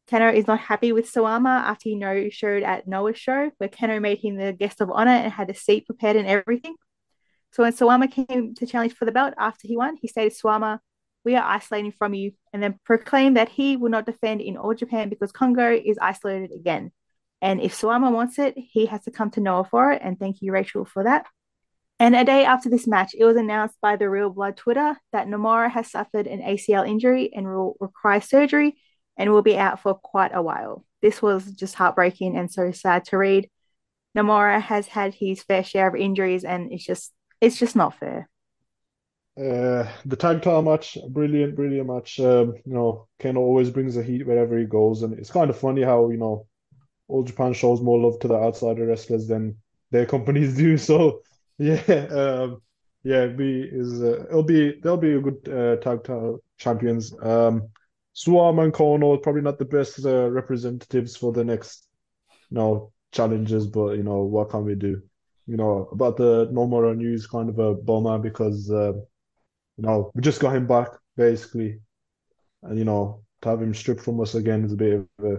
[0.10, 4.02] Kenoh is not happy with Suwama after he no showed at Noah's show, where Kenoh
[4.02, 6.76] made him the guest of honor and had a seat prepared and everything.
[7.52, 10.80] So when Suwama came to challenge for the belt after he won, he stated Suwama
[11.28, 14.74] we are isolating from you, and then proclaim that he will not defend in All
[14.74, 16.92] Japan because Kongo is isolated again.
[17.42, 20.02] And if Suwama wants it, he has to come to Noah for it.
[20.02, 21.26] And thank you, Rachel, for that.
[22.00, 25.28] And a day after this match, it was announced by the Real Blood Twitter that
[25.28, 28.78] Nomura has suffered an ACL injury and will require surgery
[29.18, 30.86] and will be out for quite a while.
[31.02, 33.50] This was just heartbreaking and so sad to read.
[34.18, 38.30] Nomura has had his fair share of injuries and it's just it's just not fair.
[39.38, 42.20] Uh, the tag title match, brilliant, brilliant match.
[42.20, 45.60] Um, you know, Ken always brings the heat wherever he goes, and it's kind of
[45.60, 46.48] funny how you know,
[47.08, 49.58] All Japan shows more love to the outsider wrestlers than
[49.92, 50.78] their companies do.
[50.78, 51.22] So
[51.60, 52.62] yeah, um,
[53.04, 57.14] yeah, be is uh, it'll be they'll be a good uh, tag title champions.
[57.22, 57.70] Um,
[58.18, 61.88] Suwama and Kono probably not the best uh, representatives for the next,
[62.50, 65.02] you know, challenges, but you know what can we do?
[65.46, 68.70] You know about the Nomura news, kind of a bummer because.
[68.72, 68.94] Uh,
[69.78, 71.80] you know, we just got him back basically,
[72.64, 75.38] and you know, to have him stripped from us again is a bit of a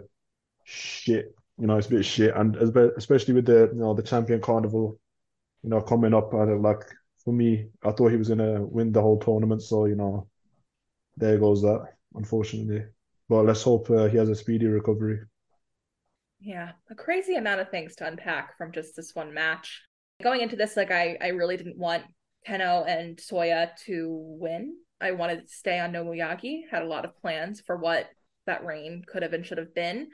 [0.65, 1.35] shit.
[1.59, 4.99] You know, it's a bit shit, and especially with the you know the champion carnival,
[5.63, 6.33] you know, coming up.
[6.33, 6.83] And like
[7.25, 10.29] for me, I thought he was gonna win the whole tournament, so you know,
[11.17, 11.89] there goes that.
[12.15, 12.85] Unfortunately,
[13.29, 15.21] but let's hope uh, he has a speedy recovery.
[16.41, 19.83] Yeah, a crazy amount of things to unpack from just this one match.
[20.23, 22.05] Going into this, like I, I really didn't want
[22.47, 24.07] Kenoh and Soya to
[24.41, 24.77] win.
[25.01, 28.09] I wanted to stay on Nomuyagi, had a lot of plans for what
[28.47, 30.09] that reign could have and should have been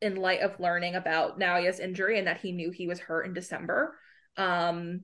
[0.00, 3.34] in light of learning about Naoya's injury and that he knew he was hurt in
[3.34, 3.96] December.
[4.36, 5.02] Um,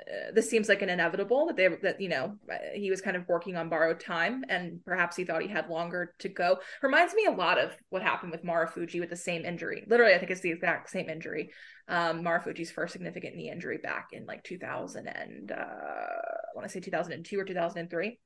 [0.00, 2.36] uh, this seems like an inevitable that they that you know
[2.74, 6.14] he was kind of working on borrowed time and perhaps he thought he had longer
[6.18, 6.58] to go.
[6.82, 9.84] Reminds me a lot of what happened with Marufuji with the same injury.
[9.86, 11.50] Literally i think it's the exact same injury.
[11.88, 16.72] Um Marufuji's first significant knee injury back in like 2000 and uh i want to
[16.72, 18.18] say 2002 or 2003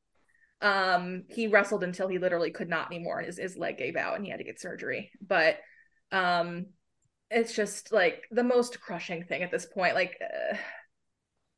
[0.62, 4.16] um he wrestled until he literally could not anymore and his, his leg gave out
[4.16, 5.10] and he had to get surgery.
[5.20, 5.58] But
[6.12, 6.66] um
[7.30, 9.94] it's just like the most crushing thing at this point.
[9.94, 10.56] Like uh,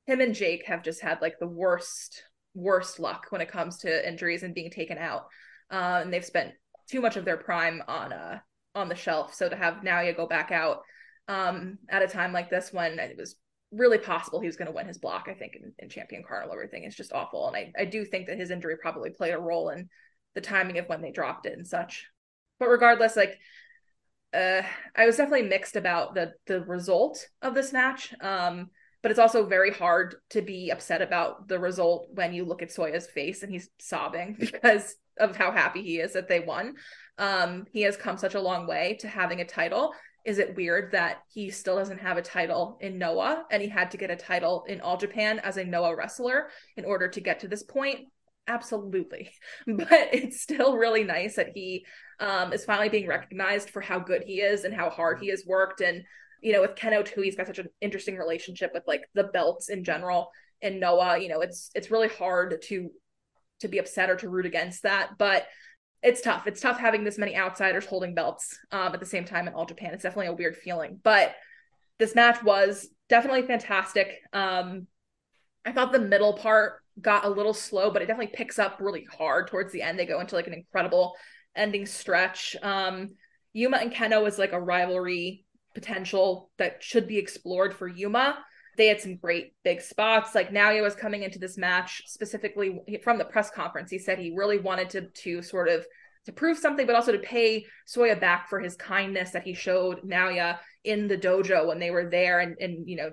[0.07, 2.23] him and Jake have just had like the worst
[2.55, 5.27] worst luck when it comes to injuries and being taken out.
[5.71, 6.55] Uh, and they've spent
[6.89, 8.39] too much of their prime on uh
[8.75, 9.35] on the shelf.
[9.35, 10.83] So to have Naoya go back out
[11.29, 13.37] um at a time like this when it was
[13.73, 16.55] really possible he was going to win his block, I think, in, in Champion Carnival,
[16.55, 17.49] everything is just awful.
[17.49, 19.89] And I, I do think that his injury probably played a role in
[20.35, 22.07] the timing of when they dropped it and such.
[22.61, 23.37] But regardless, like
[24.33, 24.63] uh
[24.95, 28.15] I was definitely mixed about the the result of this match.
[28.21, 28.71] Um
[29.07, 32.73] but it's also very hard to be upset about the result when you look at
[32.73, 36.75] Soya's face and he's sobbing because of how happy he is that they won.
[37.17, 39.93] Um, he has come such a long way to having a title.
[40.25, 43.93] Is it weird that he still doesn't have a title in Noah and he had
[43.93, 47.39] to get a title in All Japan as a Noah wrestler in order to get
[47.39, 48.09] to this point?
[48.49, 49.31] Absolutely.
[49.69, 51.87] But it's still really nice that he
[52.19, 55.45] um, is finally being recognized for how good he is and how hard he has
[55.47, 56.03] worked and
[56.43, 59.69] you know, with Kenoh too, he's got such an interesting relationship with like the belts
[59.69, 60.31] in general.
[60.63, 62.91] And Noah, you know, it's it's really hard to
[63.61, 65.47] to be upset or to root against that, but
[66.03, 66.47] it's tough.
[66.47, 69.65] It's tough having this many outsiders holding belts um, at the same time in All
[69.65, 69.95] Japan.
[69.95, 71.35] It's definitely a weird feeling, but
[71.99, 74.09] this match was definitely fantastic.
[74.33, 74.87] Um,
[75.65, 79.07] I thought the middle part got a little slow, but it definitely picks up really
[79.19, 79.99] hard towards the end.
[79.99, 81.17] They go into like an incredible
[81.55, 82.55] ending stretch.
[82.63, 83.17] Um,
[83.53, 85.46] Yuma and Kenoh was like a rivalry
[85.77, 88.39] potential that should be explored for Yuma.
[88.79, 90.35] They had some great big spots.
[90.35, 93.91] Like Naoya was coming into this match specifically from the press conference.
[93.91, 95.87] He said he really wanted to to sort of
[96.25, 100.01] to prove something, but also to pay Soya back for his kindness that he showed
[100.01, 102.41] Naoya in the dojo when they were there.
[102.41, 103.11] And and you know,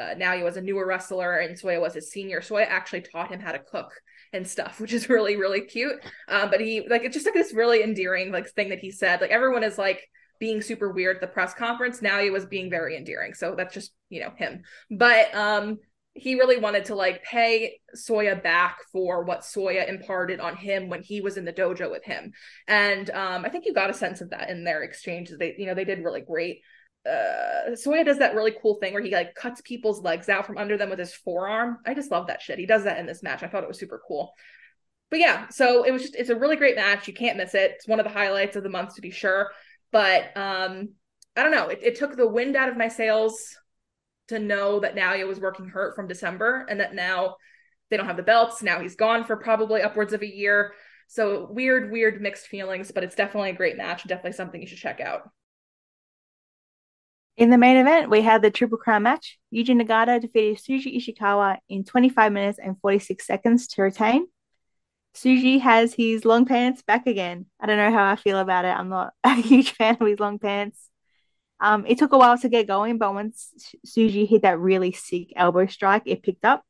[0.00, 2.40] uh, Naoya was a newer wrestler and Soya was his senior.
[2.40, 3.92] Soya actually taught him how to cook
[4.32, 6.02] and stuff, which is really really cute.
[6.28, 9.20] Um, but he like it's just like this really endearing like thing that he said.
[9.20, 10.00] Like everyone is like
[10.38, 12.02] being super weird at the press conference.
[12.02, 13.34] Now he was being very endearing.
[13.34, 14.62] So that's just, you know, him.
[14.90, 15.78] But um
[16.18, 21.02] he really wanted to like pay Soya back for what Soya imparted on him when
[21.02, 22.32] he was in the dojo with him.
[22.66, 25.38] And um I think you got a sense of that in their exchanges.
[25.38, 26.60] They, you know, they did really great.
[27.04, 30.58] Uh Soya does that really cool thing where he like cuts people's legs out from
[30.58, 31.78] under them with his forearm.
[31.86, 32.58] I just love that shit.
[32.58, 33.42] He does that in this match.
[33.42, 34.34] I thought it was super cool
[35.10, 37.06] but yeah, so it was just it's a really great match.
[37.06, 37.72] You can't miss it.
[37.76, 39.50] It's one of the highlights of the month to be sure.
[39.92, 40.90] But um,
[41.36, 41.68] I don't know.
[41.68, 43.56] It, it took the wind out of my sails
[44.28, 47.36] to know that Naoya was working hurt from December and that now
[47.90, 48.62] they don't have the belts.
[48.62, 50.72] Now he's gone for probably upwards of a year.
[51.08, 54.06] So weird, weird mixed feelings, but it's definitely a great match.
[54.06, 55.30] Definitely something you should check out.
[57.36, 59.38] In the main event, we had the Triple Crown match.
[59.54, 64.26] Yuji Nagata defeated Shuji Ishikawa in 25 minutes and 46 seconds to retain.
[65.16, 67.46] Suji has his long pants back again.
[67.58, 68.76] I don't know how I feel about it.
[68.76, 70.90] I'm not a huge fan of his long pants.
[71.58, 73.50] Um, it took a while to get going, but once
[73.86, 76.62] Suji hit that really sick elbow strike, it picked up.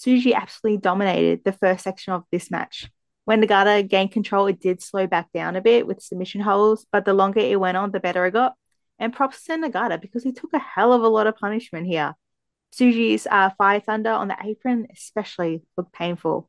[0.00, 2.90] Suji absolutely dominated the first section of this match.
[3.26, 7.04] When Nagata gained control, it did slow back down a bit with submission holds, but
[7.04, 8.54] the longer it went on, the better it got.
[8.98, 12.14] And props to Nagata because he took a hell of a lot of punishment here.
[12.74, 16.48] Suji's uh, Fire Thunder on the apron, especially, looked painful.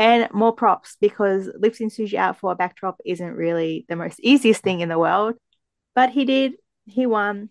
[0.00, 4.62] And more props because lifting Suji out for a backdrop isn't really the most easiest
[4.62, 5.34] thing in the world.
[5.94, 6.54] But he did,
[6.86, 7.50] he won.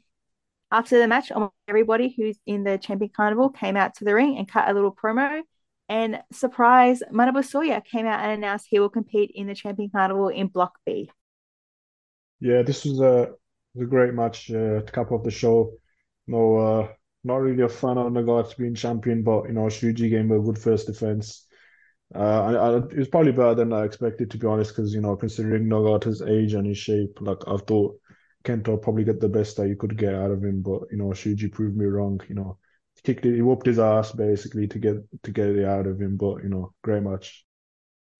[0.71, 4.35] After the match, almost everybody who's in the Champion Carnival came out to the ring
[4.37, 5.41] and cut a little promo.
[5.89, 10.29] And surprise, Manabu Soya came out and announced he will compete in the Champion Carnival
[10.29, 11.11] in Block B.
[12.39, 13.31] Yeah, this was a,
[13.75, 15.73] was a great match uh, to cap off the show.
[16.25, 16.87] No, uh,
[17.23, 20.57] not really a fan of Nagata being champion, but you know, Shuji gave a good
[20.57, 21.45] first defense.
[22.13, 25.01] Uh, I, I, it was probably better than I expected, to be honest, because you
[25.01, 27.99] know, considering Nagata's age and his shape, like I thought
[28.43, 31.09] Kento probably get the best that you could get out of him, but you know,
[31.09, 32.19] Shuji proved me wrong.
[32.27, 32.57] You know,
[32.95, 36.01] he kicked it, he whooped his ass basically to get to get it out of
[36.01, 36.17] him.
[36.17, 37.45] But you know, great match.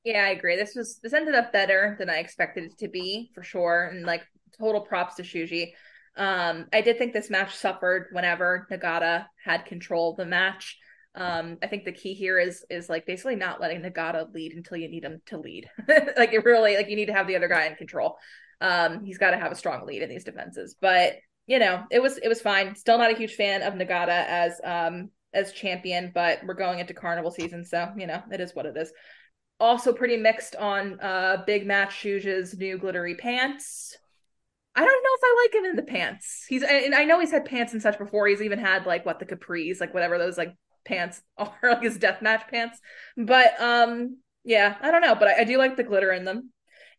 [0.03, 0.55] Yeah, I agree.
[0.55, 4.05] This was this ended up better than I expected it to be for sure, and
[4.05, 4.23] like
[4.59, 5.71] total props to Shuji.
[6.15, 10.77] Um, I did think this match suffered whenever Nagata had control of the match.
[11.15, 14.77] Um, I think the key here is is like basically not letting Nagata lead until
[14.77, 15.69] you need him to lead.
[16.17, 18.17] like it really like you need to have the other guy in control.
[18.61, 20.75] Um, he's got to have a strong lead in these defenses.
[20.79, 21.13] But
[21.47, 22.75] you know, it was it was fine.
[22.75, 26.93] Still not a huge fan of Nagata as um as champion, but we're going into
[26.93, 28.91] carnival season, so you know, it is what it is.
[29.59, 33.97] Also pretty mixed on uh big match Shuji's new glittery pants.
[34.75, 36.45] I don't know if I like him in the pants.
[36.47, 38.27] He's and I know he's had pants and such before.
[38.27, 40.53] He's even had like what the capris, like whatever those like
[40.85, 42.79] pants are, like his death match pants.
[43.17, 46.51] But um, yeah, I don't know, but I, I do like the glitter in them.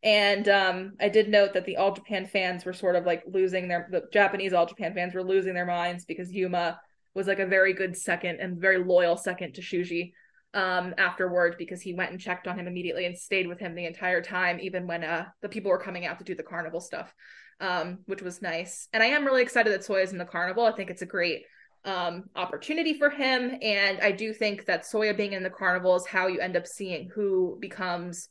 [0.02, 3.68] And um, I did note that the All Japan fans were sort of like losing
[3.68, 6.80] their the Japanese All Japan fans were losing their minds because Yuma
[7.14, 10.12] was like a very good second and very loyal second to Shuji
[10.54, 13.86] um afterward because he went and checked on him immediately and stayed with him the
[13.86, 17.14] entire time even when uh the people were coming out to do the carnival stuff
[17.60, 20.64] um which was nice and i am really excited that soya is in the carnival
[20.64, 21.44] i think it's a great
[21.84, 26.06] um opportunity for him and i do think that soya being in the carnival is
[26.06, 28.28] how you end up seeing who becomes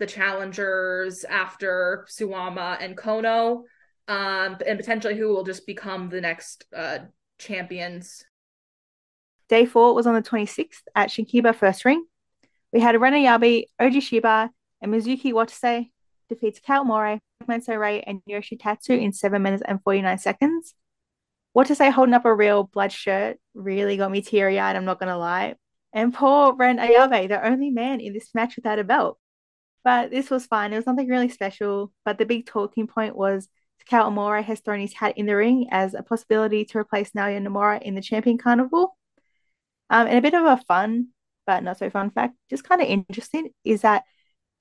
[0.00, 3.64] the challengers after Suwama and Kono,
[4.08, 6.98] um, and potentially who will just become the next uh,
[7.38, 8.24] champions.
[9.48, 12.04] Day four was on the 26th at Shinkiba First Ring.
[12.72, 15.90] We had Ren Ayabe, Oji Shiba, and Mizuki Watase
[16.28, 20.74] defeats Kao Mori, Menso-re, and Yoshitatsu in 7 minutes and 49 seconds.
[21.56, 25.08] Watase holding up a real blood shirt really got me teary eyed, I'm not going
[25.08, 25.56] to lie.
[25.92, 29.18] And poor Ren Ayabe, the only man in this match without a belt.
[29.82, 30.72] But this was fine.
[30.72, 31.92] It was nothing really special.
[32.04, 33.48] But the big talking point was
[33.82, 37.44] Takao Omori has thrown his hat in the ring as a possibility to replace Naoya
[37.44, 38.96] Nomura in the Champion Carnival.
[39.88, 41.08] Um, and a bit of a fun,
[41.46, 44.04] but not so fun fact, just kind of interesting, is that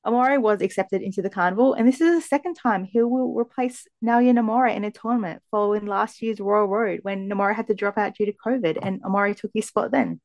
[0.05, 3.85] Omori was accepted into the carnival, and this is the second time he will replace
[4.03, 7.97] Naoya Nomura in a tournament following last year's Royal Road when Nomura had to drop
[7.97, 10.21] out due to COVID, and Omori took his spot then.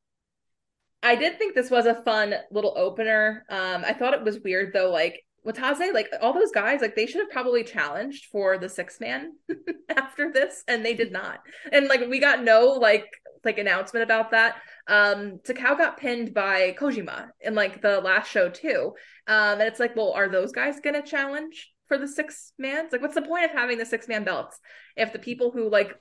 [1.03, 3.45] I did think this was a fun little opener.
[3.49, 7.05] Um, I thought it was weird though, like Watase, like all those guys, like they
[7.05, 9.33] should have probably challenged for the six man
[9.95, 11.41] after this, and they did not.
[11.71, 13.05] And like we got no like
[13.45, 14.55] like announcement about that.
[14.87, 18.93] Um, Takao got pinned by Kojima in like the last show too.
[19.27, 22.85] Um, and it's like, well, are those guys gonna challenge for the six man?
[22.85, 24.59] It's like, what's the point of having the six man belts
[24.95, 25.95] if the people who like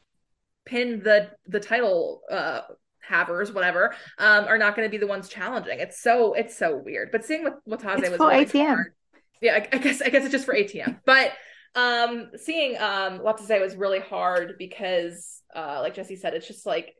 [0.66, 2.62] pinned the the title uh
[3.08, 5.78] havers, whatever, um, are not going to be the ones challenging.
[5.78, 7.10] It's so it's so weird.
[7.12, 8.66] But seeing what Watase it's was for really ATM.
[8.66, 8.94] Hard,
[9.40, 11.00] yeah, I, I, guess I guess it's just for ATM.
[11.04, 11.32] But
[11.74, 16.94] um, seeing um Watase was really hard because, uh, like Jesse said, it's just like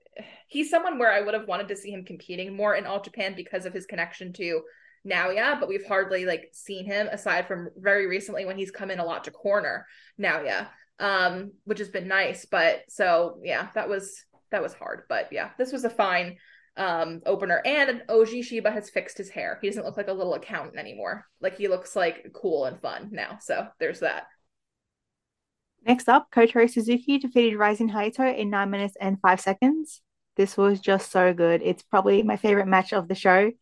[0.49, 3.35] he's someone where I would have wanted to see him competing more in All Japan
[3.37, 4.63] because of his connection to
[5.07, 8.99] Naoya, but we've hardly like seen him aside from very recently when he's come in
[8.99, 9.87] a lot to corner
[10.19, 12.47] Naoya, um, which has been nice.
[12.51, 15.03] But so yeah, that was that was hard.
[15.09, 16.37] But yeah, this was a fine
[16.77, 17.61] um opener.
[17.65, 19.59] And Oji Shiba has fixed his hair.
[19.61, 21.27] He doesn't look like a little accountant anymore.
[21.41, 23.39] Like he looks like cool and fun now.
[23.41, 24.25] So there's that.
[25.87, 30.01] Next up, Kotaro Suzuki defeated Rising Hayato in 9 minutes and 5 seconds.
[30.37, 31.61] This was just so good.
[31.63, 33.53] It's probably my favorite match of the show.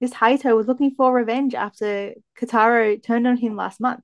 [0.00, 4.02] This Hayato was looking for revenge after Kotaro turned on him last month.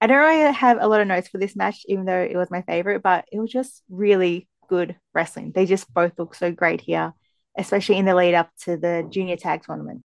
[0.00, 2.50] I don't really have a lot of notes for this match, even though it was
[2.50, 5.52] my favorite, but it was just really good wrestling.
[5.54, 7.14] They just both look so great here,
[7.56, 10.02] especially in the lead up to the junior tag tournament.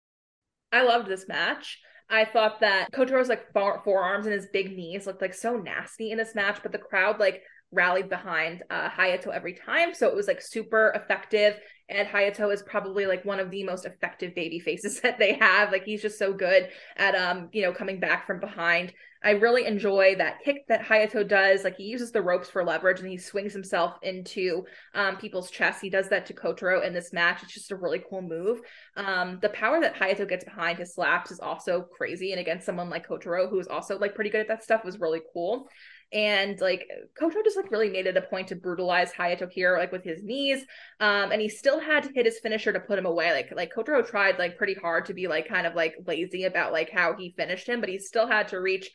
[0.74, 1.80] I loved this match.
[2.10, 6.18] I thought that Kotaro's like forearms and his big knees looked like so nasty in
[6.18, 9.93] this match, but the crowd like rallied behind uh, Hayato every time.
[9.93, 11.60] So it was like super effective.
[11.89, 15.72] And Hayato is probably like one of the most effective baby faces that they have.
[15.72, 18.93] Like he's just so good at um, you know, coming back from behind.
[19.24, 21.63] I really enjoy that kick that Hayato does.
[21.63, 25.82] Like he uses the ropes for leverage and he swings himself into um, people's chests.
[25.82, 27.43] He does that to Kotaro in this match.
[27.43, 28.59] It's just a really cool move.
[28.95, 32.32] Um, the power that Hayato gets behind his slaps is also crazy.
[32.32, 35.22] And against someone like Kotaro, who's also like pretty good at that stuff, was really
[35.34, 35.68] cool.
[36.14, 36.88] And like
[37.20, 40.24] Koto just like really made it a point to brutalize Hayato here, like with his
[40.24, 40.64] knees.
[40.99, 43.32] Um, and he still had to hit his finisher to put him away.
[43.32, 46.72] Like like Kotaro tried like pretty hard to be like kind of like lazy about
[46.72, 48.89] like how he finished him, but he still had to reach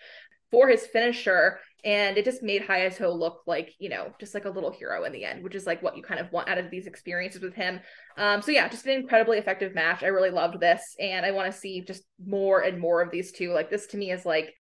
[0.50, 4.50] for his finisher and it just made Hayato look like you know just like a
[4.50, 6.70] little hero in the end, which is like what you kind of want out of
[6.70, 7.80] these experiences with him.
[8.16, 10.02] Um, so yeah, just an incredibly effective match.
[10.02, 13.32] I really loved this, and I want to see just more and more of these
[13.32, 13.52] two.
[13.52, 14.54] Like this to me is like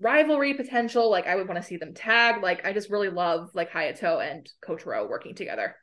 [0.00, 1.10] rivalry potential.
[1.10, 2.42] Like I would want to see them tag.
[2.42, 5.76] Like I just really love like Hayato and Kotaro working together.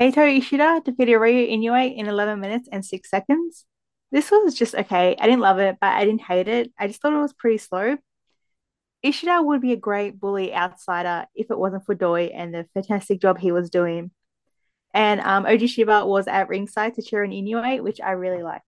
[0.00, 3.64] Kaito Ishida defeated Ryo Inoue in 11 minutes and 6 seconds.
[4.12, 5.16] This was just okay.
[5.18, 6.72] I didn't love it, but I didn't hate it.
[6.78, 7.96] I just thought it was pretty slow.
[9.02, 13.20] Ishida would be a great bully outsider if it wasn't for Doi and the fantastic
[13.20, 14.10] job he was doing.
[14.94, 18.64] And um, Oji Shiba was at ringside to cheer on Inoue, which I really liked.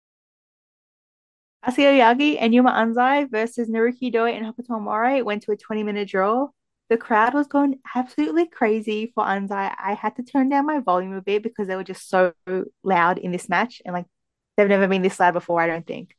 [1.67, 6.09] Atsuki Aoyagi and Yuma Anzai versus Naruki Doi and Hokuto went to a 20 minute
[6.09, 6.49] draw.
[6.89, 9.75] The crowd was going absolutely crazy for Anzai.
[9.79, 12.33] I had to turn down my volume a bit because they were just so
[12.83, 14.07] loud in this match and like
[14.57, 16.17] they've never been this loud before, I don't think.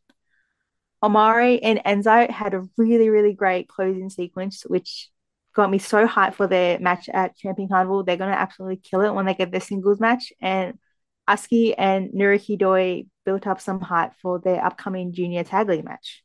[1.03, 5.09] Omori and Anzai had a really, really great closing sequence, which
[5.55, 8.03] got me so hyped for their match at Champion Carnival.
[8.03, 10.31] They're going to absolutely kill it when they get their singles match.
[10.39, 10.77] And
[11.32, 16.23] Atsuki and Naruki Doi built up some hype for their upcoming junior tag league match.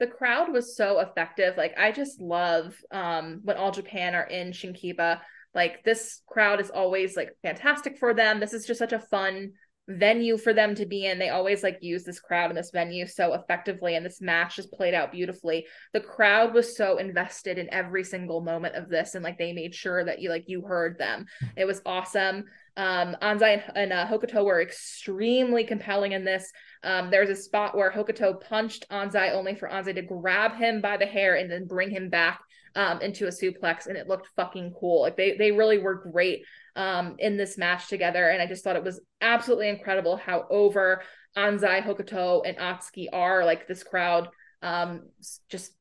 [0.00, 1.56] The crowd was so effective.
[1.56, 5.20] Like I just love um, when all Japan are in Shinkiba.
[5.54, 8.38] Like this crowd is always like fantastic for them.
[8.38, 9.52] This is just such a fun
[9.88, 11.18] venue for them to be in.
[11.18, 14.70] They always like use this crowd and this venue so effectively, and this match just
[14.70, 15.66] played out beautifully.
[15.94, 19.74] The crowd was so invested in every single moment of this, and like they made
[19.74, 21.26] sure that you like you heard them.
[21.56, 22.44] It was awesome.
[22.78, 26.50] Um, Anzai and, and uh, Hokuto were extremely compelling in this.
[26.84, 30.80] Um, there was a spot where Hokuto punched Anzai only for Anzai to grab him
[30.80, 32.40] by the hair and then bring him back
[32.76, 35.02] um, into a suplex, and it looked fucking cool.
[35.02, 36.44] Like they they really were great
[36.76, 38.28] um, in this match together.
[38.28, 41.02] And I just thought it was absolutely incredible how over
[41.36, 43.44] Anzai, Hokuto, and Atsuki are.
[43.44, 44.28] Like this crowd
[44.62, 45.08] um,
[45.48, 45.72] just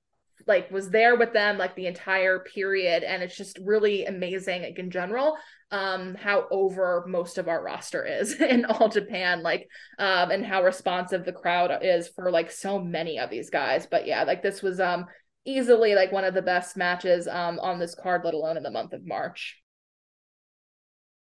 [0.47, 4.79] like was there with them like the entire period and it's just really amazing like
[4.79, 5.35] in general
[5.71, 9.67] um how over most of our roster is in all japan like
[9.99, 14.07] um and how responsive the crowd is for like so many of these guys but
[14.07, 15.05] yeah like this was um
[15.45, 18.71] easily like one of the best matches um on this card let alone in the
[18.71, 19.61] month of march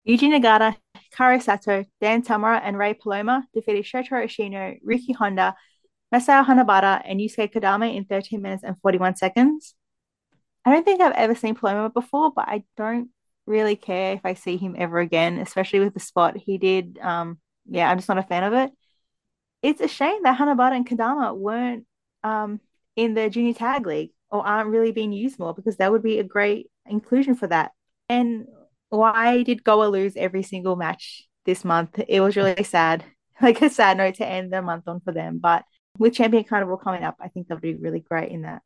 [0.07, 0.77] Yuji Nagata,
[1.15, 5.55] Hikaru Sato, Dan Tamura, and Ray Paloma defeated Shotaro Ashino, Ryuki Honda,
[6.15, 9.75] Masao Hanahata, and Yusuke Kodama in 13 minutes and 41 seconds.
[10.67, 13.09] I don't think I've ever seen Paloma before, but I don't
[13.47, 16.99] really care if I see him ever again, especially with the spot he did.
[17.01, 18.71] Um, yeah, I'm just not a fan of it.
[19.63, 21.87] It's a shame that Hanahata and Kodama weren't
[22.23, 22.61] um,
[22.97, 26.19] in the junior tag league or aren't really being used more because that would be
[26.19, 27.73] a great inclusion for that.
[28.09, 28.47] And
[28.91, 31.99] why did GOA lose every single match this month?
[32.09, 33.05] It was really sad,
[33.43, 35.39] like a sad note to end the month on for them.
[35.39, 35.65] But
[35.99, 38.63] with Champion Carnival coming up, I think they'll be really great in that.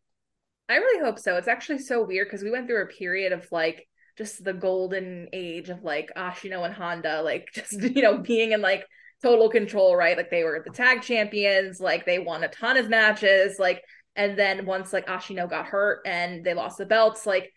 [0.69, 1.37] I really hope so.
[1.37, 3.89] It's actually so weird because we went through a period of like
[4.19, 8.61] just the golden age of like Ashino and Honda, like just you know being in
[8.61, 8.85] like
[9.23, 10.17] total control, right?
[10.17, 13.83] Like they were the tag champions, like they won a ton of matches, like
[14.17, 17.53] and then once like Ashino got hurt and they lost the belts, like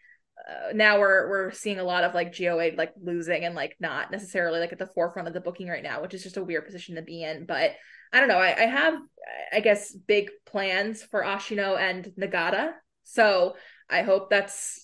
[0.48, 4.12] uh, now we're we're seeing a lot of like GOA like losing and like not
[4.12, 6.66] necessarily like at the forefront of the booking right now, which is just a weird
[6.66, 7.46] position to be in.
[7.46, 7.72] But
[8.14, 8.38] I don't know.
[8.38, 8.96] I, I have
[9.52, 12.74] I guess big plans for Ashino and Nagata.
[13.04, 13.56] So
[13.90, 14.81] I hope that's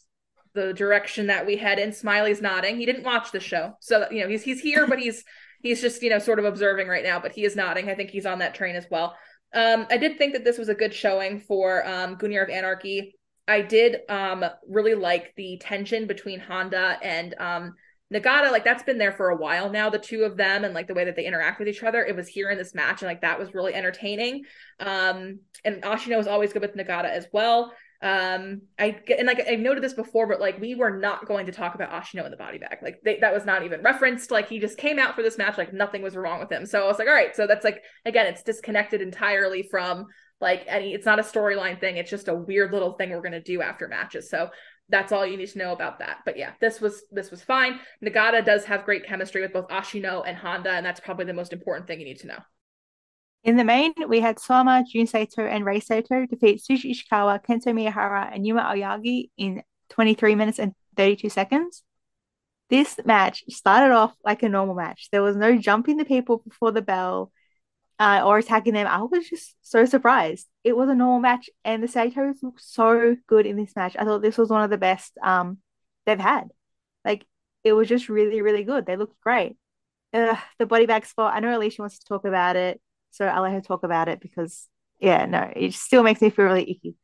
[0.58, 1.94] the direction that we head in.
[1.94, 2.78] Smiley's nodding.
[2.78, 3.74] He didn't watch the show.
[3.80, 5.24] So you know, he's he's here, but he's
[5.62, 7.90] he's just, you know, sort of observing right now, but he is nodding.
[7.90, 9.16] I think he's on that train as well.
[9.54, 13.16] Um, I did think that this was a good showing for um of Anarchy
[13.48, 17.76] I did um really like the tension between Honda and um
[18.14, 20.88] Nagata, like that's been there for a while now, the two of them and like
[20.88, 22.06] the way that they interact with each other.
[22.06, 24.46] It was here in this match, and like that was really entertaining.
[24.80, 27.74] Um, and Ashino was always good with Nagata as well.
[28.02, 31.52] Um, I and like I've noted this before, but like we were not going to
[31.52, 32.78] talk about Ashino in the body bag.
[32.82, 34.30] Like they, that was not even referenced.
[34.30, 36.66] Like he just came out for this match, like nothing was wrong with him.
[36.66, 40.06] So I was like, all right, so that's like again, it's disconnected entirely from
[40.40, 40.94] like any.
[40.94, 41.98] It's not a storyline thing.
[41.98, 44.30] It's just a weird little thing we're gonna do after matches.
[44.30, 44.50] So
[44.90, 46.20] that's all you need to know about that.
[46.24, 47.80] But yeah, this was this was fine.
[48.06, 51.52] Nagata does have great chemistry with both Ashino and Honda, and that's probably the most
[51.52, 52.40] important thing you need to know.
[53.48, 57.68] In the main, we had Suwama, Jun Saito, and Rei Saito defeat Shuji Ishikawa, Kento
[57.68, 61.82] Miyahara, and Yuma Aoyagi in 23 minutes and 32 seconds.
[62.70, 65.08] This match started off like a normal match.
[65.14, 67.32] There was no jumping the people before the bell
[68.00, 68.86] uh, or attacking them.
[68.86, 70.46] I was just so surprised.
[70.66, 73.96] It was a normal match, and the Saitos looked so good in this match.
[73.98, 75.60] I thought this was one of the best um,
[76.06, 76.50] they've had.
[77.06, 77.26] Like,
[77.64, 78.86] it was just really, really good.
[78.86, 79.56] They looked great.
[80.12, 82.82] The body bag spot, I know Alicia wants to talk about it.
[83.18, 84.68] So I'll let her talk about it because,
[85.00, 86.96] yeah, no, it still makes me feel really icky.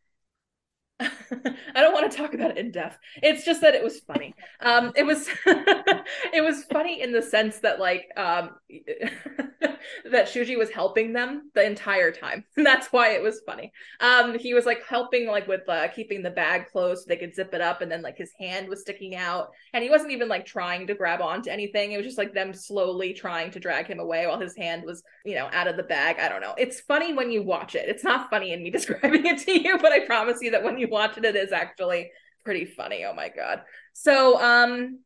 [1.75, 2.97] I don't want to talk about it in depth.
[3.21, 4.33] It's just that it was funny.
[4.61, 8.51] Um, it was it was funny in the sense that like um
[10.11, 12.45] that Shuji was helping them the entire time.
[12.57, 13.71] And that's why it was funny.
[13.99, 17.35] Um, he was like helping like with uh, keeping the bag closed so they could
[17.35, 20.27] zip it up, and then like his hand was sticking out, and he wasn't even
[20.27, 21.91] like trying to grab onto anything.
[21.91, 25.03] It was just like them slowly trying to drag him away while his hand was
[25.25, 26.17] you know out of the bag.
[26.19, 26.55] I don't know.
[26.57, 27.89] It's funny when you watch it.
[27.89, 30.77] It's not funny in me describing it to you, but I promise you that when
[30.77, 32.11] you watch it, it is actually
[32.45, 33.03] pretty funny.
[33.05, 33.63] Oh my god.
[33.93, 34.99] So um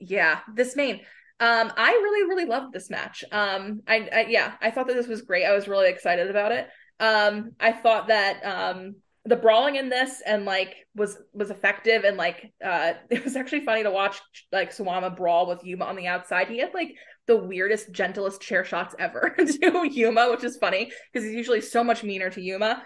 [0.00, 1.00] yeah, this main
[1.40, 3.22] um, I really, really loved this match.
[3.30, 5.44] Um, I, I, yeah, I thought that this was great.
[5.44, 6.66] I was really excited about it.
[6.98, 12.16] Um, I thought that um the brawling in this and like was was effective and
[12.16, 16.06] like uh it was actually funny to watch like Suwama brawl with Yuma on the
[16.06, 16.48] outside.
[16.48, 16.94] He had like
[17.26, 21.84] the weirdest, gentlest chair shots ever to Yuma, which is funny because he's usually so
[21.84, 22.82] much meaner to Yuma.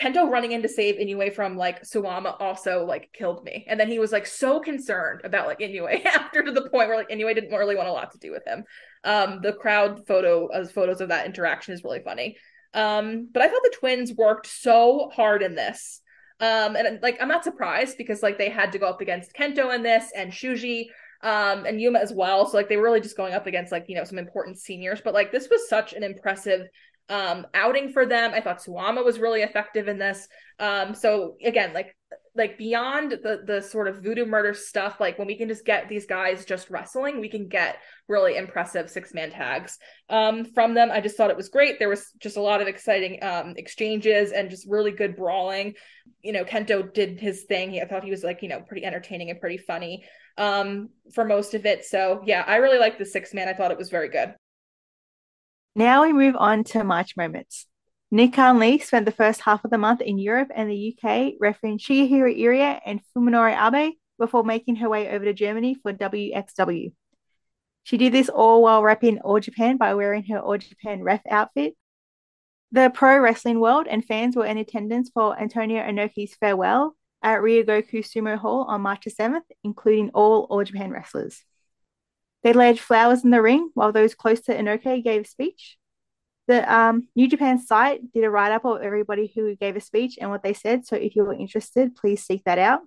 [0.00, 3.64] Kento running in to save Inoue from like Suwama also like killed me.
[3.68, 6.96] And then he was like so concerned about like Inoue after to the point where
[6.96, 8.64] like Inoue didn't really want a lot to do with him.
[9.04, 12.36] Um, the crowd photo as photos of that interaction is really funny.
[12.74, 16.00] Um, but I thought the twins worked so hard in this.
[16.40, 19.74] Um, and like I'm not surprised because like they had to go up against Kento
[19.74, 20.86] in this and Shuji
[21.24, 22.46] um and Yuma as well.
[22.46, 25.00] So like they were really just going up against like, you know, some important seniors.
[25.00, 26.68] But like this was such an impressive
[27.08, 28.32] um, outing for them.
[28.34, 30.28] I thought Suwama was really effective in this.
[30.58, 31.96] Um, so again, like
[32.34, 35.88] like beyond the the sort of voodoo murder stuff, like when we can just get
[35.88, 37.78] these guys just wrestling, we can get
[38.08, 39.78] really impressive six man tags
[40.08, 40.90] um, from them.
[40.90, 41.78] I just thought it was great.
[41.78, 45.74] There was just a lot of exciting um, exchanges and just really good brawling.
[46.22, 47.72] You know, Kento did his thing.
[47.72, 50.04] He, I thought he was like you know pretty entertaining and pretty funny
[50.36, 51.84] um, for most of it.
[51.84, 53.48] So yeah, I really liked the six man.
[53.48, 54.34] I thought it was very good.
[55.74, 57.66] Now we move on to March moments.
[58.12, 61.78] Nikan Lee spent the first half of the month in Europe and the UK, refereeing
[61.78, 66.92] Shigehiro Irie and Fuminori Abe before making her way over to Germany for WXW.
[67.84, 71.74] She did this all while repping All Japan by wearing her All Japan ref outfit.
[72.72, 78.04] The pro wrestling world and fans were in attendance for Antonio Inoki's farewell at Ryogoku
[78.04, 81.42] Sumo Hall on March 7th, including all All Japan wrestlers.
[82.42, 85.76] They laid flowers in the ring while those close to Inoki gave speech.
[86.46, 90.18] The um, New Japan site did a write up of everybody who gave a speech
[90.20, 90.86] and what they said.
[90.86, 92.80] So if you're interested, please seek that out.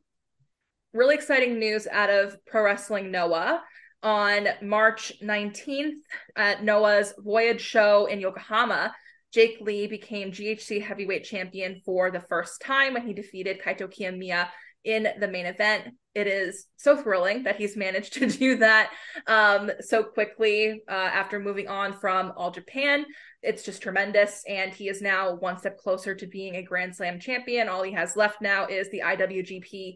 [0.94, 3.64] Really exciting news out of Pro Wrestling Noah.
[4.04, 6.00] On March 19th
[6.36, 8.96] at Noah's Voyage show in Yokohama,
[9.32, 14.48] Jake Lee became GHC heavyweight champion for the first time when he defeated Kaito Kiyomiya
[14.84, 15.94] in the main event.
[16.14, 18.92] It is so thrilling that he's managed to do that
[19.28, 23.06] um, so quickly uh, after moving on from All Japan.
[23.42, 24.44] It's just tremendous.
[24.48, 27.70] And he is now one step closer to being a Grand Slam champion.
[27.70, 29.96] All he has left now is the IWGP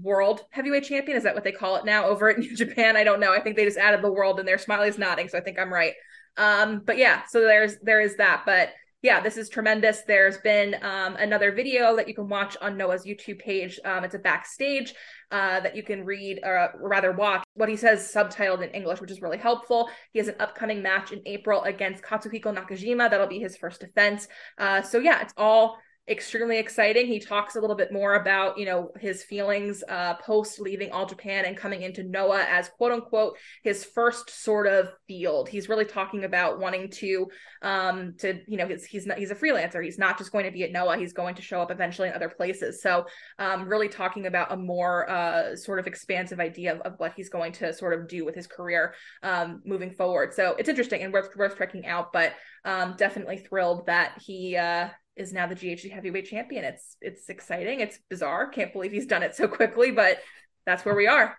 [0.00, 1.16] World Heavyweight Champion.
[1.16, 2.96] Is that what they call it now over at New Japan?
[2.96, 3.32] I don't know.
[3.32, 4.58] I think they just added the world in there.
[4.58, 5.94] Smiley's nodding, so I think I'm right.
[6.36, 8.42] Um, but yeah, so there's there is that.
[8.46, 8.70] But
[9.02, 10.02] yeah, this is tremendous.
[10.06, 13.80] There's been um, another video that you can watch on Noah's YouTube page.
[13.84, 14.94] Um, it's a backstage
[15.30, 19.10] uh, that you can read, or rather watch what he says subtitled in English, which
[19.10, 19.88] is really helpful.
[20.12, 23.08] He has an upcoming match in April against Katsuhiko Nakajima.
[23.08, 24.28] That'll be his first defense.
[24.58, 25.78] Uh, so yeah, it's all
[26.10, 27.06] extremely exciting.
[27.06, 31.06] He talks a little bit more about, you know, his feelings uh, post leaving All
[31.06, 35.48] Japan and coming into Noah as quote unquote his first sort of field.
[35.48, 37.28] He's really talking about wanting to,
[37.62, 39.82] um, to you know, he's he's not he's a freelancer.
[39.82, 40.96] He's not just going to be at Noah.
[40.98, 42.82] He's going to show up eventually in other places.
[42.82, 43.06] So,
[43.38, 47.28] um, really talking about a more uh, sort of expansive idea of, of what he's
[47.28, 50.34] going to sort of do with his career um, moving forward.
[50.34, 52.12] So it's interesting and worth worth checking out.
[52.12, 52.32] But
[52.64, 54.88] um, definitely thrilled that he uh,
[55.20, 56.64] is now the GHC heavyweight champion.
[56.64, 57.80] It's it's exciting.
[57.80, 58.48] It's bizarre.
[58.48, 60.18] Can't believe he's done it so quickly, but
[60.66, 61.36] that's where we are.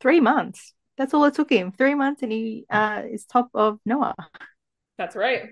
[0.00, 0.74] Three months.
[0.98, 1.72] That's all it took him.
[1.72, 4.14] Three months, and he uh, is top of Noah.
[4.98, 5.50] That's right.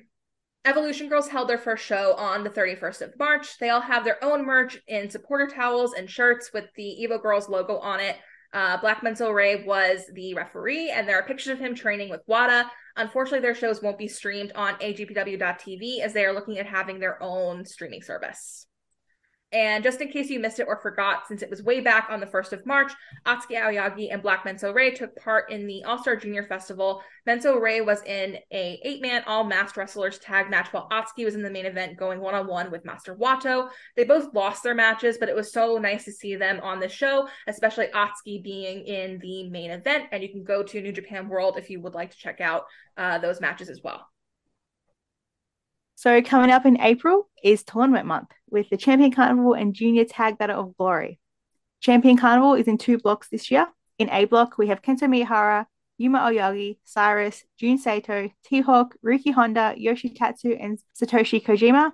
[0.67, 3.59] Evolution Girls held their first show on the 31st of March.
[3.59, 7.49] They all have their own merch in supporter towels and shirts with the Evo Girls
[7.49, 8.17] logo on it.
[8.53, 12.71] Uh, Black Menso-re was the referee, and there are pictures of him training with WADA.
[12.99, 17.23] Unfortunately, their shows won't be streamed on ajpw.tv as they are looking at having their
[17.23, 18.68] own streaming service.
[19.51, 22.21] And just in case you missed it or forgot, since it was way back on
[22.21, 22.93] the 1st of March,
[23.25, 27.03] Atsuki Aoyagi and Black Menso-re took part in the All Star Junior Festival.
[27.27, 31.43] Menso-re was in a eight man all masked wrestlers tag match, while Atsuki was in
[31.43, 33.71] the main event going one on one with Master Wato.
[33.97, 36.89] They both lost their matches, but it was so nice to see them on the
[36.89, 40.09] show, especially Atsuki being in the main event.
[40.13, 42.65] And you can go to New Japan World if you would like to check out
[42.99, 44.09] uh, those matches as well.
[45.99, 50.39] So coming up in April is tournament month with the Champion Carnival and Junior Tag
[50.39, 51.19] Battle of Glory.
[51.81, 53.67] Champion Carnival is in two blocks this year.
[53.99, 55.67] In A block, we have Kento Miyahara,
[55.97, 61.91] Yuma Aoyagi, Cyrus, Jun Saito, T-Hawk, Ryuki Honda, Yoshitatsu, and Satoshi Kojima.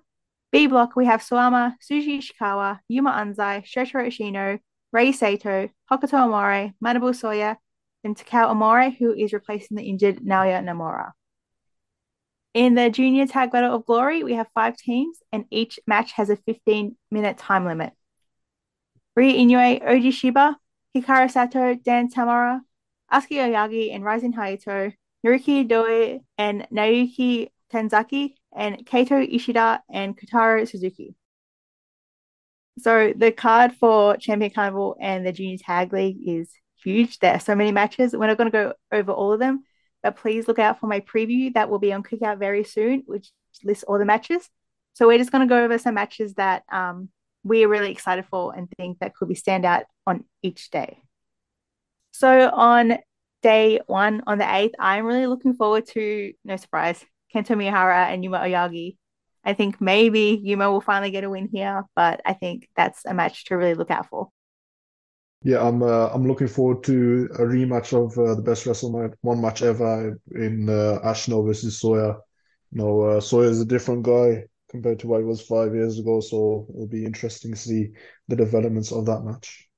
[0.52, 4.59] B block, we have Suwama, Shuji Ishikawa, Yuma Anzai, Shotaro Ashino,
[4.93, 7.56] Rei Saito, Hokuto Omori, Manabu Soya,
[8.05, 11.12] and Takao Omori, who is replacing the injured Naoya Nomura.
[12.55, 16.31] In the Junior Tag Battle of Glory, we have five teams, and each match has
[16.31, 17.93] a 15 minute time limit.
[19.16, 20.56] Ryo Inoue, Oji Shiba,
[20.97, 22.60] Hikaru Sato, Dan Tamura,
[23.12, 24.93] Atsuki Aoyagi, and Rising Hayato,
[25.26, 31.16] Naruki Doi, and Naoki Tanizaki, and Kaito Ishida, and Kotaro Suzuki.
[32.78, 36.51] So the card for Champion Carnival and the Junior Tag League is
[36.82, 37.18] huge.
[37.18, 38.14] There are so many matches.
[38.14, 39.64] We're not going to go over all of them,
[40.05, 43.32] but please look out for my preview that will be on Kickout very soon, which
[43.64, 44.48] lists all the matches.
[44.93, 47.09] So we're just going to go over some matches that um,
[47.43, 51.02] we are really excited for and think that could be standout on each day.
[52.12, 52.98] So on
[53.43, 57.02] day one, on the 8th, I'm really looking forward to, no surprise,
[57.35, 58.98] Kento Miyahara and Yuma Aoyagi.
[59.43, 63.14] I think maybe Yuma will finally get a win here, but I think that's a
[63.14, 64.28] match to really look out for.
[65.45, 69.43] Yeah, I'm uh, I'm looking forward to a rematch of uh, the best WrestleMania one
[69.43, 72.19] match ever in uh, Ashino versus Soya.
[72.73, 75.99] You know, uh, Soya is a different guy compared to what he was five years
[75.99, 77.91] ago, so it'll be interesting to see
[78.27, 79.69] the developments of that match.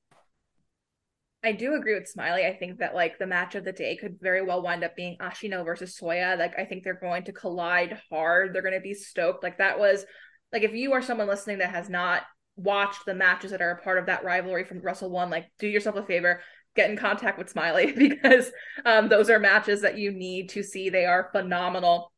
[1.43, 2.47] I do agree with Smiley.
[2.47, 5.17] I think that like the match of the day could very well wind up being
[5.19, 6.39] Ashino versus Soya.
[6.39, 8.55] Like I think they're going to collide hard.
[8.55, 9.43] They're going to be stoked.
[9.43, 10.05] Like that was
[10.53, 12.23] like if you are someone listening that has not
[12.57, 15.97] watched the matches that are a part of that rivalry from Wrestle-1, like do yourself
[15.97, 16.41] a favor,
[16.74, 18.51] get in contact with Smiley because
[18.85, 20.89] um, those are matches that you need to see.
[20.89, 22.12] They are phenomenal.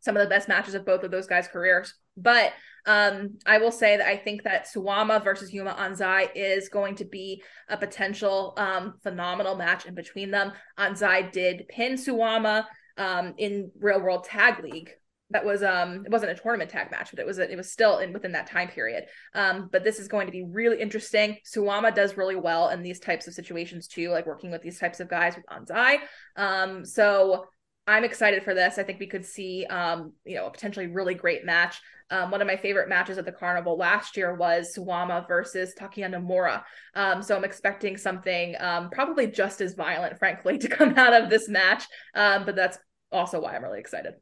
[0.00, 1.94] Some of the best matches of both of those guys' careers.
[2.16, 2.52] But
[2.86, 7.04] um, I will say that I think that Suwama versus Yuma Anzai is going to
[7.04, 10.52] be a potential um, phenomenal match in between them.
[10.78, 12.64] Anzai did pin Suwama
[12.96, 14.90] um, in Real World Tag League
[15.30, 17.70] that was um it wasn't a tournament tag match, but it was a, it was
[17.70, 19.04] still in within that time period.
[19.34, 21.38] Um, but this is going to be really interesting.
[21.44, 25.00] Suwama does really well in these types of situations too, like working with these types
[25.00, 25.98] of guys with Anzai.
[26.36, 27.46] Um, so
[27.86, 28.78] I'm excited for this.
[28.78, 31.80] I think we could see um, you know, a potentially really great match.
[32.10, 36.12] Um, one of my favorite matches at the carnival last year was Suwama versus Takuya
[36.12, 36.62] Nomura.
[36.94, 41.30] Um, so I'm expecting something um, probably just as violent, frankly, to come out of
[41.30, 41.84] this match.
[42.14, 42.78] Um, but that's
[43.12, 44.14] also why I'm really excited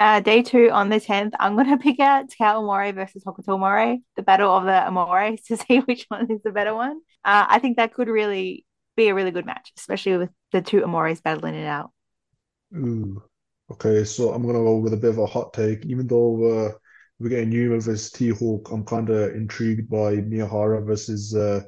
[0.00, 3.58] uh, day two on the 10th, I'm going to pick out Takao Omori versus Hokuto
[3.58, 7.00] Omori, the battle of the Omoris, to see which one is the better one.
[7.24, 8.64] Uh, I think that could really
[8.96, 11.90] be a really good match, especially with the two Omoris battling it out.
[12.76, 13.22] Ooh.
[13.70, 15.84] Okay, so I'm going to go with a bit of a hot take.
[15.84, 16.72] Even though uh,
[17.18, 21.60] we're getting Yuma versus T-Hawk, I'm kind of intrigued by Miyahara versus uh,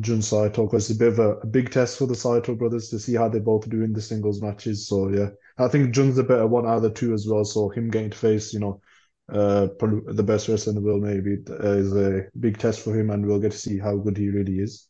[0.00, 2.88] Jun Saito because it's a bit of a, a, big test for the Saito brothers
[2.88, 4.88] to see how they both do in the singles matches.
[4.88, 5.28] So yeah,
[5.58, 7.44] I think Jun's the better one out of the two as well.
[7.44, 8.80] So him getting to face, you know,
[9.28, 13.10] uh, the best wrestler in the world maybe uh, is a big test for him,
[13.10, 14.88] and we'll get to see how good he really is.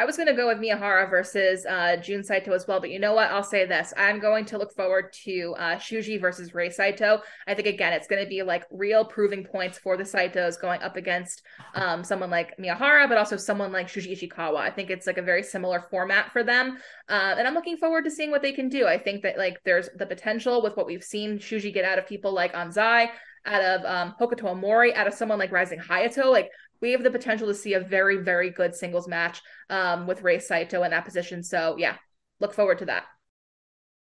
[0.00, 2.98] I was going to go with Miyahara versus uh, Jun Saito as well, but you
[2.98, 3.30] know what?
[3.30, 3.92] I'll say this.
[3.98, 7.20] I'm going to look forward to uh, Shuji versus Rei Saito.
[7.46, 10.80] I think, again, it's going to be like real proving points for the Saitos going
[10.80, 11.42] up against
[11.74, 14.56] um, someone like Miyahara, but also someone like Shuji Ishikawa.
[14.56, 16.78] I think it's like a very similar format for them.
[17.06, 18.86] Uh, and I'm looking forward to seeing what they can do.
[18.86, 22.06] I think that like there's the potential with what we've seen Shuji get out of
[22.06, 23.10] people like Anzai,
[23.44, 26.32] out of um, Hokuto Omori, out of someone like Rising Hayato.
[26.32, 26.48] Like
[26.80, 30.38] we have the potential to see a very, very good singles match um, with Rei
[30.38, 31.42] Saito in that position.
[31.42, 31.96] So yeah,
[32.40, 33.04] look forward to that.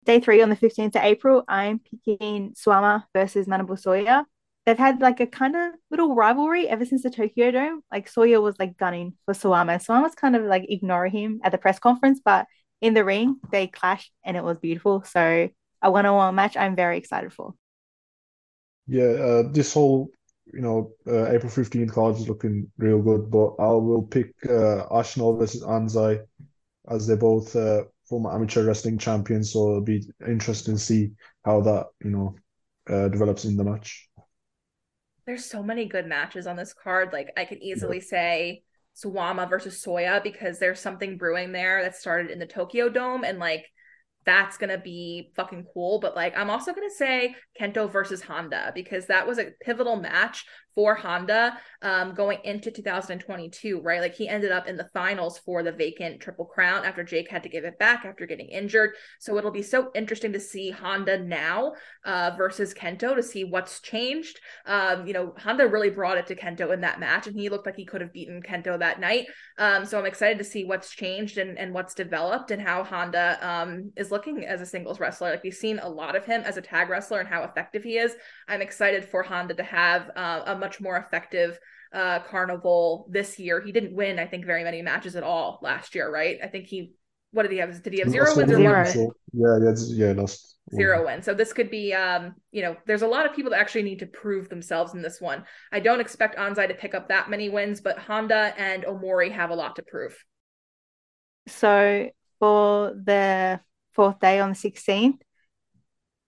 [0.04, 4.24] Day three on the 15th of April, I'm picking Suwama versus Manabu Soya.
[4.64, 7.82] they've had like a kind of little rivalry ever since the Tokyo Dome.
[7.92, 9.76] Like Soya was like gunning for Suwama.
[9.84, 12.46] Suwama was kind of like ignoring him at the press conference, but
[12.80, 15.02] in the ring they clashed and it was beautiful.
[15.04, 15.50] So
[15.82, 17.54] a one-on-one match I'm very excited for.
[18.86, 20.10] Yeah, uh, this whole
[20.52, 24.86] you know uh, April 15th card is looking real good, but I will pick uh,
[24.90, 26.20] Ashino versus Anzai
[26.88, 29.52] as they're both uh, former amateur wrestling champions.
[29.52, 31.10] So it'll be interesting to see
[31.44, 32.34] how that you know
[32.88, 34.08] uh, develops in the match.
[35.26, 37.12] There's so many good matches on this card.
[37.12, 38.04] Like I could easily yeah.
[38.08, 38.62] say
[38.96, 43.38] Suwama versus Soya because there's something brewing there that started in the Tokyo Dome and
[43.38, 43.66] like
[44.24, 45.98] that's gonna be fucking cool.
[46.00, 50.44] But like, I'm also gonna say Kento versus Honda because that was a pivotal match
[50.74, 54.00] for Honda um, going into 2022, right?
[54.00, 57.42] Like he ended up in the finals for the vacant Triple Crown after Jake had
[57.42, 58.90] to give it back after getting injured.
[59.18, 61.72] So it'll be so interesting to see Honda now
[62.04, 64.40] uh, versus Kento to see what's changed.
[64.66, 67.66] Um, you know, Honda really brought it to Kento in that match, and he looked
[67.66, 69.26] like he could have beaten Kento that night.
[69.58, 73.38] Um, so I'm excited to see what's changed and, and what's developed and how Honda
[73.42, 75.30] um, is looking as a singles wrestler.
[75.30, 77.98] Like we've seen a lot of him as a tag wrestler and how effective he
[77.98, 78.14] is.
[78.48, 81.58] I'm excited for Honda to have uh, a much more effective
[81.92, 83.60] uh, carnival this year.
[83.60, 86.38] He didn't win, I think, very many matches at all last year, right?
[86.42, 86.92] I think he,
[87.32, 87.82] what did he have?
[87.82, 88.84] Did he have zero wins or zero.
[88.84, 91.24] one Yeah, yeah, yeah, lost zero wins.
[91.24, 93.98] So this could be, um, you know, there's a lot of people that actually need
[94.00, 95.44] to prove themselves in this one.
[95.72, 99.50] I don't expect Anzai to pick up that many wins, but Honda and Omori have
[99.50, 100.16] a lot to prove.
[101.46, 103.60] So for the
[103.92, 105.20] fourth day on the 16th,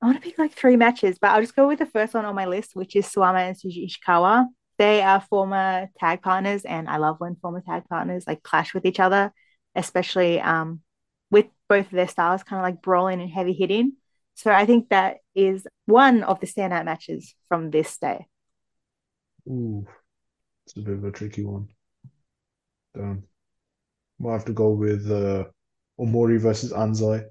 [0.03, 2.25] I want to pick like three matches, but I'll just go with the first one
[2.25, 4.47] on my list, which is Suwama and Shuji Ishikawa.
[4.77, 8.85] They are former tag partners, and I love when former tag partners like clash with
[8.85, 9.33] each other,
[9.77, 10.81] especially um,
[11.31, 13.93] with both of their styles kind of like brawling and heavy hitting.
[14.35, 18.27] So I think that is one of the standout matches from this day.
[19.49, 19.87] Ooh,
[20.67, 21.69] it's a bit of a tricky one.
[22.97, 23.23] Damn.
[24.19, 25.45] We'll have to go with uh,
[26.01, 27.25] Omori versus Anzai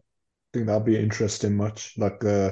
[0.53, 2.51] think that'd be an interesting match, like uh,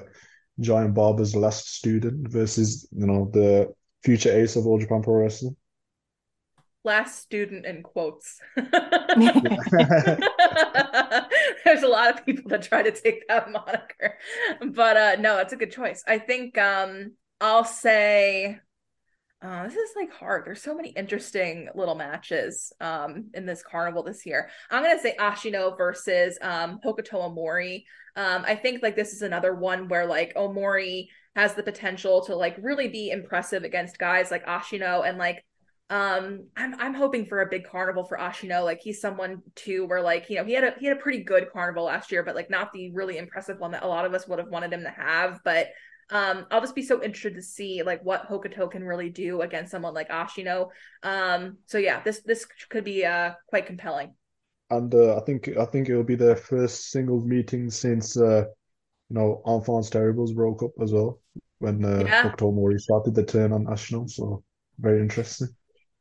[0.60, 3.74] Giant Baba's last student versus you know the
[4.04, 5.56] future ace of All Japan Pro Wrestling.
[6.86, 8.40] Last student in quotes.
[8.56, 8.70] There's
[11.84, 14.18] a lot of people that try to take that moniker,
[14.74, 16.04] but uh, no, it's a good choice.
[16.08, 18.60] I think um, I'll say
[19.42, 20.46] uh, this is like hard.
[20.46, 24.50] There's so many interesting little matches um, in this carnival this year.
[24.70, 27.84] I'm gonna say Ashino versus um, Omori.
[28.18, 31.08] Um, I think like this is another one where like Omori
[31.38, 35.46] has the potential to like really be impressive against guys like Ashino and like
[35.90, 38.66] um I'm I'm hoping for a big carnival for Ashino.
[38.66, 41.24] Like he's someone too where like, you know, he had a he had a pretty
[41.24, 44.14] good carnival last year, but like not the really impressive one that a lot of
[44.14, 45.40] us would have wanted him to have.
[45.46, 45.70] But
[46.10, 49.72] um, I'll just be so interested to see like what Hokuto can really do against
[49.72, 50.70] someone like Ashino.
[51.04, 54.14] Um, so yeah, this this could be uh quite compelling.
[54.72, 58.46] And uh, I think I think it'll be their first singles meeting since uh,
[59.10, 61.20] you know Enfants Terribles broke up as well
[61.60, 62.24] when uh, yeah.
[62.24, 64.10] Hokuto Omori started the turn on Ashino.
[64.10, 64.44] So
[64.80, 65.50] very interesting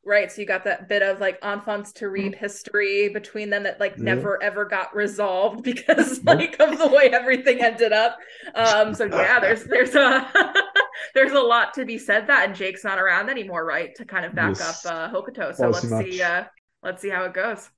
[0.08, 0.32] right?
[0.32, 2.40] So you got that bit of like enfants terrible mm-hmm.
[2.40, 4.04] history between them that like yeah.
[4.04, 8.18] never ever got resolved because like of the way everything ended up.
[8.54, 10.54] Um so yeah there's there's a
[11.14, 14.24] there's a lot to be said that and jake's not around anymore right to kind
[14.24, 14.86] of back yes.
[14.86, 15.54] up uh hokuto.
[15.54, 16.44] So let's see uh
[16.82, 17.68] let's see how it goes.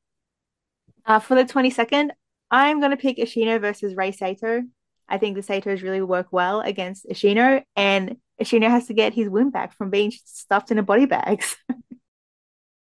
[1.05, 2.11] Uh for the 22nd
[2.51, 4.63] i'm going to pick ashino versus rei saito.
[5.09, 9.29] I think the saitos really work well against ashino and ashino has to get his
[9.29, 11.57] win back from being stuffed in a body bags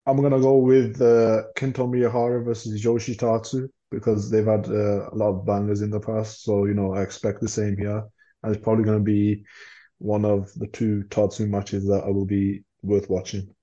[0.06, 5.30] I'm gonna go with uh, Kento Miyahara versus Yoshitatsu because they've had uh, a lot
[5.30, 6.42] of bangers in the past.
[6.42, 8.02] So you know, I expect the same here,
[8.42, 9.44] and it's probably gonna be
[9.98, 13.54] one of the two Tatsu matches that I will be worth watching.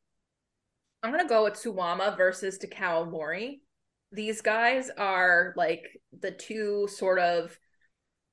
[1.03, 3.59] I'm gonna go with Suwama versus Takao Omori.
[4.13, 5.83] These guys are like
[6.17, 7.57] the two sort of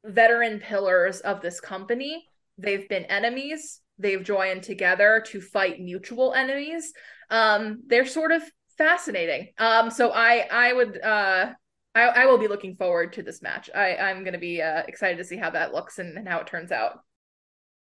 [0.05, 2.29] veteran pillars of this company.
[2.57, 3.81] They've been enemies.
[3.99, 6.93] They've joined together to fight mutual enemies
[7.31, 8.43] um, they're sort of
[8.79, 9.49] fascinating.
[9.59, 11.53] Um, so I I would uh
[11.95, 13.71] I, I will be looking forward to this match.
[13.75, 16.47] I I'm gonna be uh, excited to see how that looks and, and how it
[16.47, 17.01] turns out.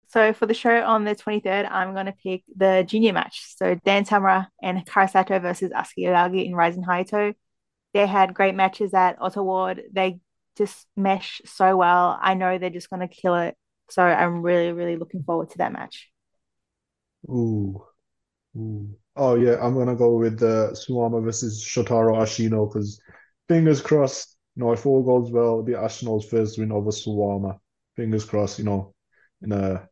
[0.08, 3.54] So for the show on the 23rd, I'm going to pick the junior match.
[3.56, 7.34] So Dan Tamura and Hikaru Sato versus Atsuki Aoyagi in Rising Hayato.
[7.94, 9.82] They had great matches at Ota Ward.
[9.90, 10.20] They
[10.58, 12.18] just mesh so well.
[12.20, 13.56] I know they're just going to kill it.
[13.90, 16.10] So I'm really, really looking forward to that match.
[17.28, 17.82] Ooh.
[18.54, 18.98] Ooh.
[19.14, 23.00] Oh yeah, I'm gonna go with the uh, Suwama versus Shotaro Ashino because
[23.48, 27.58] fingers crossed, you know, if all goes well, it'll be Ashino's first win over Suwama.
[27.96, 28.94] Fingers crossed, you know,
[29.42, 29.88] in a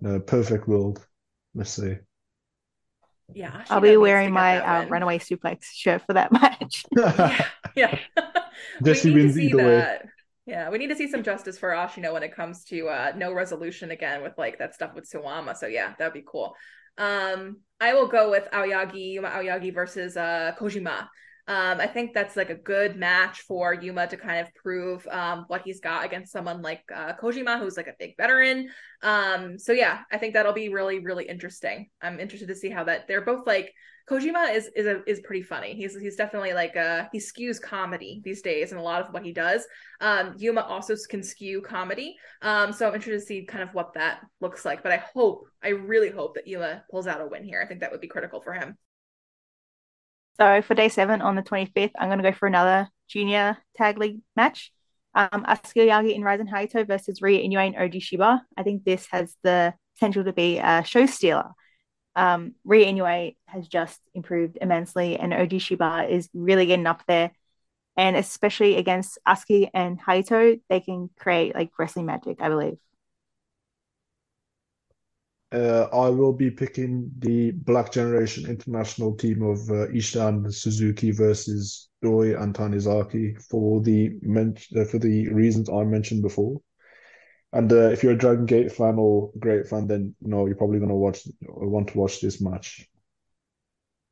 [0.00, 1.06] in a perfect world.
[1.54, 1.96] Let's see.
[3.34, 6.84] Yeah, I'll be wearing my uh, runaway suplex shirt for that match.
[6.96, 7.44] yeah,
[7.76, 7.98] yeah.
[8.82, 9.64] Jesse wins either way.
[9.64, 10.06] That.
[10.46, 13.32] Yeah, we need to see some justice for Ashino when it comes to uh, no
[13.32, 15.56] resolution again with like that stuff with Suwama.
[15.56, 16.54] So yeah, that'd be cool.
[16.98, 21.08] Um, I will go with Aoyagi, Yuma Aoyagi versus uh, Kojima.
[21.48, 25.44] Um, I think that's like a good match for Yuma to kind of prove um,
[25.46, 28.68] what he's got against someone like uh, Kojima, who's like a big veteran.
[29.02, 31.88] Um, so yeah, I think that'll be really, really interesting.
[32.02, 33.72] I'm interested to see how that they're both like
[34.08, 35.74] Kojima is is a, is pretty funny.
[35.74, 39.24] He's he's definitely like uh he skews comedy these days and a lot of what
[39.24, 39.66] he does.
[40.00, 42.16] Um, Yuma also can skew comedy.
[42.40, 44.82] Um, so I'm interested to see kind of what that looks like.
[44.82, 47.60] But I hope, I really hope that Yuma pulls out a win here.
[47.60, 48.76] I think that would be critical for him.
[50.36, 53.98] So for day seven on the 25th, I'm going to go for another junior tag
[53.98, 54.70] league match.
[55.14, 58.42] Um, Atsuki Aoyagi and Rise Hayato versus Ryo Inoue and Oji Shiba.
[58.56, 61.52] I think this has the potential to be a show stealer.
[62.16, 67.32] Um, Ryo Inoue has just improved immensely, and Oji Shiba is really getting up there.
[67.96, 72.78] And especially against Atsuki and Hayato, they can create like wrestling magic, I believe.
[75.52, 81.88] Uh, I will be picking the Black Generation International team of uh, Ishan Suzuki versus
[82.02, 86.60] Doi and Tanizaki for the men- uh, for the reasons I mentioned before.
[87.52, 90.80] And uh, if you're a Dragon Gate fan or GLEAT fan, then know you're probably
[90.80, 92.86] gonna watch want to watch this match.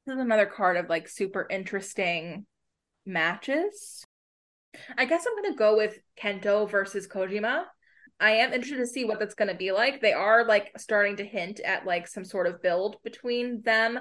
[0.07, 2.47] This is another card of like super interesting
[3.05, 4.05] matches.
[4.97, 7.65] I guess I'm gonna go with Kento versus Kojima.
[8.21, 10.01] I am interested to see what that's going to be like.
[10.01, 13.99] They are like starting to hint at like some sort of build between them.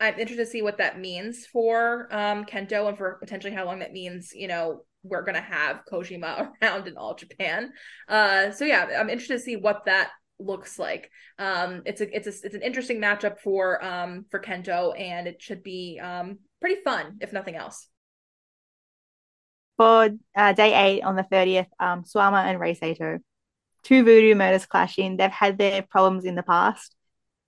[0.00, 3.78] I'm interested to see what that means for um, Kento and for potentially how long
[3.78, 7.72] that means, you know, we're going to have Kojima around in all Japan.
[8.08, 11.10] Uh, so yeah, I'm interested to see what that looks like.
[11.38, 15.40] Um, it's a it's a it's an interesting matchup for um for Kento, and it
[15.40, 17.88] should be um pretty fun if nothing else.
[19.76, 23.18] For uh, day eight on the thirtieth, um, Suwama and Rei Saito
[23.82, 25.16] two voodoo murders clashing.
[25.16, 26.94] They've had their problems in the past.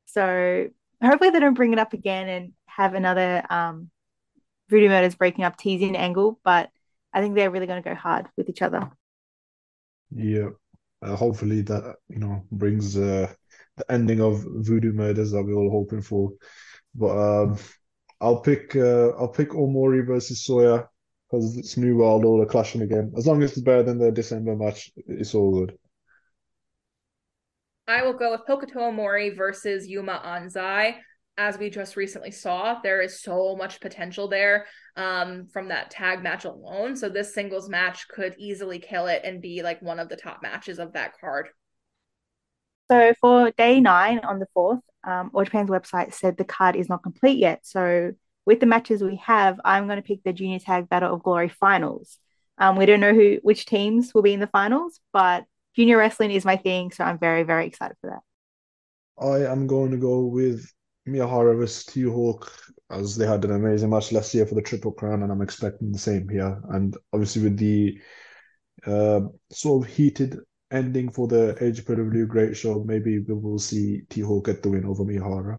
[0.06, 0.68] So
[1.02, 3.90] hopefully they don't bring it up again and have another um,
[4.68, 6.38] voodoo murders breaking up teasing angle.
[6.44, 6.70] But
[7.14, 8.90] I think they're really going to go hard with each other.
[10.14, 10.48] Yeah.
[11.00, 13.32] Uh, hopefully that, you know, brings uh,
[13.76, 16.32] the ending of voodoo murders that we're all hoping for.
[16.94, 17.58] But um,
[18.20, 20.86] I'll pick uh, I'll pick Omori versus Soya
[21.30, 23.12] because it's New World Order clashing again.
[23.16, 25.78] As long as it's better than the December match, it's all good.
[27.86, 30.96] I will go with Hokuto Omori versus Yuma Anzai.
[31.36, 34.66] As we just recently saw, there is so much potential there
[34.96, 36.96] um, from that tag match alone.
[36.96, 40.42] So this singles match could easily kill it and be like one of the top
[40.42, 41.48] matches of that card.
[42.90, 46.88] So for day nine on the fourth, um, All Japan's website said the card is
[46.88, 47.66] not complete yet.
[47.66, 48.12] So
[48.46, 51.48] with the matches we have, I'm going to pick the Junior Tag Battle of Glory
[51.48, 52.18] finals.
[52.58, 55.44] Um, we don't know who which teams will be in the finals, but
[55.74, 59.24] junior wrestling is my thing, so I'm very, very excited for that.
[59.24, 60.70] I am going to go with
[61.08, 62.52] Miyahara versus T Hawk
[62.90, 65.92] as they had an amazing match last year for the Triple Crown, and I'm expecting
[65.92, 66.60] the same here.
[66.70, 67.98] And obviously, with the
[68.86, 69.20] uh,
[69.50, 70.38] sort of heated
[70.70, 74.84] ending for the AJPW GLEAT Show, maybe we will see T Hawk get the win
[74.84, 75.58] over Miyahara.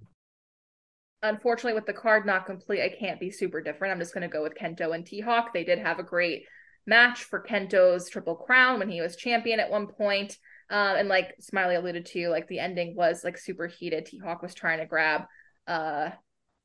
[1.22, 3.91] Unfortunately, with the card not complete, I can't be super different.
[3.91, 5.53] I'm just going to go with Kento and T Hawk.
[5.53, 6.43] They did have a great
[6.85, 10.38] match for Kento's Triple Crown when he was champion at one point.
[10.69, 14.05] Um, and like Smiley alluded to, like the ending was like super heated.
[14.05, 15.23] T Hawk was trying to grab
[15.67, 16.09] uh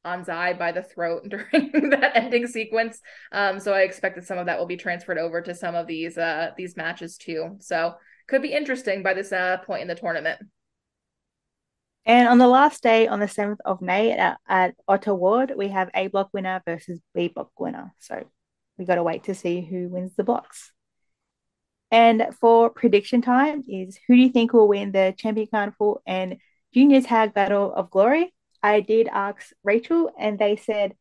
[0.04, 3.00] Anzai by the throat during that ending sequence.
[3.32, 5.86] Um, so I expect that some of that will be transferred over to some of
[5.86, 7.56] these uh these matches too.
[7.60, 7.94] So
[8.28, 10.40] could be interesting by this uh point in the tournament.
[12.06, 15.68] And on the last day, on the 7th of May at, at Ota Ward, we
[15.68, 17.94] have A block winner versus B block winner.
[17.98, 18.24] So
[18.78, 20.72] we got to wait to see who wins the blocks.
[21.90, 26.36] And for prediction time is who do you think will win the Champion Carnival and
[26.72, 28.32] Junior Tag Battle of Glory?
[28.62, 30.94] I did ask Rachel, and they said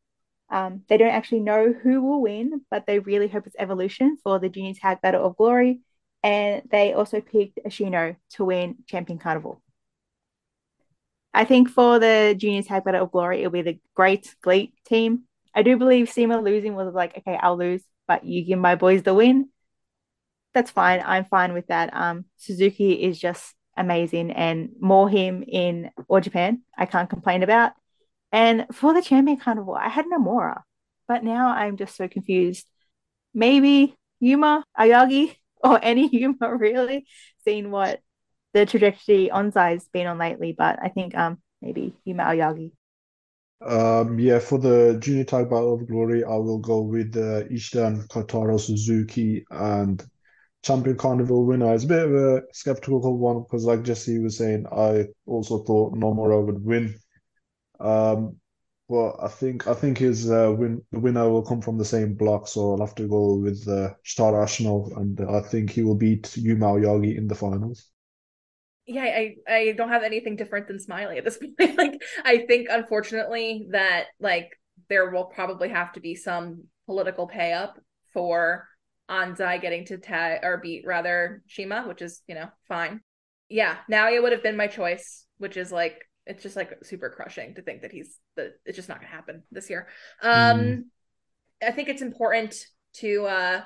[0.49, 4.39] um, they don't actually know who will win, but they really hope it's Evolution for
[4.39, 5.81] the Junior Tag Battle of Glory.
[6.23, 9.61] And they also picked Ashino to win Champion Carnival.
[11.33, 15.25] I think for the Junior Tag Battle of Glory, it'll be the Great GLEAT team
[15.53, 19.03] I do believe CIMA losing was like, okay, I'll lose, but you give my boys
[19.03, 19.49] the win.
[20.59, 21.01] That's fine.
[21.05, 21.89] I'm fine with that.
[21.93, 27.71] Um, Suzuki is just amazing, and more him in or Japan, I can't complain about.
[28.33, 30.63] And for the champion carnival, I had Nomura,
[31.07, 32.67] but now I'm just so confused.
[33.33, 35.33] Maybe Yuma, Aoyagi,
[35.63, 37.07] or any Yuma really,
[37.45, 38.01] seeing what
[38.53, 40.51] the trajectory Anzai's been on lately.
[40.51, 42.73] But I think um maybe Yuma Aoyagi.
[43.65, 48.09] Um, yeah, for the junior tag battle of glory, I will go with uh, Ishidan
[48.09, 50.05] Kotaro Suzuki and
[50.63, 51.73] champion carnival winner.
[51.73, 55.95] It's a bit of a skeptical one because, like Jesse was saying, I also thought
[55.95, 56.95] Nomura would win.
[57.79, 58.37] Um,
[58.87, 62.15] but I think I think his uh, win the winner will come from the same
[62.15, 65.95] block, so I'll have to go with uh, Shotaro Ashino, and I think he will
[65.95, 67.91] beat Yuma Aoyagi in the finals
[68.89, 71.77] yeah, I I don't have anything different than Smiley at this point.
[71.77, 74.49] like I think unfortunately that like
[74.89, 77.79] there will probably have to be some political pay up
[78.13, 78.67] for
[79.09, 83.01] Anzai getting to tag or beat rather CIMA, which is, you know, fine.
[83.49, 87.55] Yeah, Naoya would have been my choice, which is like it's just like super crushing
[87.55, 89.87] to think that he's the it's just not gonna happen this year.
[90.21, 90.83] Um mm.
[91.61, 92.55] I think it's important
[92.97, 93.61] to uh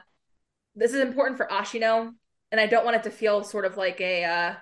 [0.76, 2.12] this is important for Ashino,
[2.52, 4.54] and I don't want it to feel sort of like a uh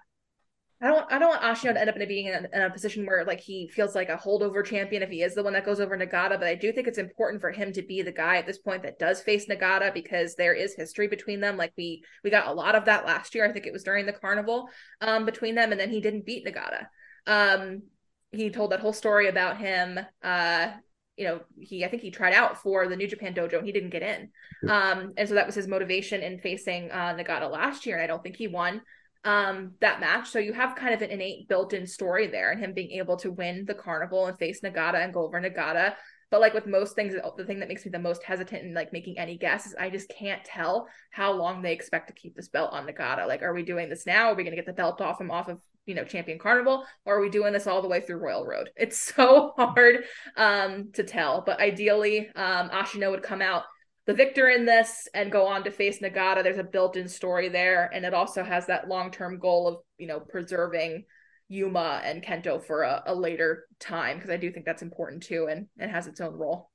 [0.83, 2.69] I don't I don't want Ashino to end up in being in a, in a,
[2.71, 5.65] position where like he feels like a holdover champion if he is the one that
[5.65, 8.37] goes over Nagata, but I do think it's important for him to be the guy
[8.37, 11.55] at this point that does face Nagata because there is history between them.
[11.55, 13.45] Like we we got a lot of that last year.
[13.45, 14.69] I think it was during the carnival
[15.01, 16.87] um between them, and then he didn't beat Nagata.
[17.27, 17.83] Um
[18.31, 20.71] he told that whole story about him uh
[21.17, 23.73] you know he i think he tried out for the new japan dojo and he
[23.73, 24.29] didn't get in
[24.69, 28.07] um and so that was his motivation in facing uh nagata last year and i
[28.07, 28.81] don't think he won
[29.23, 30.29] um that match.
[30.29, 33.31] So you have kind of an innate built-in story there and him being able to
[33.31, 35.93] win the carnival and face nagata and go over nagata.
[36.31, 38.93] But like with most things the thing that makes me the most hesitant in like
[38.93, 42.47] making any guess is i just can't tell how long they expect to keep this
[42.49, 43.27] belt on nagata.
[43.27, 44.31] Like are we doing this now?
[44.31, 46.85] Are we going to get the belt off him off of you know champion carnival?
[47.05, 48.69] Or are we doing this all the way through royal road?
[48.77, 51.41] It's so hard um to tell.
[51.45, 53.63] But ideally um ashino would come out
[54.07, 56.43] the victor in this and go on to face Nagata.
[56.43, 60.19] There's a built-in story there, and it also has that long-term goal of you know
[60.19, 61.05] preserving
[61.49, 65.47] Yuma and Kento for a, a later time because I do think that's important too,
[65.49, 66.71] and it has its own role.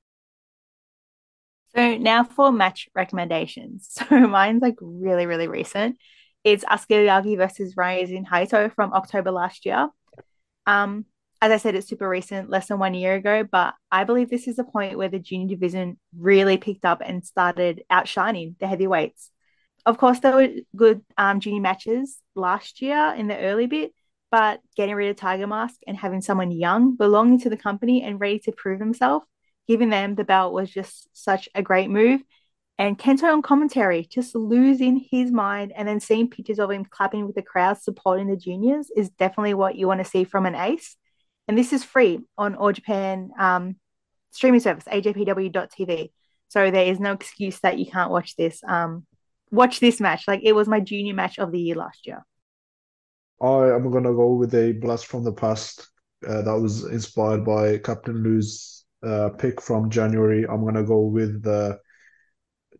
[1.75, 3.97] So now for match recommendations.
[4.09, 5.97] So mine's like really really recent.
[6.43, 9.89] It's Atsuki Aoyagi versus Rising Hayato from October last year.
[10.65, 11.05] Um,
[11.41, 14.47] as I said, it's super recent, less than one year ago, but I believe this
[14.47, 19.31] is the point where the junior division really picked up and started outshining the heavyweights.
[19.85, 23.93] Of course, there were good um, junior matches last year in the early bit,
[24.31, 28.19] but getting rid of Tiger Mask and having someone young belonging to the company and
[28.19, 29.23] ready to prove himself,
[29.67, 32.21] giving them the belt was just such a great move.
[32.79, 37.25] And Kento on commentary, just losing his mind and then seeing pictures of him clapping
[37.25, 40.55] with the crowd supporting the juniors is definitely what you want to see from an
[40.55, 40.95] ace.
[41.47, 43.75] And this is free on All Japan um,
[44.31, 46.11] streaming service, ajpw.tv.
[46.49, 48.61] So there is no excuse that you can't watch this.
[48.67, 49.05] Um,
[49.51, 50.27] watch this match.
[50.27, 52.25] Like it was my junior match of the year last year.
[53.41, 55.87] I am gonna go with a blast from the past
[56.27, 60.45] uh, that was inspired by Captain Lou's uh, pick from January.
[60.47, 61.75] I'm gonna go with the uh,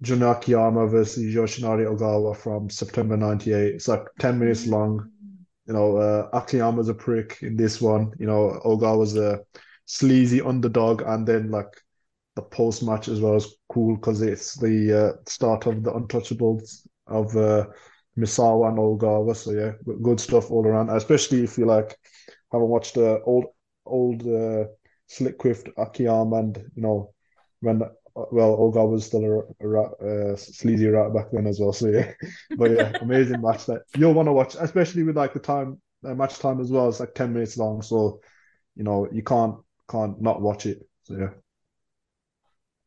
[0.02, 3.76] Jun Akiyama versus Yoshinari Ogawa from September '98.
[3.76, 5.10] It's like 10 minutes long
[5.68, 8.14] you know, uh, Akiyama's a prick in this one.
[8.20, 9.42] You know, Oga was a
[9.86, 11.74] sleazy underdog, and then like
[12.36, 16.88] the post match as well is cool because it's the uh, start of the Untouchables
[17.08, 17.66] of uh,
[18.18, 19.36] Misawa and Ogawa.
[19.36, 20.90] So yeah, good stuff all around.
[20.90, 21.98] Especially if you like
[22.52, 23.46] haven't watched the old
[23.86, 24.66] old uh,
[25.08, 27.14] Slick Quift Akiyama and you know
[27.62, 27.82] when
[28.32, 31.74] well, Oga was still a, a rat, uh, sleazy rat back then as well.
[31.74, 32.12] So yeah,
[32.58, 36.16] but yeah, amazing match that you'll want to watch, especially with like the time uh,
[36.16, 36.90] match time as well.
[36.90, 38.22] It's like ten minutes long, so
[38.76, 39.56] you know you can't
[39.90, 40.88] can't not watch it.
[41.04, 41.30] So yeah.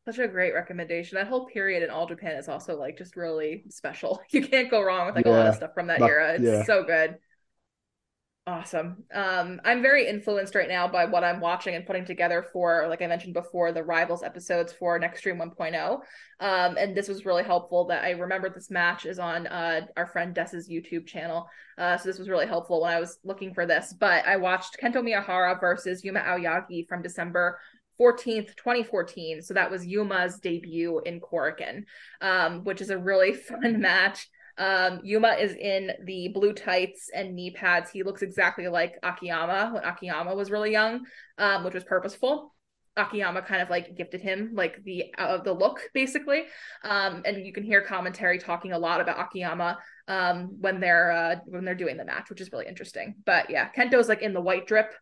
[0.05, 1.15] Such a great recommendation.
[1.15, 4.19] That whole period in all Japan is also like just really special.
[4.31, 6.33] You can't go wrong with like yeah, a lot of stuff from that, that era.
[6.33, 6.63] It's yeah.
[6.63, 7.17] so good.
[8.51, 9.05] Awesome.
[9.13, 13.01] Um, I'm very influenced right now by what I'm watching and putting together for, like
[13.01, 15.93] I mentioned before, the Rivals episodes for Nextream 1.0.
[16.41, 20.05] Um, and this was really helpful that I remembered this match is on uh, our
[20.05, 21.47] friend Des's YouTube channel.
[21.77, 23.95] Uh, so this was really helpful when I was looking for this.
[23.97, 27.57] But I watched Kento Miyahara versus Yuma Aoyagi from December
[28.01, 29.43] 14th, 2014.
[29.43, 31.85] So that was Yuma's debut in Korakuen,
[32.19, 34.27] um, which is a really fun match.
[34.61, 37.89] Um, Yuma is in the blue tights and knee pads.
[37.89, 41.05] He looks exactly like Akiyama when Akiyama was really young,
[41.39, 42.53] um, which was purposeful.
[42.95, 46.43] Akiyama kind of like gifted him like the uh, the look basically,
[46.83, 51.35] um, and you can hear commentary talking a lot about Akiyama um, when they're uh,
[51.45, 53.15] when they're doing the match, which is really interesting.
[53.25, 54.93] But yeah, Kento's like in the white drip,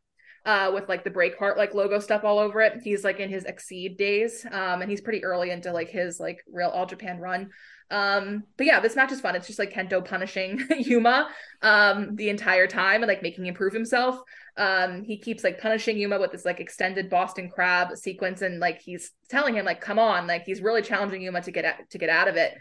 [0.45, 2.80] uh, with like the Breakheart like logo stuff all over it.
[2.84, 6.44] He's like in his Exceed days, um, and he's pretty early into like his like
[6.52, 7.49] real All Japan run.
[7.91, 9.36] Um, but yeah, this match is fun.
[9.36, 11.30] It's just like Kento punishing Yuma
[11.61, 14.20] um the entire time and like making him prove himself.
[14.57, 18.82] Um, he keeps like punishing Yuma with this like extended Boston crab sequence, and like
[18.82, 21.98] he's telling him like, "Come on!" Like he's really challenging Yuma to get at, to
[21.98, 22.53] get out of it.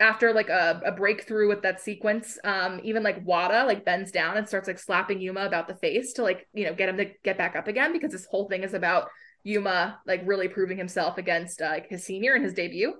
[0.00, 4.36] After like a, a breakthrough with that sequence, um, even like Wada like bends down
[4.36, 7.06] and starts like slapping Yuma about the face to like you know get him to
[7.24, 9.08] get back up again because this whole thing is about
[9.42, 12.94] Yuma like really proving himself against uh, his senior in his debut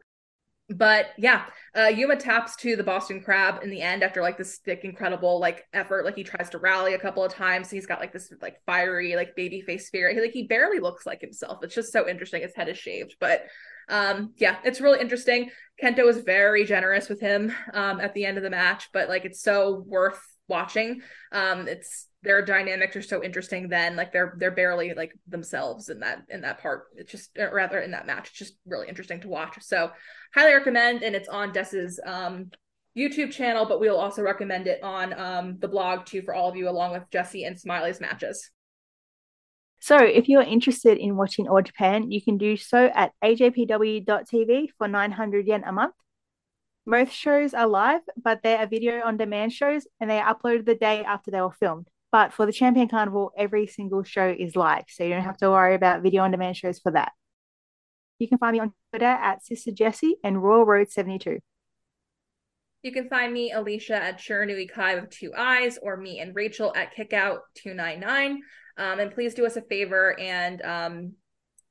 [0.71, 4.59] but yeah, uh, Yuma taps to the Boston Crab in the end after like this
[4.59, 6.05] thick, incredible like effort.
[6.05, 7.71] Like he tries to rally a couple of times.
[7.71, 10.15] He's got like this like fiery like baby face spirit.
[10.15, 11.61] He, like he barely looks like himself.
[11.63, 12.43] It's just so interesting.
[12.43, 13.47] His head is shaved, but
[13.89, 15.51] um yeah, it's really interesting.
[15.83, 19.25] Kento is very generous with him um at the end of the match, but like
[19.25, 21.01] it's so worth watching.
[21.33, 26.01] Um it's their dynamics are so interesting then like they're they're barely like themselves in
[26.01, 26.87] that in that part.
[26.97, 29.57] It's just rather in that match it's just really interesting to watch.
[29.61, 29.91] So
[30.35, 32.51] highly recommend and it's on Des's um
[32.97, 36.57] youtube channel but we'll also recommend it on um the blog too for all of
[36.57, 38.51] you along with jesse and smiley's matches.
[39.81, 44.89] So if you're interested in watching all japan you can do so at ajpw.tv for
[44.89, 45.95] 900 yen a month.
[46.85, 50.65] Most shows are live, but they are video on demand shows and they are uploaded
[50.65, 51.87] the day after they were filmed.
[52.11, 54.85] But for the Champion Carnival, every single show is live.
[54.89, 57.13] So you don't have to worry about video on demand shows for that.
[58.19, 61.39] You can find me on Twitter at Sister Jessie and Royal Road 72.
[62.83, 66.73] You can find me, Alicia, at Shiranui Kai with two eyes, or me and Rachel
[66.77, 68.37] at Kickout299.
[68.79, 71.13] Um, and please do us a favor and um,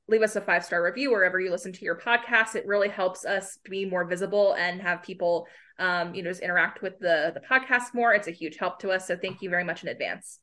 [0.06, 2.54] leave us a five star review wherever you listen to your podcast.
[2.54, 5.46] It really helps us be more visible and have people,
[5.78, 8.14] um, you know, just interact with the the podcast more.
[8.14, 9.06] It's a huge help to us.
[9.06, 10.40] So thank you very much in advance.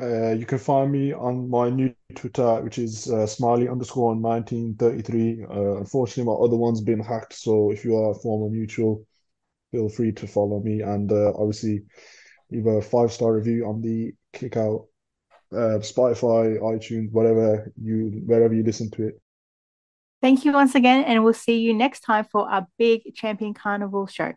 [0.00, 5.44] Uh, you can find me on my new Twitter, which is uh, smiley underscore 1933.
[5.44, 7.32] Uh, unfortunately, my other one's been hacked.
[7.32, 9.06] So if you are a former mutual,
[9.72, 11.82] feel free to follow me and uh, obviously
[12.50, 14.86] leave a five star review on the kick out
[15.52, 19.20] uh, Spotify, iTunes, whatever you wherever you listen to it.
[20.20, 24.06] Thank you once again, and we'll see you next time for our big Champion Carnival
[24.06, 24.32] show.